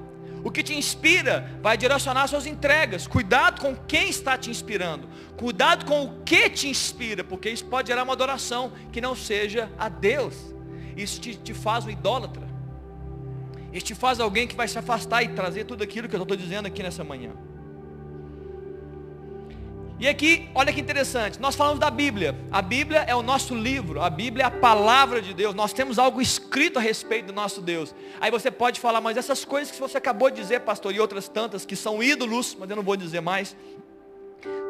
O 0.48 0.50
que 0.50 0.62
te 0.62 0.74
inspira 0.74 1.46
vai 1.60 1.76
direcionar 1.76 2.26
suas 2.26 2.46
entregas. 2.46 3.06
Cuidado 3.06 3.60
com 3.60 3.76
quem 3.76 4.08
está 4.08 4.38
te 4.38 4.48
inspirando. 4.48 5.06
Cuidado 5.36 5.84
com 5.84 6.04
o 6.04 6.22
que 6.22 6.48
te 6.48 6.68
inspira, 6.68 7.22
porque 7.22 7.50
isso 7.50 7.66
pode 7.66 7.88
gerar 7.88 8.02
uma 8.02 8.14
adoração 8.14 8.72
que 8.90 8.98
não 8.98 9.14
seja 9.14 9.70
a 9.78 9.90
Deus. 9.90 10.34
Isso 10.96 11.20
te, 11.20 11.34
te 11.34 11.52
faz 11.52 11.84
um 11.84 11.90
idólatra. 11.90 12.48
Isso 13.74 13.84
te 13.84 13.94
faz 13.94 14.20
alguém 14.20 14.48
que 14.48 14.56
vai 14.56 14.66
se 14.66 14.78
afastar 14.78 15.22
e 15.22 15.28
trazer 15.28 15.64
tudo 15.64 15.84
aquilo 15.84 16.08
que 16.08 16.16
eu 16.16 16.22
estou 16.22 16.34
dizendo 16.34 16.64
aqui 16.64 16.82
nessa 16.82 17.04
manhã. 17.04 17.32
E 20.00 20.06
aqui, 20.06 20.48
olha 20.54 20.72
que 20.72 20.80
interessante, 20.80 21.40
nós 21.40 21.56
falamos 21.56 21.80
da 21.80 21.90
Bíblia. 21.90 22.38
A 22.52 22.62
Bíblia 22.62 23.00
é 23.00 23.16
o 23.16 23.22
nosso 23.22 23.52
livro, 23.52 24.00
a 24.00 24.08
Bíblia 24.08 24.44
é 24.44 24.46
a 24.46 24.50
palavra 24.50 25.20
de 25.20 25.34
Deus. 25.34 25.56
Nós 25.56 25.72
temos 25.72 25.98
algo 25.98 26.22
escrito 26.22 26.78
a 26.78 26.82
respeito 26.82 27.26
do 27.26 27.32
nosso 27.32 27.60
Deus. 27.60 27.92
Aí 28.20 28.30
você 28.30 28.48
pode 28.48 28.78
falar, 28.78 29.00
mas 29.00 29.16
essas 29.16 29.44
coisas 29.44 29.72
que 29.72 29.80
você 29.80 29.98
acabou 29.98 30.30
de 30.30 30.40
dizer, 30.40 30.60
pastor, 30.60 30.94
e 30.94 31.00
outras 31.00 31.28
tantas 31.28 31.66
que 31.66 31.74
são 31.74 32.00
ídolos, 32.00 32.56
mas 32.56 32.70
eu 32.70 32.76
não 32.76 32.82
vou 32.84 32.96
dizer 32.96 33.20
mais, 33.20 33.56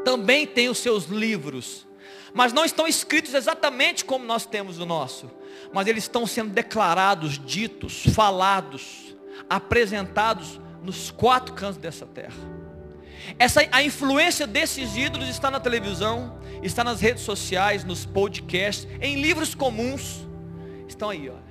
também 0.03 0.47
tem 0.47 0.70
os 0.70 0.79
seus 0.79 1.05
livros. 1.05 1.87
Mas 2.33 2.55
não 2.55 2.64
estão 2.64 2.87
escritos 2.87 3.35
exatamente 3.35 4.07
como 4.07 4.24
nós 4.24 4.47
temos 4.47 4.79
o 4.79 4.87
nosso. 4.87 5.31
Mas 5.74 5.87
eles 5.87 6.05
estão 6.05 6.26
sendo 6.26 6.51
declarados, 6.51 7.39
ditos, 7.39 8.05
falados, 8.14 9.14
apresentados 9.49 10.59
nos 10.83 11.11
quatro 11.11 11.55
cantos 11.55 11.76
dessa 11.76 12.07
terra. 12.07 12.58
Essa, 13.39 13.66
a 13.72 13.83
influência 13.83 14.47
desses 14.47 14.97
ídolos 14.97 15.29
está 15.29 15.51
na 15.51 15.61
televisão, 15.61 16.39
está 16.62 16.85
nas 16.85 17.01
redes 17.01 17.22
sociais, 17.22 17.85
nos 17.85 18.05
podcasts, 18.05 18.87
em 19.01 19.20
livros 19.20 19.55
comuns. 19.55 20.26
Estão 20.87 21.11
aí, 21.11 21.29
olha. 21.29 21.49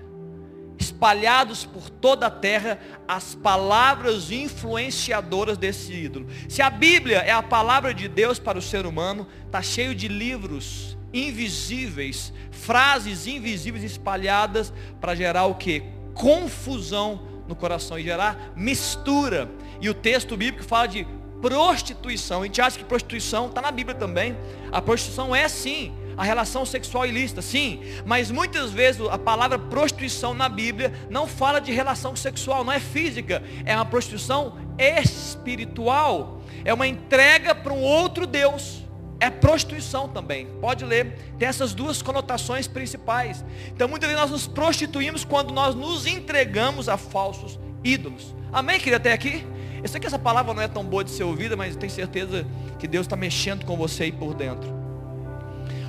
Espalhados 0.80 1.66
por 1.66 1.90
toda 1.90 2.28
a 2.28 2.32
terra 2.32 2.80
as 3.08 3.34
palavras 3.34 4.32
influenciadoras 4.32 5.58
desse 5.58 5.92
ídolo. 5.92 6.28
Se 6.48 6.62
a 6.62 6.70
Bíblia 6.70 7.18
é 7.18 7.32
a 7.32 7.42
palavra 7.42 7.94
de 7.94 8.08
Deus 8.08 8.38
para 8.38 8.60
o 8.60 8.62
ser 8.62 8.86
humano, 8.86 9.28
está 9.46 9.62
cheio 9.62 9.96
de 9.96 10.08
livros 10.08 10.96
invisíveis, 11.12 12.32
frases 12.52 13.26
invisíveis 13.28 13.84
espalhadas 13.84 14.72
para 15.02 15.16
gerar 15.16 15.46
o 15.46 15.56
que? 15.56 15.84
Confusão 16.14 17.22
no 17.48 17.56
coração 17.56 17.98
e 17.98 18.04
gerar 18.04 18.54
mistura. 18.56 19.50
E 19.82 19.90
o 19.90 19.94
texto 19.94 20.36
bíblico 20.38 20.64
fala 20.64 20.88
de 20.88 21.08
prostituição. 21.42 22.42
A 22.42 22.46
gente 22.46 22.62
acha 22.62 22.78
que 22.78 22.86
prostituição 22.86 23.48
está 23.48 23.62
na 23.62 23.72
Bíblia 23.72 23.96
também. 23.96 24.38
A 24.72 24.82
prostituição 24.82 25.36
é 25.36 25.48
sim 25.48 25.94
a 26.18 26.24
relação 26.24 26.66
sexual 26.66 27.06
ilícita, 27.06 27.44
sim. 27.44 27.80
Mas 28.04 28.32
muitas 28.32 28.72
vezes 28.72 29.00
a 29.08 29.20
palavra 29.20 29.60
prostituição 29.60 30.34
na 30.34 30.50
Bíblia 30.50 30.92
não 31.12 31.28
fala 31.28 31.62
de 31.62 31.72
relação 31.72 32.16
sexual, 32.16 32.64
não 32.64 32.74
é 32.74 32.80
física. 32.80 33.44
É 33.64 33.76
uma 33.76 33.86
prostituição 33.86 34.58
espiritual. 34.80 36.42
É 36.66 36.74
uma 36.74 36.88
entrega 36.88 37.54
para 37.54 37.72
um 37.72 37.82
outro 37.82 38.26
Deus. 38.26 38.84
É 39.20 39.30
prostituição 39.30 40.10
também. 40.10 40.48
Pode 40.60 40.84
ler. 40.84 41.20
Tem 41.38 41.48
essas 41.48 41.76
duas 41.76 42.02
conotações 42.02 42.68
principais. 42.68 43.46
Então 43.68 43.88
muitas 43.88 44.10
vezes 44.10 44.22
nós 44.22 44.32
nos 44.32 44.48
prostituímos 44.48 45.24
quando 45.24 45.54
nós 45.54 45.76
nos 45.76 46.08
entregamos 46.08 46.90
a 46.90 46.98
falsos 46.98 47.60
ídolos. 47.84 48.36
Amém, 48.52 48.80
querido, 48.80 48.98
até 48.98 49.14
aqui? 49.14 49.46
Eu 49.88 49.90
sei 49.90 50.02
que 50.02 50.08
essa 50.08 50.20
palavra 50.20 50.54
não 50.54 50.62
é 50.62 50.68
tão 50.68 50.84
boa 50.84 51.02
de 51.02 51.12
ser 51.12 51.24
ouvida, 51.24 51.56
mas 51.56 51.74
eu 51.74 51.80
tenho 51.80 51.90
certeza 51.90 52.46
que 52.78 52.86
Deus 52.90 53.06
está 53.06 53.16
mexendo 53.16 53.66
com 53.66 53.78
você 53.78 54.04
aí 54.04 54.12
por 54.12 54.34
dentro. 54.34 54.70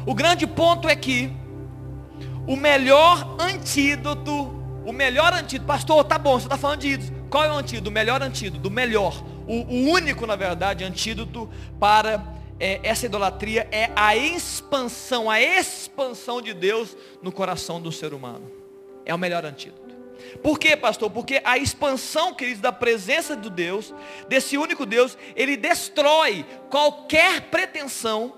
O 0.06 0.14
grande 0.14 0.46
ponto 0.46 0.88
é 0.88 0.94
que 0.94 1.32
o 2.46 2.54
melhor 2.54 3.34
antídoto, 3.40 4.32
o 4.86 4.92
melhor 4.92 5.32
antídoto, 5.34 5.66
pastor, 5.66 6.04
tá 6.04 6.16
bom, 6.16 6.38
você 6.38 6.46
está 6.46 6.56
falando 6.56 6.78
de 6.78 6.90
ídolos. 6.90 7.12
Qual 7.28 7.42
é 7.42 7.50
o 7.50 7.56
antídoto? 7.56 7.90
O 7.90 7.92
melhor 7.92 8.22
antídoto, 8.22 8.62
do 8.62 8.70
melhor. 8.70 9.20
O, 9.48 9.64
o 9.64 9.90
único, 9.90 10.28
na 10.28 10.36
verdade, 10.36 10.84
antídoto 10.84 11.50
para 11.80 12.24
é, 12.60 12.78
essa 12.84 13.04
idolatria 13.04 13.66
é 13.72 13.90
a 13.96 14.14
expansão, 14.16 15.28
a 15.28 15.40
expansão 15.42 16.40
de 16.40 16.54
Deus 16.54 16.96
no 17.20 17.32
coração 17.32 17.80
do 17.80 17.90
ser 17.90 18.14
humano. 18.14 18.48
É 19.04 19.12
o 19.12 19.18
melhor 19.18 19.44
antídoto. 19.44 19.87
Por 20.42 20.58
quê, 20.58 20.76
pastor? 20.76 21.10
Porque 21.10 21.40
a 21.44 21.56
expansão, 21.58 22.34
queridos, 22.34 22.60
da 22.60 22.72
presença 22.72 23.36
de 23.36 23.50
Deus, 23.50 23.94
desse 24.28 24.58
único 24.58 24.84
Deus, 24.84 25.16
ele 25.34 25.56
destrói 25.56 26.44
qualquer 26.70 27.42
pretensão 27.42 28.34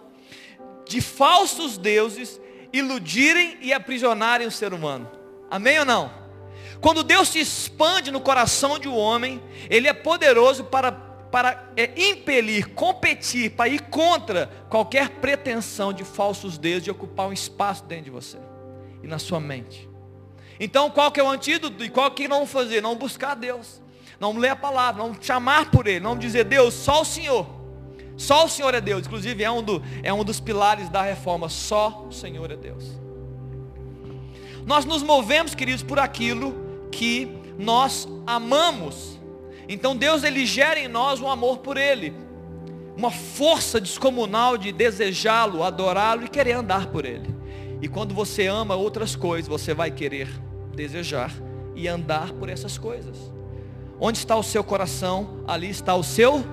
de 0.87 1.01
falsos 1.01 1.79
deuses 1.79 2.41
iludirem 2.73 3.59
e 3.61 3.73
aprisionarem 3.73 4.47
o 4.47 4.51
ser 4.51 4.73
humano. 4.73 5.11
Amém 5.51 5.79
ou 5.79 5.85
não? 5.85 6.11
Quando 6.81 7.03
Deus 7.03 7.29
se 7.29 7.41
expande 7.41 8.11
no 8.11 8.21
coração 8.21 8.79
de 8.79 8.89
um 8.89 8.97
homem, 8.97 9.43
ele 9.69 9.87
é 9.87 9.93
poderoso 9.93 10.65
para, 10.65 10.91
para 10.91 11.71
é, 11.77 11.93
impelir, 11.97 12.71
competir, 12.71 13.51
para 13.51 13.69
ir 13.69 13.83
contra 13.83 14.47
qualquer 14.69 15.11
pretensão 15.11 15.93
de 15.93 16.05
falsos 16.05 16.57
deuses 16.57 16.85
de 16.85 16.91
ocupar 16.91 17.27
um 17.27 17.33
espaço 17.33 17.85
dentro 17.85 18.05
de 18.05 18.11
você 18.11 18.39
e 19.03 19.07
na 19.07 19.19
sua 19.19 19.41
mente. 19.41 19.90
Então 20.61 20.91
qual 20.91 21.11
que 21.11 21.19
é 21.19 21.25
o 21.25 21.29
antídoto 21.29 21.83
e 21.83 21.89
qual 21.89 22.11
que 22.11 22.29
não 22.29 22.47
fazer? 22.47 22.83
Não 22.83 22.95
buscar 22.95 23.35
Deus. 23.35 23.81
Não 24.21 24.37
ler 24.37 24.51
a 24.51 24.57
palavra, 24.57 25.03
não 25.03 25.17
chamar 25.19 25.71
por 25.71 25.87
Ele, 25.87 26.01
não 26.01 26.19
dizer 26.19 26.45
Deus, 26.45 26.75
só 26.75 27.01
o 27.01 27.05
Senhor. 27.07 27.47
Só 28.19 28.45
o 28.45 28.49
Senhor 28.51 28.75
é 28.75 28.81
Deus. 28.83 29.07
Inclusive 29.07 29.43
é 29.43 29.51
um, 29.51 29.63
do, 29.63 29.83
é 30.03 30.13
um 30.13 30.23
dos 30.23 30.39
pilares 30.39 30.91
da 30.91 31.01
reforma. 31.01 31.49
Só 31.49 32.07
o 32.07 32.13
Senhor 32.13 32.51
é 32.51 32.57
Deus. 32.57 32.85
Nós 34.67 34.85
nos 34.85 35.03
movemos, 35.03 35.55
queridos, 35.55 35.83
por 35.83 35.99
aquilo 35.99 36.55
que 36.93 37.35
nós 37.59 38.07
amamos. 38.27 39.19
Então 39.67 39.97
Deus 39.97 40.23
ele 40.23 40.45
gera 40.45 40.79
em 40.79 40.89
nós 40.89 41.19
um 41.19 41.31
amor 41.31 41.59
por 41.59 41.79
Ele. 41.79 42.13
Uma 42.95 43.11
força 43.11 43.81
descomunal 43.81 44.59
de 44.59 44.71
desejá-lo, 44.71 45.63
adorá-lo 45.63 46.27
e 46.27 46.29
querer 46.29 46.53
andar 46.53 46.89
por 46.89 47.07
Ele. 47.07 47.35
E 47.81 47.89
quando 47.89 48.15
você 48.15 48.47
ama 48.47 48.75
outras 48.75 49.17
coisas, 49.17 49.49
você 49.49 49.73
vai 49.73 49.91
querer 49.91 50.29
desejar 50.75 51.33
e 51.75 51.89
andar 51.89 52.33
por 52.33 52.49
essas 52.49 52.79
coisas. 52.79 53.17
Onde 53.99 54.19
está 54.19 54.37
o 54.37 54.43
seu 54.43 54.65
coração, 54.65 55.45
ali 55.47 55.69
está 55.69 55.95
o 55.95 56.03
seu 56.03 56.45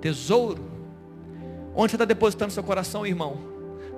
tesouro. 0.00 0.70
Onde 1.74 1.90
você 1.90 1.96
está 1.96 2.04
depositando 2.04 2.52
seu 2.52 2.62
coração, 2.62 3.06
irmão? 3.06 3.50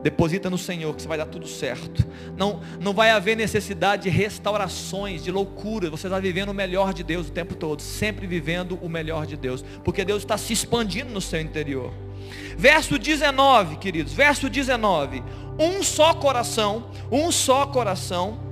Deposita 0.03 0.51
no 0.51 0.59
Senhor, 0.59 0.95
que 0.97 1.03
você 1.03 1.07
vai 1.07 1.17
dar 1.17 1.27
tudo 1.27 1.47
certo. 1.47 2.05
Não, 2.37 2.61
não 2.81 2.93
vai 2.93 3.11
haver 3.11 3.37
necessidade 3.37 4.05
de 4.05 4.09
restaurações, 4.09 5.23
de 5.23 5.31
loucura. 5.31 5.89
Você 5.91 6.09
está 6.09 6.19
vivendo 6.19 6.49
o 6.49 6.55
melhor 6.55 6.93
de 6.93 7.05
Deus 7.05 7.29
o 7.29 7.33
tempo 7.33 7.55
todo. 7.55 7.81
Sempre 7.81 8.27
vivendo 8.27 8.77
o 8.83 8.89
melhor 8.89 9.27
de 9.27 9.37
Deus. 9.37 9.65
Porque 9.85 10.05
Deus 10.05 10.23
está 10.23 10.37
se 10.37 10.53
expandindo 10.53 11.13
no 11.13 11.21
seu 11.21 11.41
interior. 11.41 11.93
Verso 12.57 12.99
19, 12.99 13.77
queridos. 13.77 14.13
Verso 14.13 14.51
19. 14.51 15.23
Um 15.57 15.85
só 15.85 16.13
coração. 16.15 16.91
Um 17.11 17.31
só 17.31 17.67
coração 17.67 18.52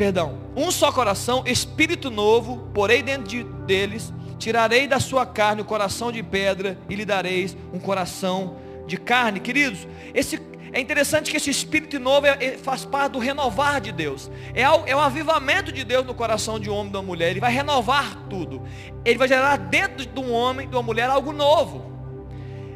perdão, 0.00 0.38
um 0.56 0.70
só 0.70 0.90
coração, 0.90 1.44
espírito 1.44 2.10
novo, 2.10 2.70
porei 2.72 3.02
dentro 3.02 3.28
de, 3.28 3.44
deles, 3.44 4.10
tirarei 4.38 4.88
da 4.88 4.98
sua 4.98 5.26
carne 5.26 5.60
o 5.60 5.64
coração 5.66 6.10
de 6.10 6.22
pedra 6.22 6.78
e 6.88 6.94
lhe 6.94 7.04
dareis 7.04 7.54
um 7.70 7.78
coração 7.78 8.56
de 8.86 8.96
carne. 8.96 9.40
Queridos, 9.40 9.86
esse, 10.14 10.40
é 10.72 10.80
interessante 10.80 11.30
que 11.30 11.36
esse 11.36 11.50
espírito 11.50 12.00
novo 12.00 12.26
é, 12.26 12.30
é, 12.42 12.56
faz 12.56 12.82
parte 12.82 13.12
do 13.12 13.18
renovar 13.18 13.78
de 13.78 13.92
Deus. 13.92 14.30
É 14.54 14.62
é 14.62 14.96
o 14.96 15.00
avivamento 15.00 15.70
de 15.70 15.84
Deus 15.84 16.06
no 16.06 16.14
coração 16.14 16.58
de 16.58 16.70
um 16.70 16.72
homem 16.76 16.88
e 16.88 16.92
de 16.92 16.96
uma 16.96 17.02
mulher. 17.02 17.32
Ele 17.32 17.40
vai 17.40 17.52
renovar 17.52 18.16
tudo. 18.30 18.62
Ele 19.04 19.18
vai 19.18 19.28
gerar 19.28 19.58
dentro 19.58 20.06
de 20.06 20.18
um 20.18 20.32
homem 20.32 20.64
e 20.64 20.70
de 20.70 20.74
uma 20.74 20.82
mulher 20.82 21.10
algo 21.10 21.30
novo. 21.30 21.92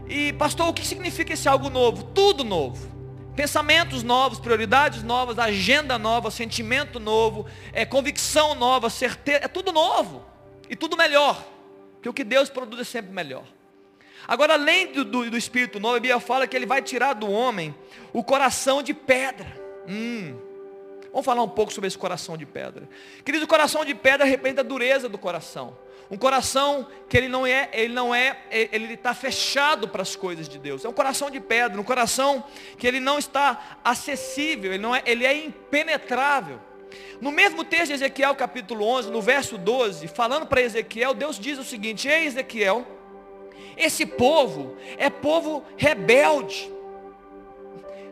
E 0.06 0.34
pastor, 0.34 0.68
o 0.68 0.74
que 0.74 0.86
significa 0.86 1.32
esse 1.32 1.48
algo 1.48 1.70
novo? 1.70 2.02
Tudo 2.02 2.44
novo. 2.44 2.93
Pensamentos 3.34 4.02
novos, 4.02 4.38
prioridades 4.38 5.02
novas, 5.02 5.38
agenda 5.38 5.98
nova, 5.98 6.30
sentimento 6.30 7.00
novo, 7.00 7.46
é, 7.72 7.84
convicção 7.84 8.54
nova, 8.54 8.88
certeza, 8.88 9.40
é 9.42 9.48
tudo 9.48 9.72
novo. 9.72 10.24
E 10.68 10.76
tudo 10.76 10.96
melhor. 10.96 11.44
Porque 11.94 12.08
o 12.08 12.12
que 12.12 12.24
Deus 12.24 12.48
produz 12.48 12.80
é 12.80 12.84
sempre 12.84 13.12
melhor. 13.12 13.44
Agora, 14.26 14.54
além 14.54 14.92
do, 14.92 15.04
do, 15.04 15.30
do 15.30 15.36
Espírito 15.36 15.80
novo, 15.80 15.96
a 15.96 16.00
Bíblia 16.00 16.20
fala 16.20 16.46
que 16.46 16.56
ele 16.56 16.66
vai 16.66 16.80
tirar 16.80 17.12
do 17.12 17.30
homem 17.30 17.74
o 18.12 18.22
coração 18.22 18.82
de 18.82 18.94
pedra. 18.94 19.60
Hum, 19.86 20.38
Vamos 21.14 21.26
falar 21.26 21.44
um 21.44 21.48
pouco 21.48 21.72
sobre 21.72 21.86
esse 21.86 21.96
coração 21.96 22.36
de 22.36 22.44
pedra. 22.44 22.88
Querido, 23.24 23.44
o 23.44 23.48
coração 23.48 23.84
de 23.84 23.94
pedra 23.94 24.26
representa 24.26 24.62
a 24.62 24.64
dureza 24.64 25.08
do 25.08 25.16
coração. 25.16 25.78
Um 26.10 26.16
coração 26.16 26.86
que 27.08 27.16
ele 27.16 27.28
não 27.28 27.46
é, 27.46 27.68
ele 27.72 27.94
não 27.94 28.14
é, 28.14 28.36
ele 28.50 28.94
está 28.94 29.14
fechado 29.14 29.88
para 29.88 30.02
as 30.02 30.14
coisas 30.14 30.48
de 30.48 30.58
Deus. 30.58 30.84
É 30.84 30.88
um 30.88 30.92
coração 30.92 31.30
de 31.30 31.40
pedra, 31.40 31.80
um 31.80 31.84
coração 31.84 32.44
que 32.78 32.86
ele 32.86 33.00
não 33.00 33.18
está 33.18 33.78
acessível, 33.82 34.72
ele, 34.72 34.82
não 34.82 34.94
é, 34.94 35.02
ele 35.06 35.24
é 35.24 35.34
impenetrável. 35.44 36.60
No 37.20 37.30
mesmo 37.30 37.64
texto 37.64 37.88
de 37.88 37.94
Ezequiel 37.94 38.34
capítulo 38.34 38.86
11, 38.86 39.10
no 39.10 39.22
verso 39.22 39.56
12, 39.56 40.08
falando 40.08 40.46
para 40.46 40.60
Ezequiel, 40.60 41.14
Deus 41.14 41.38
diz 41.38 41.58
o 41.58 41.64
seguinte: 41.64 42.06
Ei 42.06 42.26
Ezequiel, 42.26 42.86
esse 43.76 44.04
povo 44.04 44.76
é 44.96 45.08
povo 45.08 45.64
rebelde. 45.76 46.72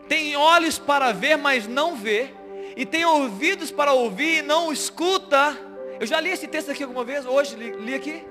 Tem 0.09 0.37
olhos 0.37 0.79
para 0.79 1.13
ver, 1.13 1.37
mas 1.37 1.67
não 1.67 1.97
vê, 1.97 2.31
e 2.77 2.85
tem 2.85 3.05
ouvidos 3.05 3.71
para 3.71 3.93
ouvir 3.93 4.39
e 4.39 4.43
não 4.43 4.73
escuta 4.73 5.57
eu 6.03 6.07
já 6.07 6.19
li 6.19 6.31
esse 6.31 6.49
texto 6.49 6.69
aqui 6.69 6.83
alguma 6.83 7.05
vez, 7.05 7.25
hoje 7.25 7.55
li, 7.55 7.71
li 7.77 7.95
aqui. 7.95 8.27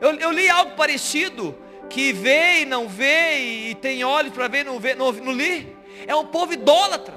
Eu, 0.00 0.14
eu, 0.14 0.32
li 0.32 0.50
algo 0.50 0.72
parecido, 0.72 1.56
que 1.88 2.12
vê 2.12 2.62
e 2.62 2.64
não 2.64 2.88
vê, 2.88 3.38
e 3.70 3.74
tem 3.76 4.02
olhos 4.02 4.32
para 4.32 4.48
ver 4.48 4.62
e 4.62 4.64
não 4.64 4.80
vê, 4.80 4.96
não, 4.96 5.12
não 5.12 5.30
li. 5.30 5.76
É 6.08 6.16
um 6.16 6.26
povo 6.26 6.52
idólatra. 6.52 7.14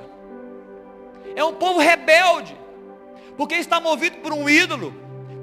É 1.35 1.43
um 1.43 1.55
povo 1.55 1.79
rebelde. 1.79 2.55
Porque 3.35 3.55
está 3.55 3.79
movido 3.79 4.17
por 4.17 4.31
um 4.31 4.47
ídolo. 4.47 4.93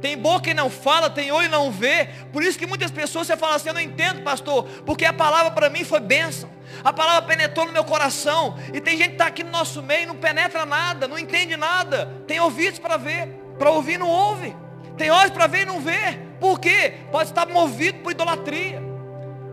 Tem 0.01 0.17
boca 0.17 0.49
e 0.49 0.55
não 0.55 0.71
fala, 0.71 1.11
tem 1.11 1.33
olho 1.33 1.47
e 1.47 1.51
não 1.51 1.73
vê. 1.73 2.09
Por 2.33 2.45
isso 2.45 2.57
que 2.57 2.65
muitas 2.65 2.93
pessoas 2.93 3.27
você 3.27 3.37
fala 3.37 3.57
assim, 3.57 3.71
eu 3.71 3.75
não 3.75 3.81
entendo, 3.81 4.23
pastor, 4.23 4.69
porque 4.87 5.05
a 5.05 5.13
palavra 5.13 5.51
para 5.51 5.69
mim 5.69 5.83
foi 5.83 5.99
bênção. 5.99 6.49
A 6.85 6.93
palavra 6.93 7.23
penetrou 7.23 7.67
no 7.67 7.73
meu 7.73 7.83
coração. 7.83 8.57
E 8.73 8.81
tem 8.81 8.97
gente 8.97 9.09
que 9.09 9.15
está 9.15 9.27
aqui 9.27 9.43
no 9.43 9.51
nosso 9.51 9.83
meio, 9.83 10.07
não 10.07 10.15
penetra 10.15 10.65
nada, 10.65 11.09
não 11.09 11.19
entende 11.19 11.57
nada. 11.57 12.23
Tem 12.29 12.39
ouvidos 12.39 12.79
para 12.79 12.97
ver. 12.97 13.43
Para 13.59 13.71
ouvir 13.71 13.99
não 13.99 14.09
ouve. 14.09 14.55
Tem 14.97 15.11
olhos 15.11 15.31
para 15.31 15.47
ver 15.47 15.63
e 15.63 15.67
não 15.67 15.81
vê. 15.81 16.19
Por 16.41 16.59
quê? 16.61 16.95
Pode 17.11 17.31
estar 17.31 17.47
movido 17.47 17.99
por 17.99 18.13
idolatria. 18.13 18.83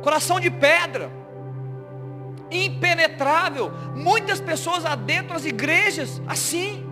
Coração 0.01 0.39
de 0.39 0.49
pedra. 0.49 1.11
Impenetrável. 2.51 3.71
Muitas 3.95 4.39
pessoas 4.41 4.85
adentram 4.85 5.35
as 5.35 5.45
igrejas 5.45 6.21
assim. 6.27 6.85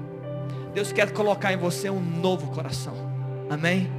Deus 0.73 0.91
quer 0.91 1.11
colocar 1.11 1.51
em 1.51 1.57
você 1.57 1.89
um 1.89 1.99
novo 1.99 2.51
coração. 2.51 2.93
Amém? 3.49 3.91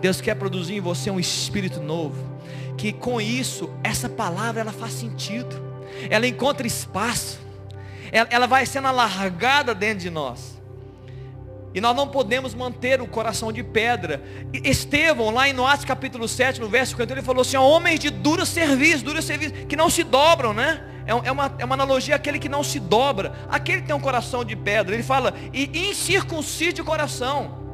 Deus 0.00 0.20
quer 0.20 0.34
produzir 0.34 0.76
em 0.76 0.80
você 0.80 1.10
um 1.10 1.20
espírito 1.20 1.80
novo. 1.80 2.34
Que 2.76 2.92
com 2.92 3.20
isso, 3.20 3.70
essa 3.82 4.08
palavra 4.08 4.60
ela 4.60 4.72
faz 4.72 4.92
sentido. 4.92 5.54
Ela 6.10 6.26
encontra 6.26 6.66
espaço. 6.66 7.38
Ela, 8.10 8.28
ela 8.30 8.46
vai 8.46 8.66
sendo 8.66 8.88
alargada 8.88 9.74
dentro 9.74 10.00
de 10.00 10.10
nós. 10.10 10.53
E 11.74 11.80
nós 11.80 11.96
não 11.96 12.06
podemos 12.06 12.54
manter 12.54 13.02
o 13.02 13.06
coração 13.06 13.52
de 13.52 13.62
pedra. 13.64 14.22
Estevão, 14.52 15.30
lá 15.30 15.48
em 15.48 15.66
Atos 15.66 15.84
capítulo 15.84 16.28
7, 16.28 16.60
no 16.60 16.68
verso 16.68 16.92
50, 16.92 17.12
ele 17.12 17.22
falou 17.22 17.42
assim, 17.42 17.56
homens 17.56 17.98
de 17.98 18.10
dura 18.10 18.44
serviço, 18.44 19.04
dura 19.04 19.20
serviço, 19.20 19.52
que 19.66 19.74
não 19.74 19.90
se 19.90 20.04
dobram, 20.04 20.54
né? 20.54 20.84
É, 21.04 21.10
é 21.10 21.32
uma, 21.32 21.54
é 21.58 21.64
uma 21.64 21.74
analogia 21.74 22.14
àquele 22.14 22.38
que 22.38 22.48
não 22.48 22.62
se 22.62 22.78
dobra. 22.78 23.34
Aquele 23.50 23.80
que 23.80 23.88
tem 23.88 23.96
um 23.96 24.00
coração 24.00 24.44
de 24.44 24.54
pedra. 24.54 24.94
Ele 24.94 25.02
fala, 25.02 25.34
e 25.52 25.90
incircuncide 25.90 26.80
o 26.80 26.84
coração. 26.84 27.64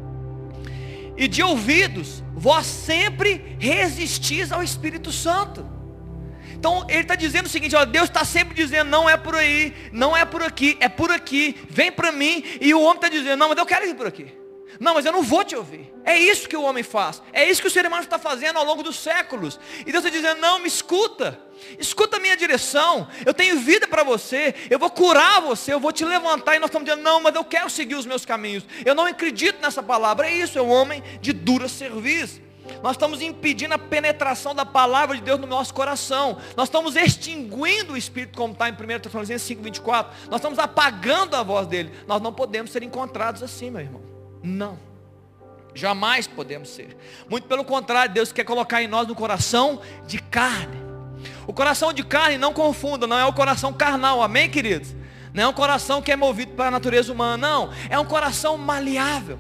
E 1.14 1.28
de 1.28 1.42
ouvidos, 1.42 2.24
vós 2.34 2.64
sempre 2.64 3.54
resistis 3.58 4.50
ao 4.50 4.62
Espírito 4.62 5.12
Santo. 5.12 5.79
Então 6.60 6.84
ele 6.90 7.00
está 7.00 7.14
dizendo 7.14 7.46
o 7.46 7.48
seguinte, 7.48 7.74
ó, 7.74 7.86
Deus 7.86 8.10
está 8.10 8.22
sempre 8.22 8.54
dizendo, 8.54 8.90
não 8.90 9.08
é 9.08 9.16
por 9.16 9.34
aí, 9.34 9.74
não 9.92 10.14
é 10.14 10.26
por 10.26 10.42
aqui, 10.42 10.76
é 10.78 10.90
por 10.90 11.10
aqui, 11.10 11.56
vem 11.70 11.90
para 11.90 12.12
mim, 12.12 12.44
e 12.60 12.74
o 12.74 12.82
homem 12.82 12.96
está 12.96 13.08
dizendo, 13.08 13.38
não, 13.38 13.48
mas 13.48 13.56
eu 13.56 13.64
quero 13.64 13.88
ir 13.88 13.94
por 13.94 14.06
aqui. 14.06 14.30
Não, 14.78 14.92
mas 14.92 15.06
eu 15.06 15.12
não 15.12 15.22
vou 15.22 15.42
te 15.42 15.56
ouvir. 15.56 15.90
É 16.04 16.18
isso 16.18 16.48
que 16.48 16.56
o 16.56 16.62
homem 16.62 16.82
faz. 16.82 17.22
É 17.32 17.48
isso 17.48 17.60
que 17.60 17.68
o 17.68 17.70
ser 17.70 17.86
humano 17.86 18.02
está 18.02 18.18
fazendo 18.18 18.58
ao 18.58 18.64
longo 18.64 18.82
dos 18.82 18.98
séculos. 18.98 19.58
E 19.80 19.90
Deus 19.90 20.04
está 20.04 20.08
dizendo, 20.08 20.40
não, 20.40 20.58
me 20.58 20.68
escuta. 20.68 21.38
Escuta 21.78 22.16
a 22.16 22.20
minha 22.20 22.36
direção. 22.36 23.06
Eu 23.26 23.34
tenho 23.34 23.58
vida 23.58 23.86
para 23.86 24.02
você. 24.02 24.54
Eu 24.70 24.78
vou 24.78 24.88
curar 24.88 25.40
você. 25.42 25.74
Eu 25.74 25.80
vou 25.80 25.92
te 25.92 26.02
levantar. 26.02 26.56
E 26.56 26.58
nós 26.58 26.68
estamos 26.68 26.88
dizendo, 26.88 27.02
não, 27.02 27.20
mas 27.20 27.34
eu 27.34 27.44
quero 27.44 27.68
seguir 27.68 27.94
os 27.94 28.06
meus 28.06 28.24
caminhos. 28.24 28.64
Eu 28.82 28.94
não 28.94 29.04
acredito 29.04 29.60
nessa 29.60 29.82
palavra. 29.82 30.28
É 30.28 30.32
isso, 30.32 30.58
é 30.58 30.62
um 30.62 30.70
homem 30.70 31.02
de 31.20 31.34
dura 31.34 31.68
serviço. 31.68 32.40
Nós 32.82 32.92
estamos 32.92 33.20
impedindo 33.20 33.74
a 33.74 33.78
penetração 33.78 34.54
da 34.54 34.64
palavra 34.64 35.16
de 35.16 35.22
Deus 35.22 35.38
no 35.38 35.46
nosso 35.46 35.74
coração. 35.74 36.38
Nós 36.56 36.68
estamos 36.68 36.96
extinguindo 36.96 37.94
o 37.94 37.96
Espírito, 37.96 38.36
como 38.36 38.52
está 38.52 38.68
em 38.68 38.72
1 38.72 38.76
Tessalonicenses 39.00 39.46
5, 39.46 39.62
24. 39.62 40.12
Nós 40.30 40.40
estamos 40.40 40.58
apagando 40.58 41.36
a 41.36 41.42
voz 41.42 41.66
dele. 41.66 41.92
Nós 42.06 42.20
não 42.20 42.32
podemos 42.32 42.70
ser 42.70 42.82
encontrados 42.82 43.42
assim, 43.42 43.70
meu 43.70 43.80
irmão. 43.80 44.02
Não. 44.42 44.78
Jamais 45.74 46.26
podemos 46.26 46.68
ser. 46.68 46.96
Muito 47.28 47.46
pelo 47.46 47.64
contrário, 47.64 48.12
Deus 48.12 48.32
quer 48.32 48.44
colocar 48.44 48.82
em 48.82 48.88
nós 48.88 49.08
um 49.08 49.14
coração 49.14 49.80
de 50.06 50.18
carne. 50.18 50.80
O 51.46 51.52
coração 51.52 51.92
de 51.92 52.02
carne, 52.02 52.38
não 52.38 52.52
confunda, 52.52 53.06
não 53.06 53.18
é 53.18 53.24
o 53.24 53.32
coração 53.32 53.72
carnal, 53.72 54.22
amém, 54.22 54.48
queridos? 54.48 54.94
Não 55.32 55.44
é 55.44 55.48
um 55.48 55.52
coração 55.52 56.02
que 56.02 56.10
é 56.10 56.16
movido 56.16 56.52
pela 56.52 56.70
natureza 56.70 57.12
humana, 57.12 57.36
não. 57.36 57.70
É 57.88 57.98
um 57.98 58.04
coração 58.04 58.56
maleável. 58.56 59.38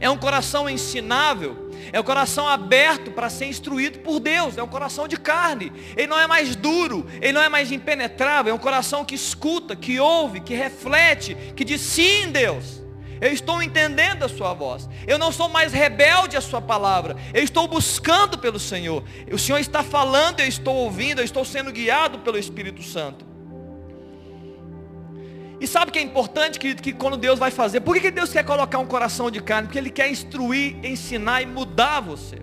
É 0.00 0.10
um 0.10 0.18
coração 0.18 0.68
ensinável 0.68 1.61
é 1.92 1.98
o 1.98 2.04
coração 2.04 2.46
aberto 2.46 3.10
para 3.10 3.30
ser 3.30 3.46
instruído 3.46 4.00
por 4.00 4.20
Deus. 4.20 4.58
É 4.58 4.62
um 4.62 4.68
coração 4.68 5.08
de 5.08 5.16
carne. 5.16 5.72
Ele 5.96 6.06
não 6.06 6.18
é 6.18 6.26
mais 6.26 6.54
duro, 6.54 7.06
ele 7.20 7.32
não 7.32 7.42
é 7.42 7.48
mais 7.48 7.72
impenetrável. 7.72 8.52
É 8.52 8.54
um 8.54 8.58
coração 8.58 9.04
que 9.04 9.14
escuta, 9.14 9.74
que 9.74 9.98
ouve, 9.98 10.40
que 10.40 10.54
reflete, 10.54 11.36
que 11.56 11.64
diz 11.64 11.80
sim, 11.80 12.30
Deus. 12.30 12.82
Eu 13.20 13.32
estou 13.32 13.62
entendendo 13.62 14.24
a 14.24 14.28
sua 14.28 14.52
voz. 14.52 14.88
Eu 15.06 15.16
não 15.16 15.30
sou 15.30 15.48
mais 15.48 15.72
rebelde 15.72 16.36
à 16.36 16.40
sua 16.40 16.60
palavra. 16.60 17.16
Eu 17.32 17.44
estou 17.44 17.68
buscando 17.68 18.36
pelo 18.36 18.58
Senhor. 18.58 19.04
O 19.30 19.38
Senhor 19.38 19.58
está 19.58 19.82
falando, 19.82 20.40
eu 20.40 20.46
estou 20.46 20.74
ouvindo, 20.74 21.20
eu 21.20 21.24
estou 21.24 21.44
sendo 21.44 21.70
guiado 21.70 22.18
pelo 22.18 22.36
Espírito 22.36 22.82
Santo. 22.82 23.31
E 25.62 25.66
sabe 25.68 25.90
o 25.90 25.92
que 25.92 26.00
é 26.00 26.02
importante, 26.02 26.58
querido, 26.58 26.82
que 26.82 26.92
quando 26.92 27.16
Deus 27.16 27.38
vai 27.38 27.52
fazer, 27.52 27.82
por 27.82 27.96
que 28.00 28.10
Deus 28.10 28.32
quer 28.32 28.44
colocar 28.44 28.80
um 28.80 28.84
coração 28.84 29.30
de 29.30 29.40
carne? 29.40 29.68
Porque 29.68 29.78
Ele 29.78 29.90
quer 29.90 30.10
instruir, 30.10 30.74
ensinar 30.84 31.40
e 31.40 31.46
mudar 31.46 32.00
você. 32.00 32.42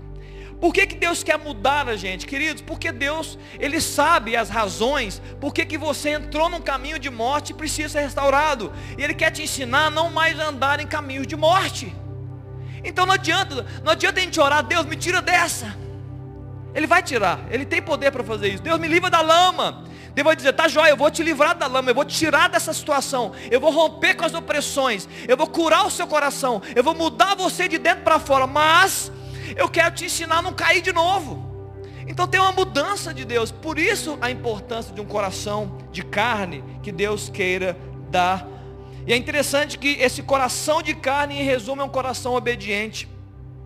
Por 0.61 0.73
que, 0.73 0.87
que 0.87 0.95
Deus 0.95 1.21
quer 1.21 1.37
mudar 1.37 1.89
a 1.89 1.97
gente, 1.97 2.25
queridos? 2.25 2.61
Porque 2.61 2.93
Deus, 2.93 3.37
Ele 3.59 3.81
sabe 3.81 4.37
as 4.37 4.49
razões, 4.49 5.21
por 5.41 5.53
que, 5.53 5.65
que 5.65 5.77
você 5.77 6.11
entrou 6.11 6.47
num 6.47 6.61
caminho 6.61 6.97
de 6.97 7.09
morte 7.09 7.49
e 7.49 7.53
precisa 7.53 7.89
ser 7.89 8.01
restaurado. 8.03 8.71
E 8.97 9.03
Ele 9.03 9.13
quer 9.13 9.31
te 9.31 9.43
ensinar 9.43 9.87
a 9.87 9.89
não 9.89 10.09
mais 10.09 10.39
andar 10.39 10.79
em 10.79 10.87
caminhos 10.87 11.27
de 11.27 11.35
morte. 11.35 11.93
Então 12.85 13.05
não 13.05 13.15
adianta, 13.15 13.65
não 13.83 13.91
adianta 13.91 14.21
a 14.21 14.23
gente 14.23 14.39
orar, 14.39 14.63
Deus 14.63 14.85
me 14.85 14.95
tira 14.95 15.21
dessa. 15.21 15.75
Ele 16.73 16.87
vai 16.87 17.03
tirar, 17.03 17.41
Ele 17.51 17.65
tem 17.65 17.81
poder 17.81 18.13
para 18.13 18.23
fazer 18.23 18.47
isso. 18.47 18.63
Deus 18.63 18.79
me 18.79 18.87
livra 18.87 19.09
da 19.09 19.19
lama. 19.19 19.89
Deus 20.13 20.25
vai 20.25 20.35
dizer, 20.35 20.53
tá 20.53 20.67
jóia, 20.67 20.89
eu 20.89 20.97
vou 20.97 21.09
te 21.09 21.23
livrar 21.23 21.55
da 21.55 21.67
lama, 21.67 21.91
eu 21.91 21.95
vou 21.95 22.05
te 22.05 22.15
tirar 22.15 22.49
dessa 22.49 22.73
situação, 22.73 23.31
eu 23.49 23.59
vou 23.59 23.71
romper 23.71 24.15
com 24.15 24.25
as 24.25 24.33
opressões, 24.33 25.07
eu 25.27 25.37
vou 25.37 25.47
curar 25.47 25.85
o 25.85 25.91
seu 25.91 26.07
coração, 26.07 26.61
eu 26.75 26.83
vou 26.83 26.95
mudar 26.95 27.35
você 27.35 27.67
de 27.67 27.77
dentro 27.77 28.03
para 28.03 28.19
fora, 28.19 28.47
mas 28.47 29.11
eu 29.55 29.69
quero 29.69 29.95
te 29.95 30.05
ensinar 30.05 30.39
a 30.39 30.41
não 30.41 30.53
cair 30.53 30.81
de 30.81 30.91
novo. 30.91 31.47
Então 32.07 32.27
tem 32.27 32.39
uma 32.39 32.51
mudança 32.51 33.13
de 33.13 33.23
Deus, 33.23 33.51
por 33.51 33.77
isso 33.77 34.17
a 34.19 34.31
importância 34.31 34.93
de 34.93 34.99
um 34.99 35.05
coração 35.05 35.77
de 35.91 36.03
carne 36.03 36.63
que 36.81 36.91
Deus 36.91 37.29
queira 37.29 37.77
dar. 38.09 38.47
E 39.05 39.13
é 39.13 39.15
interessante 39.15 39.77
que 39.77 39.89
esse 39.99 40.23
coração 40.23 40.81
de 40.81 40.95
carne, 40.95 41.39
em 41.39 41.43
resumo, 41.43 41.81
é 41.81 41.85
um 41.85 41.89
coração 41.89 42.33
obediente. 42.33 43.07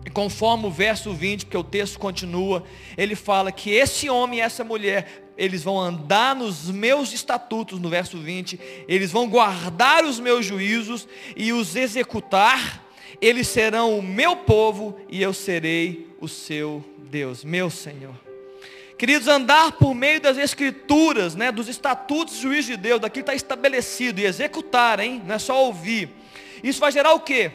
E 0.04 0.10
conforme 0.10 0.66
o 0.66 0.70
verso 0.70 1.12
20, 1.14 1.46
porque 1.46 1.56
o 1.56 1.64
texto 1.64 1.98
continua, 1.98 2.62
ele 2.96 3.14
fala 3.14 3.50
que 3.50 3.70
esse 3.70 4.10
homem 4.10 4.38
e 4.38 4.42
essa 4.42 4.62
mulher 4.62 5.23
eles 5.36 5.62
vão 5.62 5.80
andar 5.80 6.34
nos 6.34 6.70
meus 6.70 7.12
estatutos, 7.12 7.80
no 7.80 7.88
verso 7.88 8.18
20, 8.18 8.58
eles 8.86 9.10
vão 9.10 9.28
guardar 9.28 10.04
os 10.04 10.20
meus 10.20 10.46
juízos 10.46 11.08
e 11.36 11.52
os 11.52 11.76
executar, 11.76 12.84
eles 13.20 13.48
serão 13.48 13.98
o 13.98 14.02
meu 14.02 14.36
povo 14.36 14.98
e 15.08 15.22
eu 15.22 15.32
serei 15.32 16.08
o 16.20 16.28
seu 16.28 16.84
Deus, 16.98 17.44
meu 17.44 17.70
Senhor. 17.70 18.14
Queridos, 18.96 19.26
andar 19.26 19.72
por 19.72 19.92
meio 19.94 20.20
das 20.20 20.38
escrituras, 20.38 21.34
né, 21.34 21.50
dos 21.50 21.68
estatutos 21.68 22.36
juízos 22.36 22.66
de 22.66 22.76
Deus, 22.76 23.00
daqui 23.00 23.20
está 23.20 23.34
estabelecido, 23.34 24.20
e 24.20 24.24
executar, 24.24 25.00
hein, 25.00 25.20
não 25.26 25.34
é 25.34 25.38
só 25.38 25.64
ouvir. 25.64 26.10
Isso 26.62 26.80
vai 26.80 26.92
gerar 26.92 27.12
o 27.12 27.20
quê? 27.20 27.50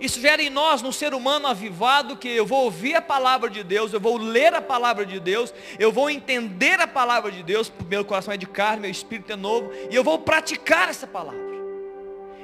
Isso 0.00 0.20
gera 0.20 0.42
em 0.42 0.50
nós, 0.50 0.82
no 0.82 0.92
ser 0.92 1.14
humano 1.14 1.46
avivado, 1.46 2.16
que 2.16 2.28
eu 2.28 2.46
vou 2.46 2.64
ouvir 2.64 2.94
a 2.94 3.02
palavra 3.02 3.48
de 3.48 3.62
Deus, 3.62 3.92
eu 3.92 4.00
vou 4.00 4.16
ler 4.16 4.54
a 4.54 4.62
palavra 4.62 5.06
de 5.06 5.20
Deus, 5.20 5.52
eu 5.78 5.92
vou 5.92 6.10
entender 6.10 6.80
a 6.80 6.86
palavra 6.86 7.30
de 7.30 7.42
Deus, 7.42 7.72
meu 7.88 8.04
coração 8.04 8.34
é 8.34 8.36
de 8.36 8.46
carne, 8.46 8.82
meu 8.82 8.90
espírito 8.90 9.32
é 9.32 9.36
novo, 9.36 9.70
e 9.90 9.94
eu 9.94 10.02
vou 10.02 10.18
praticar 10.18 10.88
essa 10.88 11.06
palavra. 11.06 11.52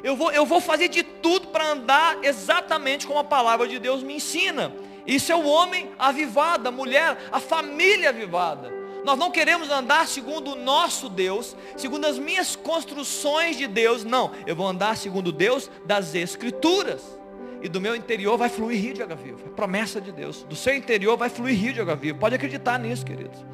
Eu 0.02 0.14
vou, 0.14 0.30
eu 0.30 0.46
vou 0.46 0.60
fazer 0.60 0.88
de 0.88 1.02
tudo 1.02 1.48
para 1.48 1.66
andar 1.66 2.18
exatamente 2.22 3.06
como 3.06 3.18
a 3.18 3.24
palavra 3.24 3.66
de 3.66 3.78
Deus 3.78 4.02
me 4.02 4.14
ensina. 4.14 4.72
Isso 5.04 5.32
é 5.32 5.34
o 5.34 5.44
homem 5.44 5.90
avivado, 5.98 6.68
a 6.68 6.72
mulher, 6.72 7.18
a 7.32 7.40
família 7.40 8.10
avivada. 8.10 8.72
Nós 9.04 9.18
não 9.18 9.30
queremos 9.30 9.70
andar 9.70 10.06
segundo 10.06 10.52
o 10.52 10.54
nosso 10.54 11.08
Deus, 11.08 11.56
segundo 11.76 12.04
as 12.04 12.18
minhas 12.18 12.54
construções 12.54 13.56
de 13.56 13.66
Deus. 13.66 14.04
Não, 14.04 14.32
eu 14.46 14.54
vou 14.54 14.68
andar 14.68 14.96
segundo 14.96 15.28
o 15.28 15.32
Deus 15.32 15.70
das 15.84 16.14
Escrituras 16.14 17.17
e 17.60 17.68
do 17.68 17.80
meu 17.80 17.94
interior 17.96 18.36
vai 18.36 18.48
fluir 18.48 18.80
rio 18.80 18.94
de 18.94 19.02
água 19.02 19.16
viva. 19.16 19.38
É 19.46 19.48
promessa 19.50 20.00
de 20.00 20.12
Deus. 20.12 20.44
Do 20.44 20.54
seu 20.54 20.74
interior 20.74 21.16
vai 21.16 21.28
fluir 21.28 21.58
rio 21.58 21.72
de 21.72 21.80
água 21.80 21.96
viva. 21.96 22.18
Pode 22.18 22.34
acreditar 22.34 22.78
nisso, 22.78 23.04
queridos. 23.04 23.44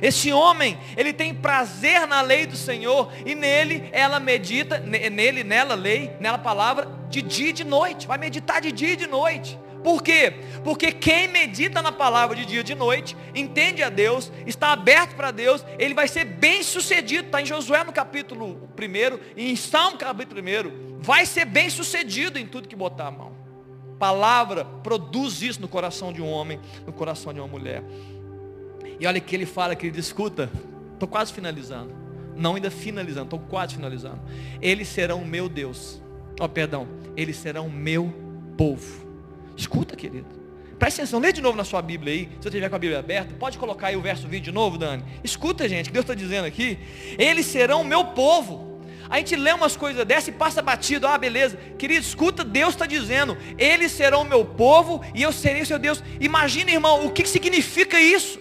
Esse 0.00 0.32
homem, 0.32 0.78
ele 0.96 1.12
tem 1.12 1.34
prazer 1.34 2.06
na 2.06 2.20
lei 2.22 2.46
do 2.46 2.56
Senhor 2.56 3.12
e 3.24 3.34
nele 3.34 3.88
ela 3.92 4.18
medita, 4.18 4.78
nele, 4.78 5.44
nela 5.44 5.74
lei, 5.74 6.12
nela 6.18 6.38
palavra, 6.38 6.88
de 7.08 7.22
dia 7.22 7.50
e 7.50 7.52
de 7.52 7.64
noite. 7.64 8.06
Vai 8.06 8.18
meditar 8.18 8.60
de 8.60 8.72
dia 8.72 8.94
e 8.94 8.96
de 8.96 9.06
noite. 9.06 9.58
Por 9.84 10.02
quê? 10.02 10.34
Porque 10.62 10.92
quem 10.92 11.26
medita 11.26 11.82
na 11.82 11.90
palavra 11.90 12.36
de 12.36 12.46
dia 12.46 12.60
e 12.60 12.64
de 12.64 12.74
noite, 12.74 13.16
entende 13.34 13.82
a 13.82 13.88
Deus, 13.88 14.30
está 14.46 14.72
aberto 14.72 15.16
para 15.16 15.32
Deus, 15.32 15.64
ele 15.76 15.92
vai 15.92 16.06
ser 16.06 16.24
bem 16.24 16.62
sucedido. 16.62 17.26
Está 17.26 17.42
em 17.42 17.46
Josué 17.46 17.82
no 17.82 17.92
capítulo 17.92 18.70
1 18.78 19.18
e 19.36 19.50
em 19.50 19.56
Salmo 19.56 19.98
capítulo 19.98 20.40
1. 20.40 21.00
Vai 21.00 21.26
ser 21.26 21.44
bem 21.44 21.68
sucedido 21.68 22.38
em 22.38 22.46
tudo 22.46 22.68
que 22.68 22.76
botar 22.76 23.08
a 23.08 23.10
mão 23.10 23.41
palavra 24.02 24.64
produz 24.64 25.42
isso 25.42 25.60
no 25.60 25.68
coração 25.68 26.12
de 26.12 26.20
um 26.20 26.28
homem, 26.28 26.58
no 26.84 26.92
coração 26.92 27.32
de 27.32 27.38
uma 27.38 27.46
mulher. 27.46 27.84
E 28.98 29.06
olha 29.06 29.20
que 29.20 29.32
ele 29.32 29.46
fala, 29.46 29.76
que 29.76 29.86
ele 29.86 30.00
escuta, 30.00 30.50
estou 30.94 31.08
quase 31.08 31.32
finalizando. 31.32 31.92
Não 32.34 32.56
ainda 32.56 32.68
finalizando, 32.68 33.26
estou 33.26 33.38
quase 33.38 33.76
finalizando. 33.76 34.18
Eles 34.60 34.88
serão 34.88 35.22
o 35.22 35.24
meu 35.24 35.48
Deus. 35.48 36.02
Ó, 36.40 36.46
oh, 36.46 36.48
perdão, 36.48 36.88
eles 37.16 37.36
serão 37.36 37.68
o 37.68 37.70
meu 37.70 38.12
povo. 38.58 39.06
Escuta, 39.56 39.94
querido. 39.94 40.26
Presta 40.80 41.02
atenção, 41.02 41.20
lê 41.20 41.32
de 41.32 41.40
novo 41.40 41.56
na 41.56 41.62
sua 41.62 41.80
Bíblia 41.80 42.12
aí. 42.12 42.28
Se 42.40 42.42
você 42.42 42.50
tiver 42.50 42.68
com 42.68 42.74
a 42.74 42.80
Bíblia 42.80 42.98
aberta, 42.98 43.32
pode 43.38 43.56
colocar 43.56 43.86
aí 43.86 43.96
o 43.96 44.00
verso 44.00 44.26
20 44.26 44.42
de 44.42 44.50
novo, 44.50 44.78
Dani. 44.78 45.04
Escuta, 45.22 45.68
gente, 45.68 45.86
que 45.86 45.92
Deus 45.92 46.02
está 46.02 46.14
dizendo 46.14 46.44
aqui. 46.44 46.76
Eles 47.16 47.46
serão 47.46 47.82
o 47.82 47.84
meu 47.84 48.06
povo. 48.06 48.71
A 49.12 49.18
gente 49.18 49.36
lê 49.36 49.52
umas 49.52 49.76
coisas 49.76 50.06
dessas 50.06 50.28
e 50.28 50.32
passa 50.32 50.62
batido. 50.62 51.06
Ah, 51.06 51.18
beleza. 51.18 51.58
Querido, 51.78 52.00
escuta, 52.00 52.42
Deus 52.42 52.70
está 52.70 52.86
dizendo. 52.86 53.36
Eles 53.58 53.92
serão 53.92 54.24
meu 54.24 54.42
povo 54.42 55.04
e 55.14 55.22
eu 55.22 55.30
serei 55.30 55.66
seu 55.66 55.78
Deus. 55.78 56.02
Imagina, 56.18 56.70
irmão, 56.70 57.04
o 57.04 57.12
que 57.12 57.28
significa 57.28 58.00
isso? 58.00 58.40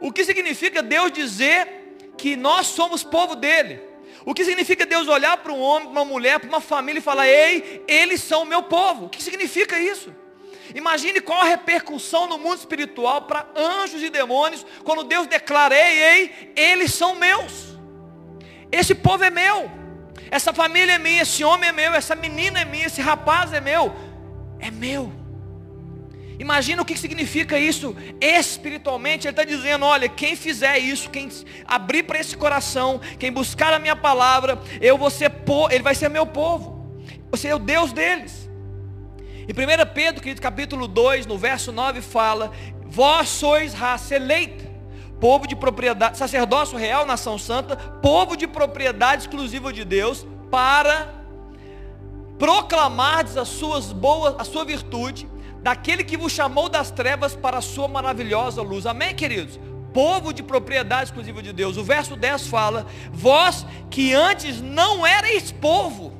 O 0.00 0.10
que 0.10 0.24
significa 0.24 0.82
Deus 0.82 1.12
dizer 1.12 1.68
que 2.16 2.34
nós 2.34 2.68
somos 2.68 3.04
povo 3.04 3.36
dele? 3.36 3.78
O 4.24 4.32
que 4.32 4.42
significa 4.42 4.86
Deus 4.86 5.06
olhar 5.06 5.36
para 5.36 5.52
um 5.52 5.60
homem, 5.60 5.90
para 5.90 6.00
uma 6.00 6.04
mulher, 6.06 6.40
para 6.40 6.48
uma 6.48 6.62
família 6.62 7.00
e 7.00 7.02
falar, 7.02 7.28
ei, 7.28 7.84
eles 7.86 8.22
são 8.22 8.42
o 8.42 8.46
meu 8.46 8.62
povo? 8.62 9.04
O 9.04 9.08
que 9.10 9.22
significa 9.22 9.78
isso? 9.78 10.14
Imagine 10.74 11.20
qual 11.20 11.42
a 11.42 11.44
repercussão 11.44 12.26
no 12.26 12.38
mundo 12.38 12.56
espiritual 12.56 13.20
para 13.26 13.46
anjos 13.54 14.02
e 14.02 14.08
demônios, 14.08 14.64
quando 14.82 15.04
Deus 15.04 15.26
declara, 15.26 15.76
ei, 15.76 16.02
ei, 16.02 16.52
eles 16.56 16.94
são 16.94 17.14
meus. 17.14 17.75
Esse 18.70 18.94
povo 18.94 19.24
é 19.24 19.30
meu. 19.30 19.70
Essa 20.30 20.52
família 20.52 20.94
é 20.94 20.98
minha, 20.98 21.22
esse 21.22 21.44
homem 21.44 21.68
é 21.68 21.72
meu, 21.72 21.94
essa 21.94 22.14
menina 22.14 22.60
é 22.60 22.64
minha, 22.64 22.86
esse 22.86 23.00
rapaz 23.00 23.52
é 23.52 23.60
meu. 23.60 23.94
É 24.58 24.70
meu. 24.70 25.12
Imagina 26.38 26.82
o 26.82 26.84
que 26.84 26.96
significa 26.98 27.58
isso 27.58 27.96
espiritualmente. 28.20 29.26
Ele 29.26 29.32
está 29.32 29.44
dizendo: 29.44 29.84
olha, 29.84 30.08
quem 30.08 30.36
fizer 30.36 30.78
isso, 30.78 31.08
quem 31.10 31.28
abrir 31.66 32.02
para 32.02 32.18
esse 32.18 32.36
coração, 32.36 33.00
quem 33.18 33.32
buscar 33.32 33.72
a 33.72 33.78
minha 33.78 33.96
palavra, 33.96 34.60
eu 34.80 34.98
vou 34.98 35.10
ser 35.10 35.32
ele 35.70 35.82
vai 35.82 35.94
ser 35.94 36.10
meu 36.10 36.26
povo. 36.26 36.76
Você 37.30 37.48
é 37.48 37.54
o 37.54 37.58
Deus 37.58 37.92
deles. 37.92 38.50
Em 39.48 39.52
1 39.52 39.94
Pedro, 39.94 40.40
capítulo 40.40 40.88
2, 40.88 41.24
no 41.24 41.38
verso 41.38 41.72
9, 41.72 42.02
fala: 42.02 42.52
Vós 42.84 43.28
sois 43.28 43.72
raça 43.72 44.16
eleita 44.16 44.65
povo 45.20 45.46
de 45.46 45.56
propriedade, 45.56 46.18
sacerdócio 46.18 46.76
real, 46.76 47.06
nação 47.06 47.38
santa, 47.38 47.76
povo 47.76 48.36
de 48.36 48.46
propriedade 48.46 49.22
exclusiva 49.22 49.72
de 49.72 49.84
Deus, 49.84 50.26
para 50.50 51.08
proclamar 52.38 53.24
as 53.24 53.48
suas 53.48 53.92
boas, 53.92 54.34
a 54.38 54.44
sua 54.44 54.64
virtude, 54.64 55.28
daquele 55.62 56.04
que 56.04 56.16
vos 56.16 56.32
chamou 56.32 56.68
das 56.68 56.90
trevas 56.90 57.34
para 57.34 57.58
a 57.58 57.62
sua 57.62 57.88
maravilhosa 57.88 58.62
luz. 58.62 58.86
Amém, 58.86 59.14
queridos? 59.14 59.58
Povo 59.92 60.32
de 60.32 60.42
propriedade 60.42 61.04
exclusiva 61.04 61.42
de 61.42 61.52
Deus. 61.52 61.76
O 61.76 61.82
verso 61.82 62.14
10 62.16 62.46
fala: 62.48 62.86
Vós 63.10 63.66
que 63.90 64.12
antes 64.12 64.60
não 64.60 65.06
erais 65.06 65.50
povo, 65.50 66.12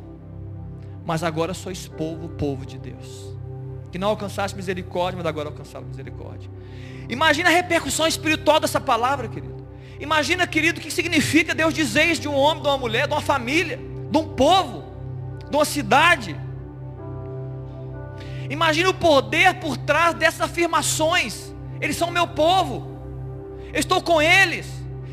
mas 1.04 1.22
agora 1.22 1.52
sois 1.52 1.86
povo, 1.86 2.30
povo 2.30 2.64
de 2.64 2.78
Deus. 2.78 3.36
Que 3.92 3.98
não 3.98 4.08
alcançaste 4.08 4.56
misericórdia, 4.56 5.18
mas 5.18 5.26
agora 5.26 5.50
alcançaram 5.50 5.86
misericórdia. 5.86 6.50
Imagina 7.08 7.48
a 7.48 7.52
repercussão 7.52 8.06
espiritual 8.06 8.60
dessa 8.60 8.80
palavra, 8.80 9.28
querido. 9.28 9.66
Imagina, 9.98 10.46
querido, 10.46 10.78
o 10.78 10.82
que 10.82 10.90
significa 10.90 11.54
Deus 11.54 11.72
dizer 11.72 12.04
isso 12.04 12.20
de 12.20 12.28
um 12.28 12.34
homem, 12.34 12.62
de 12.62 12.68
uma 12.68 12.78
mulher, 12.78 13.06
de 13.06 13.14
uma 13.14 13.20
família, 13.20 13.78
de 14.10 14.18
um 14.18 14.28
povo, 14.28 14.84
de 15.48 15.56
uma 15.56 15.64
cidade. 15.64 16.36
Imagina 18.50 18.90
o 18.90 18.94
poder 18.94 19.54
por 19.54 19.76
trás 19.76 20.14
dessas 20.14 20.42
afirmações. 20.42 21.52
Eles 21.80 21.96
são 21.96 22.10
meu 22.10 22.26
povo. 22.26 22.96
Eu 23.72 23.80
estou 23.80 24.02
com 24.02 24.20
eles. 24.20 24.66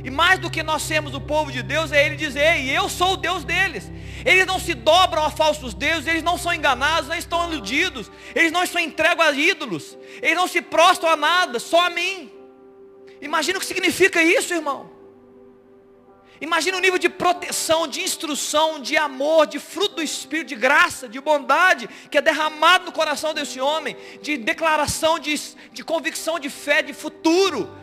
E 0.04 0.10
mais 0.10 0.38
do 0.38 0.52
que 0.52 0.62
nós 0.62 0.82
sermos 0.82 1.14
o 1.14 1.22
povo 1.22 1.52
de 1.52 1.64
Deus, 1.64 1.92
é 1.92 2.06
Ele 2.06 2.16
dizer, 2.16 2.60
e 2.60 2.70
eu 2.70 2.90
sou 2.90 3.14
o 3.14 3.18
Deus 3.18 3.46
deles. 3.46 3.90
Eles 4.26 4.46
não 4.46 4.60
se 4.60 4.74
dobram 4.74 5.24
a 5.24 5.32
falsos 5.32 5.74
deuses, 5.74 6.08
eles 6.08 6.24
não 6.24 6.38
são 6.38 6.54
enganados, 6.54 7.10
não 7.10 7.16
estão 7.16 7.52
iludidos, 7.52 8.12
eles 8.36 8.52
não 8.52 8.64
estão 8.64 8.82
entregos 8.82 9.26
a 9.26 9.32
ídolos, 9.32 9.98
eles 10.22 10.36
não 10.36 10.48
se 10.48 10.62
prostram 10.62 11.10
a 11.10 11.16
nada, 11.16 11.58
só 11.58 11.88
a 11.88 11.90
mim. 11.90 12.32
Imagina 13.22 13.58
o 13.58 13.62
que 13.62 13.68
significa 13.68 14.22
isso, 14.22 14.54
irmão. 14.54 14.92
Imagina 16.42 16.76
o 16.76 16.82
nível 16.82 17.00
de 17.00 17.08
proteção, 17.08 17.88
de 17.88 18.02
instrução, 18.02 18.82
de 18.82 18.98
amor, 18.98 19.48
de 19.48 19.60
fruto 19.60 19.96
do 19.96 20.04
Espírito, 20.04 20.50
de 20.50 20.56
graça, 20.56 21.08
de 21.08 21.22
bondade, 21.22 21.90
que 22.12 22.18
é 22.18 22.22
derramado 22.22 22.84
no 22.84 22.92
coração 22.92 23.34
desse 23.34 23.62
homem, 23.62 23.96
de 24.22 24.36
declaração, 24.36 25.18
de, 25.18 25.34
de 25.72 25.86
convicção 25.86 26.38
de 26.38 26.50
fé, 26.50 26.82
de 26.82 26.92
futuro, 26.92 27.74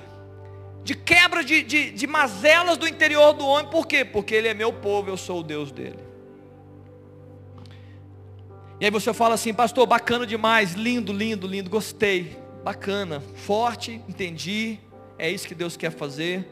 de 0.82 0.94
quebra 0.94 1.44
de, 1.44 1.62
de, 1.62 1.90
de 1.90 2.06
mazelas 2.06 2.76
do 2.76 2.88
interior 2.88 3.32
do 3.32 3.46
homem. 3.46 3.70
Por 3.70 3.86
quê? 3.86 4.04
Porque 4.04 4.34
ele 4.34 4.48
é 4.48 4.54
meu 4.54 4.72
povo, 4.72 5.10
eu 5.10 5.16
sou 5.16 5.40
o 5.40 5.42
Deus 5.42 5.70
dele. 5.70 5.98
E 8.80 8.86
aí 8.86 8.90
você 8.90 9.12
fala 9.12 9.34
assim, 9.34 9.52
pastor, 9.52 9.86
bacana 9.86 10.26
demais, 10.26 10.72
lindo, 10.72 11.12
lindo, 11.12 11.46
lindo, 11.46 11.68
gostei, 11.68 12.38
bacana, 12.64 13.20
forte, 13.34 14.00
entendi, 14.08 14.78
é 15.18 15.30
isso 15.30 15.46
que 15.46 15.54
Deus 15.54 15.76
quer 15.76 15.90
fazer. 15.90 16.48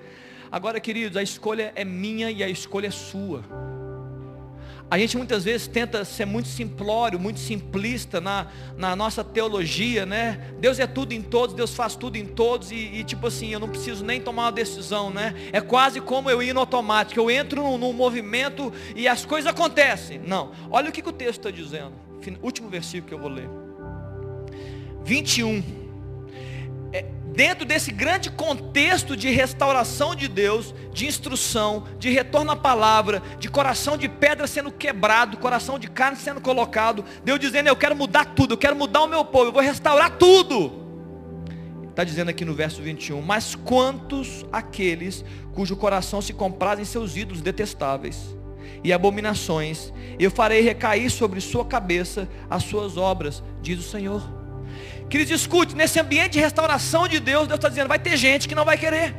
Agora, 0.53 0.79
queridos, 0.79 1.17
a 1.17 1.23
escolha 1.23 1.73
é 1.75 1.85
minha 1.85 2.31
e 2.31 2.43
a 2.43 2.49
escolha 2.49 2.89
é 2.89 2.91
sua. 2.91 3.43
A 4.91 4.99
gente 4.99 5.17
muitas 5.17 5.45
vezes 5.45 5.67
tenta 5.67 6.05
ser 6.05 6.25
muito 6.25 6.49
simplório, 6.49 7.19
muito 7.19 7.39
simplista 7.39 8.21
na, 8.21 8.47
na 8.77 8.97
nossa 8.97 9.23
teologia, 9.23 10.07
né? 10.07 10.53
Deus 10.59 10.79
é 10.79 10.87
tudo 10.87 11.13
em 11.13 11.21
todos, 11.21 11.55
Deus 11.55 11.75
faz 11.75 11.95
tudo 11.95 12.17
em 12.17 12.25
todos, 12.25 12.73
e, 12.73 12.77
e, 12.77 13.05
tipo 13.05 13.27
assim, 13.27 13.53
eu 13.53 13.61
não 13.61 13.69
preciso 13.69 14.05
nem 14.05 14.21
tomar 14.21 14.45
uma 14.45 14.53
decisão, 14.53 15.11
né? 15.11 15.35
É 15.53 15.61
quase 15.61 16.01
como 16.01 16.31
eu 16.31 16.43
ir 16.43 16.55
no 16.55 16.61
automático, 16.61 17.21
eu 17.21 17.31
entro 17.31 17.63
num, 17.63 17.77
num 17.77 17.93
movimento 17.93 18.73
e 18.97 19.07
as 19.07 19.27
coisas 19.27 19.51
acontecem. 19.51 20.19
Não, 20.19 20.53
olha 20.71 20.89
o 20.89 20.93
que, 20.93 21.03
que 21.03 21.09
o 21.09 21.13
texto 21.13 21.41
está 21.41 21.51
dizendo 21.51 22.09
último 22.43 22.69
versículo 22.69 23.09
que 23.09 23.15
eu 23.15 23.19
vou 23.19 23.31
ler. 23.31 23.49
21. 25.05 25.78
Dentro 27.39 27.65
desse 27.65 27.93
grande 27.93 28.33
contexto 28.33 29.17
de 29.17 29.31
restauração 29.31 30.13
de 30.13 30.27
Deus, 30.27 30.75
de 30.93 31.07
instrução, 31.07 31.85
de 31.97 32.11
retorno 32.11 32.51
à 32.51 32.57
palavra, 32.57 33.23
de 33.39 33.49
coração 33.49 33.97
de 33.97 34.09
pedra 34.09 34.45
sendo 34.49 34.73
quebrado, 34.73 35.37
coração 35.37 35.79
de 35.79 35.87
carne 35.87 36.17
sendo 36.17 36.41
colocado, 36.41 37.05
Deus 37.23 37.39
dizendo, 37.39 37.69
eu 37.69 37.77
quero 37.77 37.95
mudar 37.95 38.25
tudo, 38.25 38.55
eu 38.55 38.59
quero 38.59 38.75
mudar 38.75 39.03
o 39.03 39.07
meu 39.07 39.25
povo, 39.25 39.51
eu 39.51 39.53
vou 39.53 39.63
restaurar 39.63 40.19
tudo. 40.19 40.85
Está 41.89 42.03
dizendo 42.03 42.29
aqui 42.29 42.45
no 42.45 42.55
verso 42.55 42.83
21, 42.83 43.23
mas 43.23 43.55
quantos 43.55 44.45
aqueles 44.51 45.25
cujo 45.55 45.77
coração 45.77 46.21
se 46.21 46.33
compraz 46.33 46.81
em 46.81 46.85
seus 46.85 47.17
ídolos 47.17 47.41
detestáveis, 47.41 48.37
e 48.83 48.93
abominações, 48.93 49.93
eu 50.19 50.33
farei 50.33 50.61
recair 50.61 51.09
sobre 51.09 51.41
sua 51.41 51.65
cabeça 51.65 52.29
as 52.51 52.65
suas 52.65 52.97
obras, 52.97 53.45
diz 53.63 53.79
o 53.79 53.89
Senhor. 53.89 54.48
Queridos, 55.09 55.41
escute, 55.41 55.75
nesse 55.75 55.99
ambiente 55.99 56.33
de 56.33 56.41
restauração 56.41 57.09
de 57.09 57.19
Deus, 57.19 57.49
Deus 57.49 57.59
está 57.59 57.69
dizendo, 57.69 57.89
vai 57.89 57.99
ter 57.99 58.17
gente 58.17 58.47
que 58.47 58.55
não 58.55 58.65
vai 58.65 58.77
querer. 58.77 59.15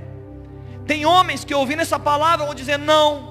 Tem 0.85 1.05
homens 1.05 1.43
que 1.43 1.53
ouvindo 1.53 1.81
essa 1.81 1.99
palavra 1.99 2.45
vão 2.45 2.53
dizer, 2.53 2.77
não, 2.77 3.29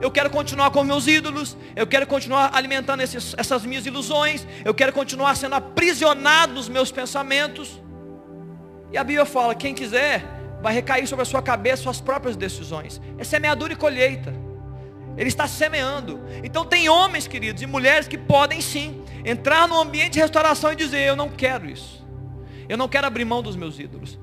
eu 0.00 0.10
quero 0.10 0.28
continuar 0.28 0.70
com 0.70 0.82
meus 0.82 1.06
ídolos, 1.06 1.56
eu 1.76 1.86
quero 1.86 2.06
continuar 2.06 2.50
alimentando 2.54 3.02
esses, 3.02 3.34
essas 3.38 3.64
minhas 3.64 3.86
ilusões, 3.86 4.46
eu 4.64 4.74
quero 4.74 4.92
continuar 4.92 5.34
sendo 5.36 5.54
aprisionado 5.54 6.52
nos 6.54 6.68
meus 6.68 6.90
pensamentos. 6.90 7.80
E 8.90 8.98
a 8.98 9.04
Bíblia 9.04 9.24
fala, 9.24 9.54
quem 9.54 9.74
quiser, 9.74 10.24
vai 10.60 10.74
recair 10.74 11.06
sobre 11.06 11.22
a 11.22 11.26
sua 11.26 11.40
cabeça 11.40 11.84
suas 11.84 12.00
próprias 12.00 12.36
decisões. 12.36 13.00
É 13.16 13.24
semeadura 13.24 13.72
e 13.72 13.76
colheita. 13.76 14.34
Ele 15.16 15.28
está 15.28 15.46
semeando. 15.46 16.20
Então 16.42 16.64
tem 16.64 16.88
homens, 16.88 17.26
queridos, 17.26 17.62
e 17.62 17.66
mulheres 17.66 18.08
que 18.08 18.18
podem 18.18 18.60
sim 18.60 19.01
entrar 19.24 19.68
no 19.68 19.80
ambiente 19.80 20.14
de 20.14 20.20
restauração 20.20 20.72
e 20.72 20.76
dizer: 20.76 21.06
Eu 21.06 21.16
não 21.16 21.28
quero 21.28 21.68
isso. 21.68 22.04
Eu 22.68 22.76
não 22.76 22.88
quero 22.88 23.06
abrir 23.06 23.24
mão 23.24 23.42
dos 23.42 23.56
meus 23.56 23.78
ídolos. 23.78 24.18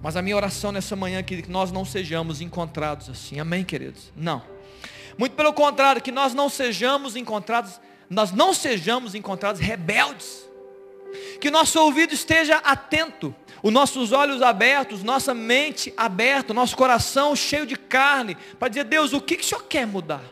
Mas 0.00 0.16
a 0.16 0.22
minha 0.22 0.36
oração 0.36 0.70
nessa 0.70 0.94
manhã 0.94 1.18
é 1.18 1.22
que 1.22 1.50
nós 1.50 1.72
não 1.72 1.84
sejamos 1.84 2.40
encontrados 2.40 3.10
assim. 3.10 3.40
Amém, 3.40 3.64
queridos? 3.64 4.12
Não. 4.16 4.42
Muito 5.18 5.34
pelo 5.34 5.52
contrário, 5.52 6.00
que 6.00 6.12
nós 6.12 6.32
não 6.32 6.48
sejamos 6.48 7.16
encontrados, 7.16 7.80
nós 8.08 8.30
não 8.30 8.54
sejamos 8.54 9.14
encontrados 9.14 9.60
rebeldes. 9.60 10.48
Que 11.40 11.50
nosso 11.50 11.80
ouvido 11.80 12.12
esteja 12.12 12.56
atento, 12.58 13.34
os 13.62 13.72
nossos 13.72 14.12
olhos 14.12 14.42
abertos, 14.42 15.02
nossa 15.02 15.34
mente 15.34 15.92
aberta, 15.96 16.54
nosso 16.54 16.76
coração 16.76 17.34
cheio 17.34 17.66
de 17.66 17.76
carne, 17.76 18.36
para 18.58 18.68
dizer, 18.68 18.84
Deus, 18.84 19.12
o 19.12 19.20
que, 19.20 19.36
que 19.36 19.42
o 19.42 19.46
Senhor 19.46 19.64
quer 19.64 19.86
mudar? 19.86 20.22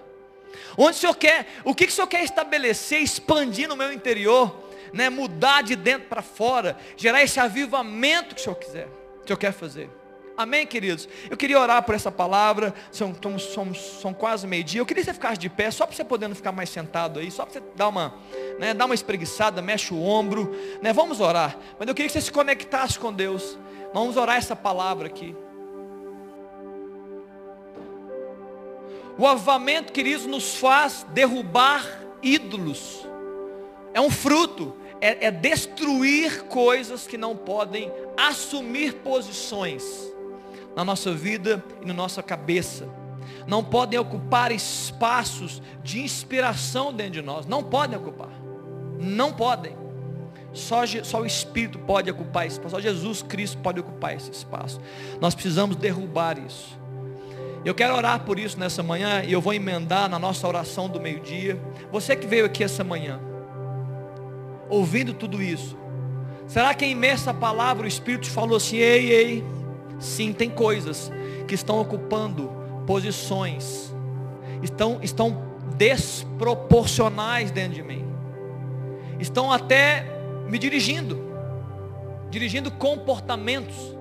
Onde 0.76 0.96
o 0.96 1.00
Senhor 1.00 1.16
quer, 1.16 1.46
o 1.64 1.74
que, 1.74 1.86
que 1.86 1.92
o 1.92 1.94
Senhor 1.94 2.06
quer 2.06 2.22
estabelecer, 2.22 3.00
expandir 3.00 3.68
no 3.68 3.76
meu 3.76 3.92
interior, 3.92 4.68
né, 4.92 5.08
mudar 5.08 5.62
de 5.62 5.74
dentro 5.76 6.08
para 6.08 6.22
fora, 6.22 6.76
gerar 6.96 7.22
esse 7.22 7.40
avivamento 7.40 8.34
que 8.34 8.40
o 8.40 8.44
Senhor 8.44 8.56
quiser, 8.56 8.88
que 9.18 9.24
o 9.24 9.26
Senhor 9.26 9.38
quer 9.38 9.52
fazer. 9.52 9.90
Amém, 10.36 10.66
queridos? 10.66 11.08
Eu 11.30 11.36
queria 11.36 11.58
orar 11.58 11.82
por 11.82 11.94
essa 11.94 12.12
palavra. 12.12 12.74
São, 12.92 13.16
são, 13.38 13.74
são 13.74 14.12
quase 14.12 14.46
meio-dia. 14.46 14.82
Eu 14.82 14.84
queria 14.84 15.02
que 15.02 15.06
você 15.06 15.14
ficasse 15.14 15.38
de 15.38 15.48
pé, 15.48 15.70
só 15.70 15.86
para 15.86 15.96
você 15.96 16.04
poder 16.04 16.28
não 16.28 16.36
ficar 16.36 16.52
mais 16.52 16.68
sentado 16.68 17.18
aí, 17.18 17.30
só 17.30 17.46
para 17.46 17.54
você 17.54 17.62
dar 17.74 17.88
uma, 17.88 18.14
né, 18.58 18.74
dar 18.74 18.84
uma 18.84 18.94
espreguiçada, 18.94 19.62
mexe 19.62 19.94
o 19.94 20.02
ombro. 20.02 20.54
Né, 20.82 20.92
vamos 20.92 21.20
orar. 21.20 21.56
Mas 21.78 21.88
eu 21.88 21.94
queria 21.94 22.08
que 22.08 22.12
você 22.12 22.20
se 22.20 22.30
conectasse 22.30 22.98
com 22.98 23.10
Deus. 23.10 23.58
Vamos 23.94 24.18
orar 24.18 24.36
essa 24.36 24.54
palavra 24.54 25.06
aqui. 25.06 25.34
O 29.18 29.26
avamento, 29.26 29.92
queridos, 29.92 30.26
nos 30.26 30.56
faz 30.56 31.06
derrubar 31.12 31.84
ídolos. 32.22 33.06
É 33.94 34.00
um 34.00 34.10
fruto. 34.10 34.74
É, 35.00 35.26
é 35.26 35.30
destruir 35.30 36.44
coisas 36.44 37.06
que 37.06 37.18
não 37.18 37.36
podem 37.36 37.92
assumir 38.16 38.94
posições 38.94 39.84
na 40.74 40.84
nossa 40.84 41.12
vida 41.12 41.62
e 41.82 41.86
na 41.86 41.92
nossa 41.92 42.22
cabeça. 42.22 42.88
Não 43.46 43.62
podem 43.62 43.98
ocupar 43.98 44.52
espaços 44.52 45.62
de 45.82 46.00
inspiração 46.00 46.92
dentro 46.92 47.14
de 47.14 47.22
nós. 47.22 47.46
Não 47.46 47.62
podem 47.62 47.98
ocupar. 47.98 48.30
Não 48.98 49.32
podem. 49.32 49.76
Só, 50.52 50.86
só 51.02 51.20
o 51.20 51.26
Espírito 51.26 51.78
pode 51.78 52.10
ocupar 52.10 52.46
esse 52.46 52.56
espaço. 52.56 52.74
Só 52.76 52.80
Jesus 52.80 53.22
Cristo 53.22 53.58
pode 53.58 53.80
ocupar 53.80 54.14
esse 54.14 54.30
espaço. 54.30 54.80
Nós 55.20 55.34
precisamos 55.34 55.76
derrubar 55.76 56.38
isso. 56.38 56.78
Eu 57.66 57.74
quero 57.74 57.94
orar 57.94 58.20
por 58.20 58.38
isso 58.38 58.58
nessa 58.58 58.82
manhã 58.82 59.22
e 59.24 59.32
eu 59.32 59.40
vou 59.40 59.52
emendar 59.52 60.08
na 60.08 60.18
nossa 60.18 60.46
oração 60.46 60.88
do 60.88 61.00
meio-dia. 61.00 61.60
Você 61.90 62.14
que 62.14 62.26
veio 62.26 62.46
aqui 62.46 62.62
essa 62.62 62.84
manhã, 62.84 63.20
ouvindo 64.68 65.12
tudo 65.12 65.42
isso, 65.42 65.76
será 66.46 66.72
que 66.72 66.86
em 66.86 66.94
meio 66.94 67.12
a 67.12 67.14
essa 67.14 67.34
palavra 67.34 67.84
o 67.84 67.88
Espírito 67.88 68.30
falou 68.30 68.56
assim: 68.56 68.76
ei, 68.76 69.10
ei, 69.10 69.44
Sim, 69.98 70.32
tem 70.32 70.50
coisas 70.50 71.10
que 71.48 71.54
estão 71.54 71.80
ocupando 71.80 72.50
posições, 72.86 73.92
estão, 74.62 75.00
estão 75.02 75.42
desproporcionais 75.76 77.50
dentro 77.50 77.74
de 77.74 77.82
mim, 77.82 78.04
estão 79.18 79.50
até 79.50 80.06
me 80.48 80.58
dirigindo, 80.58 81.18
dirigindo 82.30 82.70
comportamentos. 82.70 83.95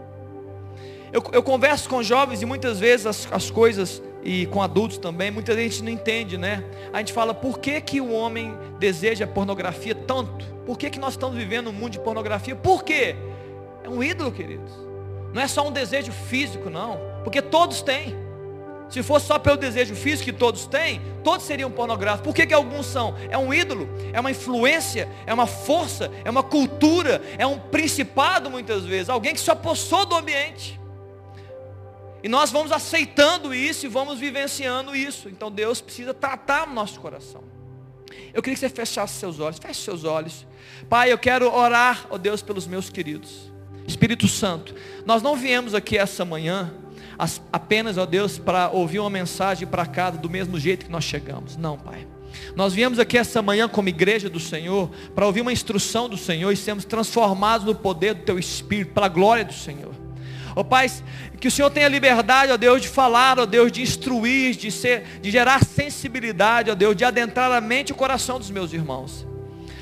Eu, 1.12 1.24
eu 1.32 1.43
converso 1.43 1.89
com 1.89 2.01
jovens 2.03 2.41
e 2.41 2.45
muitas 2.45 2.80
vezes 2.80 3.06
as, 3.06 3.28
as 3.32 3.49
coisas, 3.49 4.01
e 4.24 4.45
com 4.47 4.62
adultos 4.62 4.97
também, 4.97 5.32
muita 5.32 5.56
gente 5.56 5.84
não 5.84 5.91
entende, 5.91 6.38
né? 6.38 6.64
A 6.91 6.97
gente 6.99 7.14
fala, 7.14 7.34
por 7.34 7.60
que, 7.60 7.80
que 7.80 8.01
o 8.01 8.12
homem 8.12 8.58
deseja 8.80 9.28
pornografia 9.28 9.93
tanto? 9.93 10.45
Por 10.66 10.78
que, 10.78 10.89
que 10.89 10.99
nós 10.99 11.14
estamos 11.14 11.36
vivendo 11.36 11.70
um 11.70 11.74
mundo 11.74 11.91
de 11.91 11.99
pornografia? 11.99 12.56
Por 12.56 12.84
quê? 12.84 13.16
É 13.84 13.89
um 13.89 14.03
ídolo, 14.03 14.32
queridos. 14.32 14.72
Não 15.32 15.41
é 15.41 15.47
só 15.47 15.68
um 15.68 15.72
desejo 15.72 16.12
físico, 16.12 16.70
não. 16.70 16.99
Porque 17.24 17.41
todos 17.41 17.82
têm. 17.82 18.16
Se 18.89 19.03
fosse 19.03 19.28
só 19.28 19.38
pelo 19.38 19.58
desejo 19.58 19.95
físico 19.95 20.26
que 20.26 20.34
todos 20.34 20.66
têm, 20.66 21.01
todos 21.24 21.45
seriam 21.45 21.70
pornográficos. 21.72 22.26
Por 22.26 22.36
que, 22.36 22.47
que 22.47 22.53
alguns 22.53 22.86
são? 22.86 23.16
É 23.30 23.38
um 23.38 23.53
ídolo, 23.53 23.89
é 24.14 24.20
uma 24.20 24.32
influência, 24.32 25.10
é 25.26 25.34
uma 25.34 25.47
força, 25.47 26.12
é 26.24 26.30
uma 26.30 26.43
cultura, 26.43 27.22
é 27.38 27.45
um 27.45 27.60
principado 27.60 28.49
muitas 28.49 28.86
vezes. 28.86 29.10
Alguém 29.10 29.34
que 29.34 29.39
se 29.39 29.51
apossou 29.51 30.06
do 30.06 30.16
ambiente. 30.16 30.80
E 32.26 32.28
nós 32.28 32.50
vamos 32.50 32.72
aceitando 32.72 33.54
isso 33.54 33.86
e 33.86 33.88
vamos 33.88 34.18
vivenciando 34.18 34.96
isso. 34.96 35.30
Então 35.30 35.52
Deus 35.52 35.80
precisa 35.80 36.12
tratar 36.12 36.68
o 36.68 36.74
nosso 36.74 37.00
coração. 37.00 37.44
Eu 38.34 38.42
queria 38.42 38.56
que 38.56 38.62
você 38.62 38.68
fechasse 38.68 39.20
seus 39.20 39.40
olhos. 39.40 39.60
Feche 39.60 39.82
seus 39.84 40.04
olhos. 40.04 40.44
Pai, 40.90 41.12
eu 41.12 41.20
quero 41.20 41.54
orar, 41.54 42.08
ó 42.10 42.18
Deus, 42.18 42.42
pelos 42.42 42.66
meus 42.66 42.90
queridos. 42.90 43.54
Espírito 43.88 44.28
Santo, 44.28 44.74
nós 45.06 45.22
não 45.22 45.36
viemos 45.36 45.76
aqui 45.76 46.00
essa 46.00 46.26
manhã 46.26 46.74
apenas, 47.54 47.96
ó 47.96 48.08
Deus, 48.08 48.40
para 48.40 48.72
ouvir 48.72 48.98
uma 48.98 49.10
mensagem 49.12 49.68
para 49.68 49.86
casa 49.86 50.18
do 50.18 50.28
mesmo 50.28 50.60
jeito 50.60 50.88
que 50.88 50.92
nós 50.92 51.04
chegamos. 51.04 51.56
Não, 51.56 51.78
Pai. 51.78 52.08
Nós 52.56 52.74
viemos 52.74 52.98
aqui 52.98 53.20
essa 53.20 53.40
manhã 53.40 53.70
como 53.70 53.88
igreja 53.88 54.32
do 54.32 54.40
Senhor 54.40 54.90
para 55.14 55.28
ouvir 55.28 55.42
uma 55.42 55.54
instrução 55.54 56.10
do 56.10 56.18
Senhor 56.18 56.52
e 56.52 56.58
sermos 56.58 56.86
transformados 56.86 57.68
no 57.68 57.76
poder 57.76 58.16
do 58.16 58.24
Teu 58.24 58.40
Espírito, 58.40 58.94
para 58.94 59.06
a 59.06 59.10
glória 59.10 59.46
do 59.46 59.54
Senhor. 59.54 60.05
Ó 60.56 60.64
Pai, 60.64 60.89
que 61.39 61.49
o 61.49 61.51
Senhor 61.51 61.70
tenha 61.70 61.88
liberdade, 61.89 62.51
ó 62.51 62.58
Deus, 62.58 62.82
de 62.82 62.88
falar, 62.88 63.38
ó 63.38 63.45
Deus, 63.45 63.72
de 63.72 63.82
instruir, 63.82 64.56
de, 64.56 64.72
ser, 64.72 65.03
de 65.22 65.30
gerar 65.30 65.64
sensibilidade, 65.66 66.72
ó 66.72 66.76
Deus, 66.76 66.95
de 66.95 67.03
adentrar 67.03 67.51
a 67.51 67.60
mente 67.60 67.89
e 67.89 67.91
o 67.91 67.95
coração 67.95 68.39
dos 68.39 68.49
meus 68.49 68.72
irmãos. 68.72 69.28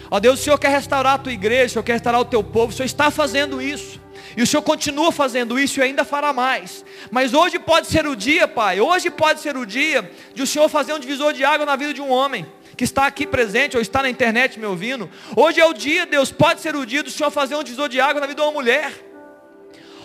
Ó 0.09 0.19
Deus, 0.19 0.39
o 0.39 0.43
Senhor 0.43 0.57
quer 0.57 0.69
restaurar 0.69 1.13
a 1.13 1.17
tua 1.17 1.31
igreja, 1.31 1.65
o 1.65 1.69
Senhor 1.69 1.83
quer 1.83 1.93
restaurar 1.93 2.21
o 2.21 2.25
teu 2.25 2.43
povo, 2.43 2.73
o 2.73 2.75
Senhor 2.75 2.85
está 2.85 3.11
fazendo 3.11 3.61
isso. 3.61 4.01
E 4.35 4.41
o 4.41 4.47
Senhor 4.47 4.63
continua 4.63 5.11
fazendo 5.11 5.59
isso 5.59 5.79
e 5.79 5.83
ainda 5.83 6.03
fará 6.03 6.33
mais. 6.33 6.83
Mas 7.11 7.33
hoje 7.33 7.59
pode 7.59 7.87
ser 7.87 8.07
o 8.07 8.15
dia, 8.15 8.47
Pai, 8.47 8.81
hoje 8.81 9.11
pode 9.11 9.41
ser 9.41 9.55
o 9.55 9.65
dia 9.65 10.09
de 10.33 10.41
o 10.41 10.47
Senhor 10.47 10.67
fazer 10.69 10.93
um 10.93 10.99
divisor 10.99 11.33
de 11.33 11.43
água 11.43 11.65
na 11.65 11.75
vida 11.75 11.93
de 11.93 12.01
um 12.01 12.09
homem 12.09 12.45
que 12.75 12.83
está 12.83 13.05
aqui 13.05 13.27
presente 13.27 13.75
ou 13.75 13.81
está 13.81 14.01
na 14.01 14.09
internet 14.09 14.59
me 14.59 14.65
ouvindo. 14.65 15.09
Hoje 15.35 15.59
é 15.59 15.65
o 15.65 15.73
dia, 15.73 16.07
Deus, 16.07 16.31
pode 16.31 16.61
ser 16.61 16.75
o 16.75 16.85
dia 16.85 17.03
do 17.03 17.11
Senhor 17.11 17.29
fazer 17.29 17.55
um 17.55 17.63
divisor 17.63 17.87
de 17.87 17.99
água 17.99 18.19
na 18.19 18.25
vida 18.25 18.41
de 18.41 18.47
uma 18.47 18.51
mulher. 18.51 19.12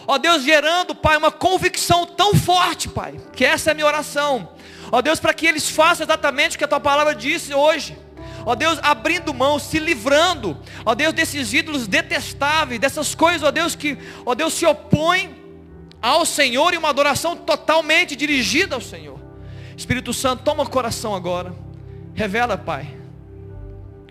Ó 0.09 0.18
Deus, 0.18 0.42
gerando, 0.42 0.94
Pai, 0.94 1.16
uma 1.16 1.30
convicção 1.30 2.04
tão 2.04 2.34
forte, 2.34 2.88
Pai, 2.88 3.20
que 3.32 3.44
essa 3.44 3.70
é 3.70 3.72
a 3.72 3.74
minha 3.74 3.86
oração. 3.86 4.48
Ó 4.90 5.00
Deus, 5.00 5.20
para 5.20 5.32
que 5.32 5.46
eles 5.46 5.70
façam 5.70 6.04
exatamente 6.04 6.56
o 6.56 6.59
que 6.59 6.64
a 6.64 6.68
tua 6.68 6.80
palavra 6.80 7.14
disse 7.14 7.54
hoje 7.54 7.96
ó 8.48 8.54
Deus, 8.54 8.78
abrindo 8.82 9.34
mão, 9.34 9.59
se 9.59 9.78
livrando, 9.78 10.56
ó 10.86 10.94
Deus, 10.94 11.12
desses 11.12 11.52
ídolos 11.52 11.86
detestáveis, 11.86 12.80
dessas 12.80 13.14
coisas, 13.14 13.42
ó 13.42 13.50
Deus, 13.50 13.74
que, 13.74 13.98
ó 14.24 14.34
Deus, 14.34 14.54
se 14.54 14.64
opõem 14.64 15.36
ao 16.00 16.24
Senhor 16.24 16.72
e 16.72 16.78
uma 16.78 16.88
adoração 16.88 17.36
totalmente 17.36 18.16
dirigida 18.16 18.74
ao 18.74 18.80
Senhor. 18.80 19.20
Espírito 19.76 20.14
Santo, 20.14 20.44
toma 20.44 20.62
o 20.62 20.70
coração 20.70 21.14
agora, 21.14 21.54
revela, 22.14 22.56
Pai. 22.56 22.96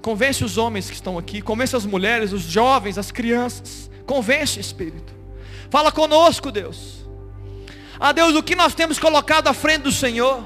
Convence 0.04 0.43
os 0.43 0.56
homens 0.56 0.88
que 0.88 0.95
estão 0.95 1.18
aqui, 1.18 1.41
convence 1.41 1.76
as 1.76 1.86
mulheres, 1.86 2.32
os 2.32 2.43
jovens, 2.43 3.00
as 3.00 3.10
crianças. 3.10 3.89
Convence, 4.06 4.60
Espírito. 4.60 5.16
Fala 5.70 5.91
conosco, 5.91 6.51
Deus. 6.51 7.05
Ah, 7.99 8.11
Deus, 8.11 8.36
o 8.36 8.43
que 8.43 8.55
nós 8.55 8.74
temos 8.74 8.99
colocado 8.99 9.47
à 9.47 9.53
frente 9.53 9.84
do 9.84 9.91
Senhor? 9.91 10.45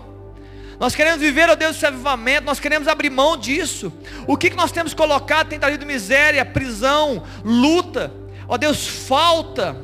Nós 0.79 0.95
queremos 0.95 1.21
viver, 1.21 1.47
ó 1.47 1.55
Deus, 1.55 1.75
esse 1.75 1.85
avivamento, 1.85 2.45
nós 2.45 2.59
queremos 2.59 2.87
abrir 2.87 3.11
mão 3.11 3.37
disso. 3.37 3.93
O 4.25 4.35
que, 4.35 4.49
que 4.49 4.55
nós 4.55 4.71
temos 4.71 4.95
colocado 4.95 5.49
tem 5.49 5.59
trazido 5.59 5.85
miséria, 5.85 6.43
prisão, 6.43 7.23
luta, 7.43 8.11
ó 8.47 8.57
Deus, 8.57 8.87
falta, 8.87 9.77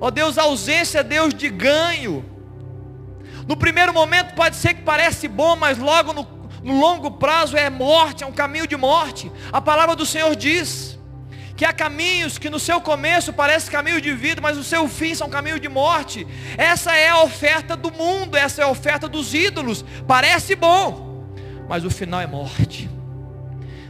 ó 0.00 0.08
Deus, 0.08 0.38
ausência, 0.38 1.02
Deus, 1.02 1.34
de 1.34 1.48
ganho. 1.48 2.24
No 3.48 3.56
primeiro 3.56 3.92
momento 3.92 4.36
pode 4.36 4.54
ser 4.54 4.74
que 4.74 4.82
parece 4.82 5.26
bom, 5.26 5.56
mas 5.56 5.78
logo 5.78 6.12
no, 6.12 6.28
no 6.62 6.78
longo 6.78 7.10
prazo 7.10 7.56
é 7.56 7.68
morte, 7.68 8.22
é 8.22 8.26
um 8.26 8.32
caminho 8.32 8.68
de 8.68 8.76
morte. 8.76 9.32
A 9.50 9.60
palavra 9.60 9.96
do 9.96 10.06
Senhor 10.06 10.36
diz 10.36 10.99
que 11.60 11.64
há 11.66 11.74
caminhos 11.74 12.38
que 12.38 12.48
no 12.48 12.58
seu 12.58 12.80
começo 12.80 13.34
parece 13.34 13.70
caminho 13.70 14.00
de 14.00 14.14
vida, 14.14 14.40
mas 14.40 14.56
no 14.56 14.64
seu 14.64 14.88
fim 14.88 15.14
são 15.14 15.28
caminho 15.28 15.60
de 15.60 15.68
morte. 15.68 16.26
Essa 16.56 16.96
é 16.96 17.10
a 17.10 17.22
oferta 17.22 17.76
do 17.76 17.92
mundo, 17.92 18.34
essa 18.34 18.62
é 18.62 18.64
a 18.64 18.68
oferta 18.68 19.06
dos 19.06 19.34
ídolos. 19.34 19.84
Parece 20.08 20.56
bom, 20.56 21.34
mas 21.68 21.84
o 21.84 21.90
final 21.90 22.18
é 22.18 22.26
morte. 22.26 22.88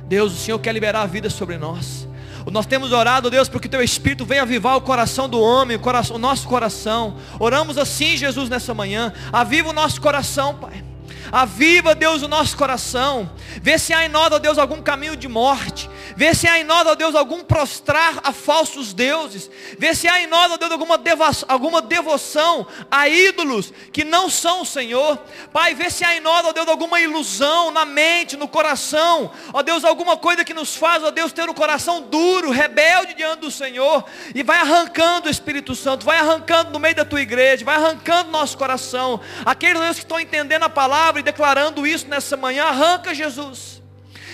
Deus, 0.09 0.33
o 0.33 0.37
Senhor 0.37 0.59
quer 0.59 0.73
liberar 0.73 1.03
a 1.03 1.07
vida 1.07 1.31
sobre 1.31 1.59
nós. 1.59 2.09
Nós 2.51 2.67
temos 2.67 2.91
orado, 2.91 3.31
Deus, 3.31 3.49
porque 3.49 3.69
o 3.69 3.71
Teu 3.71 3.85
Espírito 3.85 4.27
venha 4.27 4.43
avivar 4.43 4.77
o 4.77 4.81
coração 4.81 5.29
do 5.29 5.41
homem, 5.41 5.77
o, 5.77 5.81
coração, 5.81 6.17
o 6.17 6.19
nosso 6.19 6.49
coração. 6.49 7.19
Oramos 7.39 7.79
assim, 7.79 8.17
Jesus, 8.17 8.49
nessa 8.49 8.75
manhã. 8.75 9.13
Aviva 9.33 9.69
o 9.69 9.73
nosso 9.73 10.01
coração, 10.01 10.57
Pai. 10.57 10.83
Aviva, 11.31 11.95
Deus, 11.95 12.23
o 12.23 12.29
nosso 12.29 12.57
coração. 12.57 13.31
Vê 13.63 13.79
se 13.79 13.93
há 13.93 14.05
em 14.05 14.09
nós, 14.09 14.33
ó 14.33 14.39
Deus, 14.41 14.59
algum 14.59 14.83
caminho 14.83 15.15
de 15.15 15.29
morte. 15.29 15.89
Vê 16.21 16.35
se 16.35 16.47
há 16.47 16.61
em 16.61 16.65
nós, 16.65 16.87
ó 16.87 16.95
Deus, 16.95 17.15
algum 17.15 17.43
prostrar 17.43 18.21
a 18.23 18.31
falsos 18.31 18.93
deuses. 18.93 19.51
Vê 19.79 19.95
se 19.95 20.07
há 20.07 20.21
em 20.21 20.27
nós, 20.27 20.53
ó 20.53 20.59
Deus, 20.59 20.71
alguma 20.71 20.99
devoção, 20.99 21.47
alguma 21.49 21.81
devoção 21.81 22.67
a 22.91 23.09
ídolos 23.09 23.73
que 23.91 24.05
não 24.05 24.29
são 24.29 24.61
o 24.61 24.67
Senhor. 24.67 25.19
Pai, 25.51 25.75
vê 25.75 25.89
se 25.89 26.05
há 26.05 26.15
em 26.15 26.21
nós, 26.21 26.45
ó 26.45 26.53
Deus, 26.53 26.69
alguma 26.69 27.01
ilusão 27.01 27.71
na 27.71 27.87
mente, 27.87 28.37
no 28.37 28.47
coração. 28.47 29.31
Ó 29.51 29.63
Deus, 29.63 29.83
alguma 29.83 30.15
coisa 30.15 30.45
que 30.45 30.53
nos 30.53 30.77
faz, 30.77 31.03
ó 31.03 31.11
Deus, 31.11 31.33
ter 31.33 31.49
o 31.49 31.53
um 31.53 31.55
coração 31.55 32.03
duro, 32.03 32.51
rebelde 32.51 33.15
diante 33.15 33.41
do 33.41 33.51
Senhor. 33.51 34.05
E 34.35 34.43
vai 34.43 34.59
arrancando 34.59 35.27
o 35.27 35.31
Espírito 35.31 35.75
Santo, 35.75 36.05
vai 36.05 36.19
arrancando 36.19 36.71
no 36.71 36.79
meio 36.79 36.97
da 36.97 37.05
tua 37.07 37.23
igreja, 37.23 37.65
vai 37.65 37.77
arrancando 37.77 38.31
nosso 38.31 38.59
coração. 38.59 39.23
Aqueles 39.43 39.81
Deus 39.81 39.97
que 39.97 40.05
estão 40.05 40.21
entendendo 40.21 40.65
a 40.65 40.69
palavra 40.69 41.19
e 41.19 41.25
declarando 41.25 41.87
isso 41.87 42.07
nessa 42.09 42.37
manhã, 42.37 42.65
arranca 42.65 43.15
Jesus. 43.15 43.80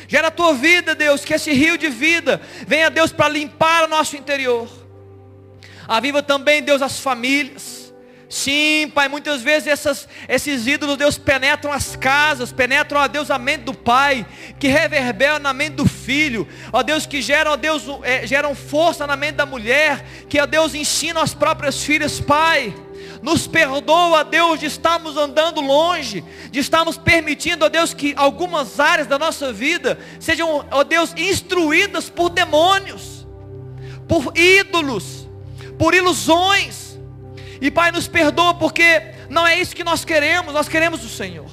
Gera 0.08 0.28
a 0.28 0.30
tua 0.30 0.54
vida, 0.54 0.94
Deus, 0.94 1.24
que 1.24 1.34
esse 1.34 1.52
rio 1.52 1.76
de 1.76 1.88
vida 1.88 2.40
venha, 2.66 2.90
Deus, 2.90 3.12
para 3.12 3.28
limpar 3.28 3.84
o 3.84 3.88
nosso 3.88 4.16
interior. 4.16 4.68
Aviva 5.88 6.22
também, 6.22 6.62
Deus, 6.62 6.82
as 6.82 6.98
famílias. 7.00 7.86
Sim, 8.28 8.90
Pai, 8.92 9.08
muitas 9.08 9.40
vezes 9.40 9.68
essas, 9.68 10.08
esses 10.28 10.66
ídolos, 10.66 10.96
Deus, 10.96 11.16
penetram 11.16 11.72
as 11.72 11.94
casas, 11.94 12.50
penetram, 12.52 13.00
ó 13.00 13.06
Deus, 13.06 13.30
a 13.30 13.38
mente 13.38 13.62
do 13.62 13.72
pai, 13.72 14.26
que 14.58 14.66
reverberam 14.66 15.38
na 15.38 15.52
mente 15.52 15.74
do 15.74 15.86
filho, 15.86 16.46
ó 16.72 16.82
Deus, 16.82 17.06
que 17.06 17.22
geram, 17.22 17.52
ó 17.52 17.56
Deus, 17.56 17.84
é, 18.02 18.26
geram 18.26 18.52
força 18.52 19.06
na 19.06 19.14
mente 19.14 19.36
da 19.36 19.46
mulher, 19.46 20.04
que, 20.28 20.40
ó 20.40 20.46
Deus, 20.46 20.74
ensinam 20.74 21.22
as 21.22 21.34
próprias 21.34 21.84
filhas, 21.84 22.20
Pai. 22.20 22.74
Nos 23.26 23.44
perdoa, 23.48 24.22
Deus, 24.22 24.60
de 24.60 24.66
estarmos 24.66 25.16
andando 25.16 25.60
longe, 25.60 26.22
de 26.48 26.60
estarmos 26.60 26.96
permitindo, 26.96 27.64
ó 27.64 27.68
Deus, 27.68 27.92
que 27.92 28.14
algumas 28.16 28.78
áreas 28.78 29.08
da 29.08 29.18
nossa 29.18 29.52
vida 29.52 29.98
sejam, 30.20 30.64
ó 30.70 30.84
Deus, 30.84 31.12
instruídas 31.16 32.08
por 32.08 32.30
demônios, 32.30 33.26
por 34.06 34.32
ídolos, 34.38 35.28
por 35.76 35.92
ilusões. 35.92 37.00
E 37.60 37.68
Pai, 37.68 37.90
nos 37.90 38.06
perdoa 38.06 38.54
porque 38.54 39.02
não 39.28 39.44
é 39.44 39.58
isso 39.58 39.74
que 39.74 39.82
nós 39.82 40.04
queremos, 40.04 40.54
nós 40.54 40.68
queremos 40.68 41.04
o 41.04 41.08
Senhor. 41.08 41.50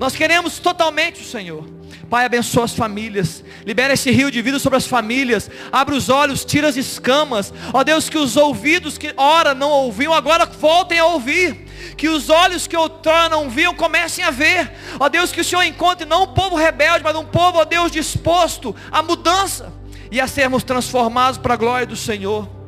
Nós 0.00 0.16
queremos 0.16 0.58
totalmente 0.60 1.20
o 1.20 1.26
Senhor. 1.26 1.81
Pai, 2.08 2.24
abençoa 2.24 2.64
as 2.64 2.74
famílias. 2.74 3.44
Libera 3.64 3.94
esse 3.94 4.10
rio 4.10 4.30
de 4.30 4.42
vida 4.42 4.58
sobre 4.58 4.76
as 4.76 4.86
famílias. 4.86 5.50
Abre 5.70 5.94
os 5.94 6.08
olhos, 6.08 6.44
tira 6.44 6.68
as 6.68 6.76
escamas. 6.76 7.52
Ó 7.72 7.82
Deus, 7.82 8.08
que 8.08 8.18
os 8.18 8.36
ouvidos 8.36 8.98
que 8.98 9.14
ora 9.16 9.54
não 9.54 9.70
ouviam, 9.70 10.12
agora 10.12 10.44
voltem 10.46 10.98
a 10.98 11.06
ouvir. 11.06 11.66
Que 11.96 12.08
os 12.08 12.28
olhos 12.28 12.66
que 12.66 12.76
outrora 12.76 13.28
não 13.28 13.48
viam 13.48 13.74
comecem 13.74 14.24
a 14.24 14.30
ver. 14.30 14.72
Ó 15.00 15.08
Deus, 15.08 15.32
que 15.32 15.40
o 15.40 15.44
Senhor 15.44 15.62
encontre 15.62 16.06
não 16.06 16.24
um 16.24 16.34
povo 16.34 16.56
rebelde, 16.56 17.04
mas 17.04 17.16
um 17.16 17.24
povo, 17.24 17.58
ó 17.58 17.64
Deus, 17.64 17.90
disposto 17.90 18.74
à 18.90 19.02
mudança 19.02 19.72
e 20.10 20.20
a 20.20 20.26
sermos 20.26 20.62
transformados 20.62 21.38
para 21.38 21.54
a 21.54 21.56
glória 21.56 21.86
do 21.86 21.96
Senhor. 21.96 22.61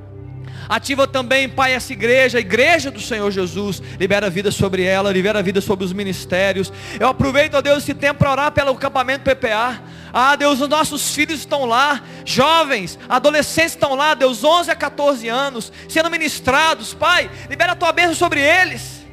Ativa 0.69 1.07
também, 1.07 1.49
Pai, 1.49 1.73
essa 1.73 1.93
igreja, 1.93 2.39
a 2.39 2.41
igreja 2.41 2.91
do 2.91 3.01
Senhor 3.01 3.31
Jesus. 3.31 3.83
Libera 3.99 4.31
vida 4.31 4.51
sobre 4.51 4.83
ela, 4.83 5.13
libera 5.13 5.43
vida 5.43 5.61
sobre 5.61 5.85
os 5.85 5.93
ministérios. 5.93 6.73
Eu 6.99 7.09
aproveito, 7.09 7.55
ó 7.55 7.61
Deus, 7.61 7.83
esse 7.83 7.95
tempo 7.95 8.21
para 8.21 8.31
orar 8.31 8.53
pelo 8.53 8.71
acampamento 8.73 9.25
PPA. 9.25 9.83
Ah, 10.13 10.37
Deus, 10.37 10.61
os 10.61 10.69
nossos 10.69 11.15
filhos 11.15 11.41
estão 11.41 11.65
lá, 11.65 12.01
jovens, 12.25 12.99
adolescentes 13.09 13.73
estão 13.73 13.95
lá, 13.97 14.15
Deus, 14.15 14.45
11 14.45 14.71
a 14.71 14.77
14 14.77 15.29
anos, 15.29 15.73
sendo 15.89 16.09
ministrados, 16.09 16.95
Pai, 16.95 17.29
libera 17.51 17.73
a 17.73 17.77
tua 17.77 17.91
bênção 17.91 18.15
sobre 18.15 18.41
eles. 18.41 19.05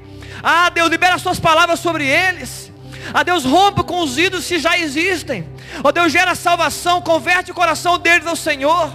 Ah, 0.43 0.69
Deus, 0.69 0.89
libera 0.89 1.15
as 1.15 1.23
tuas 1.23 1.39
palavras 1.39 1.79
sobre 1.79 2.05
eles. 2.05 2.71
Ah, 3.13 3.23
Deus, 3.23 3.43
rompa 3.43 3.83
com 3.83 4.01
os 4.01 4.17
ídolos 4.17 4.47
que 4.47 4.59
já 4.59 4.77
existem. 4.77 5.47
Ó 5.83 5.89
oh, 5.89 5.91
Deus, 5.91 6.11
gera 6.11 6.35
salvação, 6.35 7.01
converte 7.01 7.51
o 7.51 7.55
coração 7.55 7.97
deles 7.97 8.27
ao 8.27 8.35
Senhor. 8.35 8.91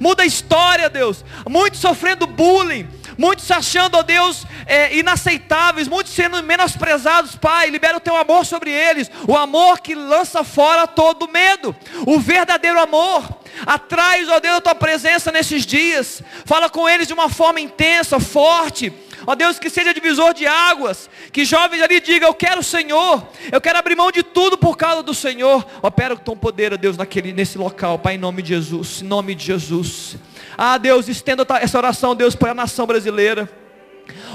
Muda 0.00 0.22
a 0.22 0.26
história, 0.26 0.88
Deus. 0.88 1.24
Muitos 1.48 1.80
sofrendo 1.80 2.26
bullying. 2.26 2.88
Muitos 3.18 3.50
achando, 3.50 3.96
ó 3.96 4.02
Deus, 4.02 4.46
é, 4.66 4.94
inaceitáveis, 4.94 5.88
muitos 5.88 6.12
sendo 6.12 6.42
menosprezados, 6.42 7.34
Pai, 7.34 7.70
libera 7.70 7.96
o 7.96 8.00
teu 8.00 8.14
amor 8.14 8.44
sobre 8.44 8.70
eles, 8.70 9.10
o 9.26 9.34
amor 9.34 9.80
que 9.80 9.94
lança 9.94 10.44
fora 10.44 10.86
todo 10.86 11.26
medo, 11.28 11.74
o 12.06 12.20
verdadeiro 12.20 12.78
amor, 12.78 13.26
atrai, 13.64 14.26
ó 14.28 14.38
Deus, 14.38 14.56
a 14.56 14.60
tua 14.60 14.74
presença 14.74 15.32
nesses 15.32 15.64
dias, 15.64 16.22
fala 16.44 16.68
com 16.68 16.86
eles 16.86 17.06
de 17.06 17.14
uma 17.14 17.30
forma 17.30 17.58
intensa, 17.58 18.20
forte, 18.20 18.92
Ó 19.26 19.34
Deus, 19.34 19.58
que 19.58 19.68
seja 19.68 19.92
divisor 19.92 20.32
de 20.32 20.46
águas. 20.46 21.10
Que 21.32 21.44
jovens 21.44 21.82
ali 21.82 22.00
digam, 22.00 22.28
eu 22.28 22.34
quero 22.34 22.60
o 22.60 22.64
Senhor. 22.64 23.26
Eu 23.50 23.60
quero 23.60 23.78
abrir 23.78 23.96
mão 23.96 24.12
de 24.12 24.22
tudo 24.22 24.56
por 24.56 24.76
causa 24.76 25.02
do 25.02 25.12
Senhor. 25.12 25.66
Opera 25.82 26.16
com 26.16 26.22
teu 26.22 26.36
poder, 26.36 26.72
ó 26.72 26.76
Deus, 26.76 26.96
naquele, 26.96 27.32
nesse 27.32 27.58
local, 27.58 27.98
Pai, 27.98 28.14
em 28.14 28.18
nome 28.18 28.42
de 28.42 28.50
Jesus. 28.50 29.02
Em 29.02 29.06
nome 29.06 29.34
de 29.34 29.44
Jesus. 29.44 30.16
Ah, 30.56 30.78
Deus, 30.78 31.08
estenda 31.08 31.46
essa 31.60 31.76
oração, 31.76 32.14
Deus, 32.14 32.36
para 32.36 32.52
a 32.52 32.54
nação 32.54 32.86
brasileira. 32.86 33.50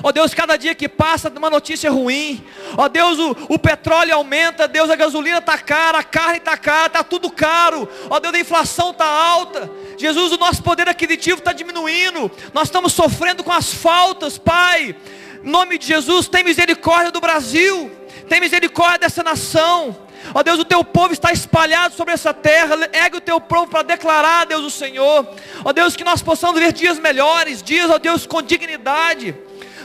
Ó 0.03 0.09
oh 0.09 0.11
Deus, 0.11 0.33
cada 0.33 0.57
dia 0.57 0.73
que 0.73 0.89
passa 0.89 1.29
uma 1.29 1.49
notícia 1.49 1.89
ruim. 1.89 2.43
Ó 2.77 2.85
oh 2.85 2.89
Deus, 2.89 3.19
o, 3.19 3.35
o, 3.49 3.59
petróleo 3.59 4.15
aumenta. 4.15 4.67
Deus, 4.67 4.89
a 4.89 4.95
gasolina 4.95 5.37
está 5.37 5.57
cara, 5.57 5.99
a 5.99 6.03
carne 6.03 6.37
está 6.37 6.57
cara, 6.57 6.87
está 6.87 7.03
tudo 7.03 7.29
caro. 7.29 7.87
Ó 8.09 8.15
oh 8.15 8.19
Deus, 8.19 8.33
a 8.33 8.39
inflação 8.39 8.91
está 8.91 9.05
alta. 9.05 9.69
Jesus, 10.01 10.31
o 10.31 10.37
nosso 10.37 10.61
poder 10.63 10.89
aquisitivo 10.89 11.37
está 11.37 11.53
diminuindo. 11.53 12.31
Nós 12.53 12.67
estamos 12.67 12.91
sofrendo 12.93 13.43
com 13.43 13.51
as 13.51 13.73
faltas, 13.73 14.37
Pai. 14.37 14.95
Em 15.43 15.49
nome 15.49 15.77
de 15.77 15.87
Jesus, 15.87 16.27
tem 16.27 16.43
misericórdia 16.43 17.11
do 17.11 17.21
Brasil. 17.21 17.91
Tem 18.27 18.41
misericórdia 18.41 18.99
dessa 18.99 19.23
nação. 19.23 19.95
Ó 20.33 20.43
Deus, 20.43 20.59
o 20.59 20.65
teu 20.65 20.83
povo 20.83 21.13
está 21.13 21.31
espalhado 21.31 21.95
sobre 21.95 22.13
essa 22.13 22.33
terra. 22.33 22.75
Ergue 22.93 23.17
o 23.17 23.21
teu 23.21 23.39
povo 23.39 23.67
para 23.67 23.83
declarar, 23.83 24.45
Deus, 24.45 24.63
o 24.63 24.69
Senhor. 24.69 25.27
Ó 25.63 25.71
Deus, 25.71 25.95
que 25.95 26.03
nós 26.03 26.21
possamos 26.21 26.59
ver 26.59 26.73
dias 26.73 26.99
melhores, 26.99 27.61
dias, 27.61 27.89
ó 27.89 27.97
Deus, 27.97 28.25
com 28.25 28.41
dignidade. 28.41 29.35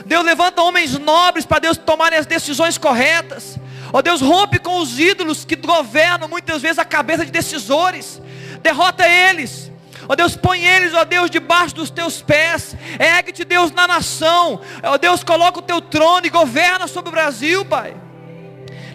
Deus 0.05 0.23
levanta 0.23 0.61
homens 0.61 0.97
nobres 0.97 1.45
para 1.45 1.59
Deus 1.59 1.77
tomarem 1.77 2.17
as 2.17 2.25
decisões 2.25 2.77
corretas. 2.77 3.57
Ó 3.91 4.01
Deus, 4.01 4.21
rompe 4.21 4.59
com 4.59 4.77
os 4.79 4.99
ídolos 4.99 5.45
que 5.45 5.55
governam 5.55 6.27
muitas 6.27 6.61
vezes 6.61 6.79
a 6.79 6.85
cabeça 6.85 7.25
de 7.25 7.31
decisores. 7.31 8.21
Derrota 8.61 9.07
eles. 9.07 9.71
Ó 10.07 10.15
Deus, 10.15 10.35
põe 10.35 10.65
eles, 10.65 10.93
ó 10.93 11.03
Deus, 11.03 11.29
debaixo 11.29 11.75
dos 11.75 11.89
teus 11.89 12.21
pés. 12.21 12.75
Ergue-te, 12.99 13.43
Deus, 13.43 13.71
na 13.71 13.87
nação. 13.87 14.61
Ó 14.83 14.97
Deus, 14.97 15.23
coloca 15.23 15.59
o 15.59 15.63
teu 15.63 15.81
trono 15.81 16.25
e 16.25 16.29
governa 16.29 16.87
sobre 16.87 17.09
o 17.09 17.11
Brasil, 17.11 17.65
Pai 17.65 17.95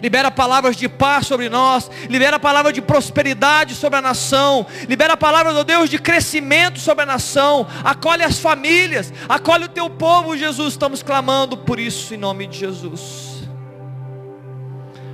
libera 0.03 0.29
palavras 0.29 0.75
de 0.75 0.89
paz 0.89 1.25
sobre 1.27 1.47
nós, 1.47 1.89
libera 2.09 2.37
palavras 2.37 2.73
de 2.73 2.81
prosperidade 2.81 3.73
sobre 3.73 3.99
a 3.99 4.01
nação, 4.01 4.67
libera 4.89 5.15
palavras, 5.15 5.55
ó 5.55 5.63
Deus, 5.63 5.89
de 5.89 5.97
crescimento 5.97 6.77
sobre 6.77 7.03
a 7.03 7.05
nação, 7.05 7.65
acolhe 7.85 8.21
as 8.21 8.37
famílias, 8.37 9.13
acolhe 9.29 9.63
o 9.63 9.69
teu 9.69 9.89
povo, 9.89 10.35
Jesus, 10.35 10.73
estamos 10.73 11.01
clamando 11.01 11.55
por 11.55 11.79
isso 11.79 12.13
em 12.13 12.17
nome 12.17 12.47
de 12.47 12.59
Jesus. 12.59 13.43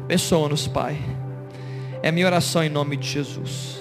Abençoa-nos, 0.06 0.68
Pai. 0.68 0.98
É 2.02 2.12
minha 2.12 2.26
oração 2.26 2.64
em 2.64 2.70
nome 2.70 2.98
de 2.98 3.08
Jesus. 3.08 3.79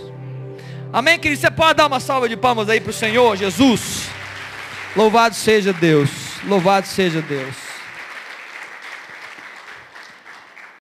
Amém, 0.92 1.18
querido? 1.18 1.40
Você 1.40 1.50
pode 1.50 1.74
dar 1.74 1.86
uma 1.86 2.00
salva 2.00 2.28
de 2.28 2.36
palmas 2.36 2.68
aí 2.68 2.80
para 2.80 2.90
o 2.90 2.94
Senhor, 2.94 3.36
Jesus. 3.36 4.08
Louvado 4.96 5.34
seja 5.34 5.72
Deus. 5.72 6.10
Louvado 6.44 6.86
seja 6.86 7.20
Deus. 7.20 7.67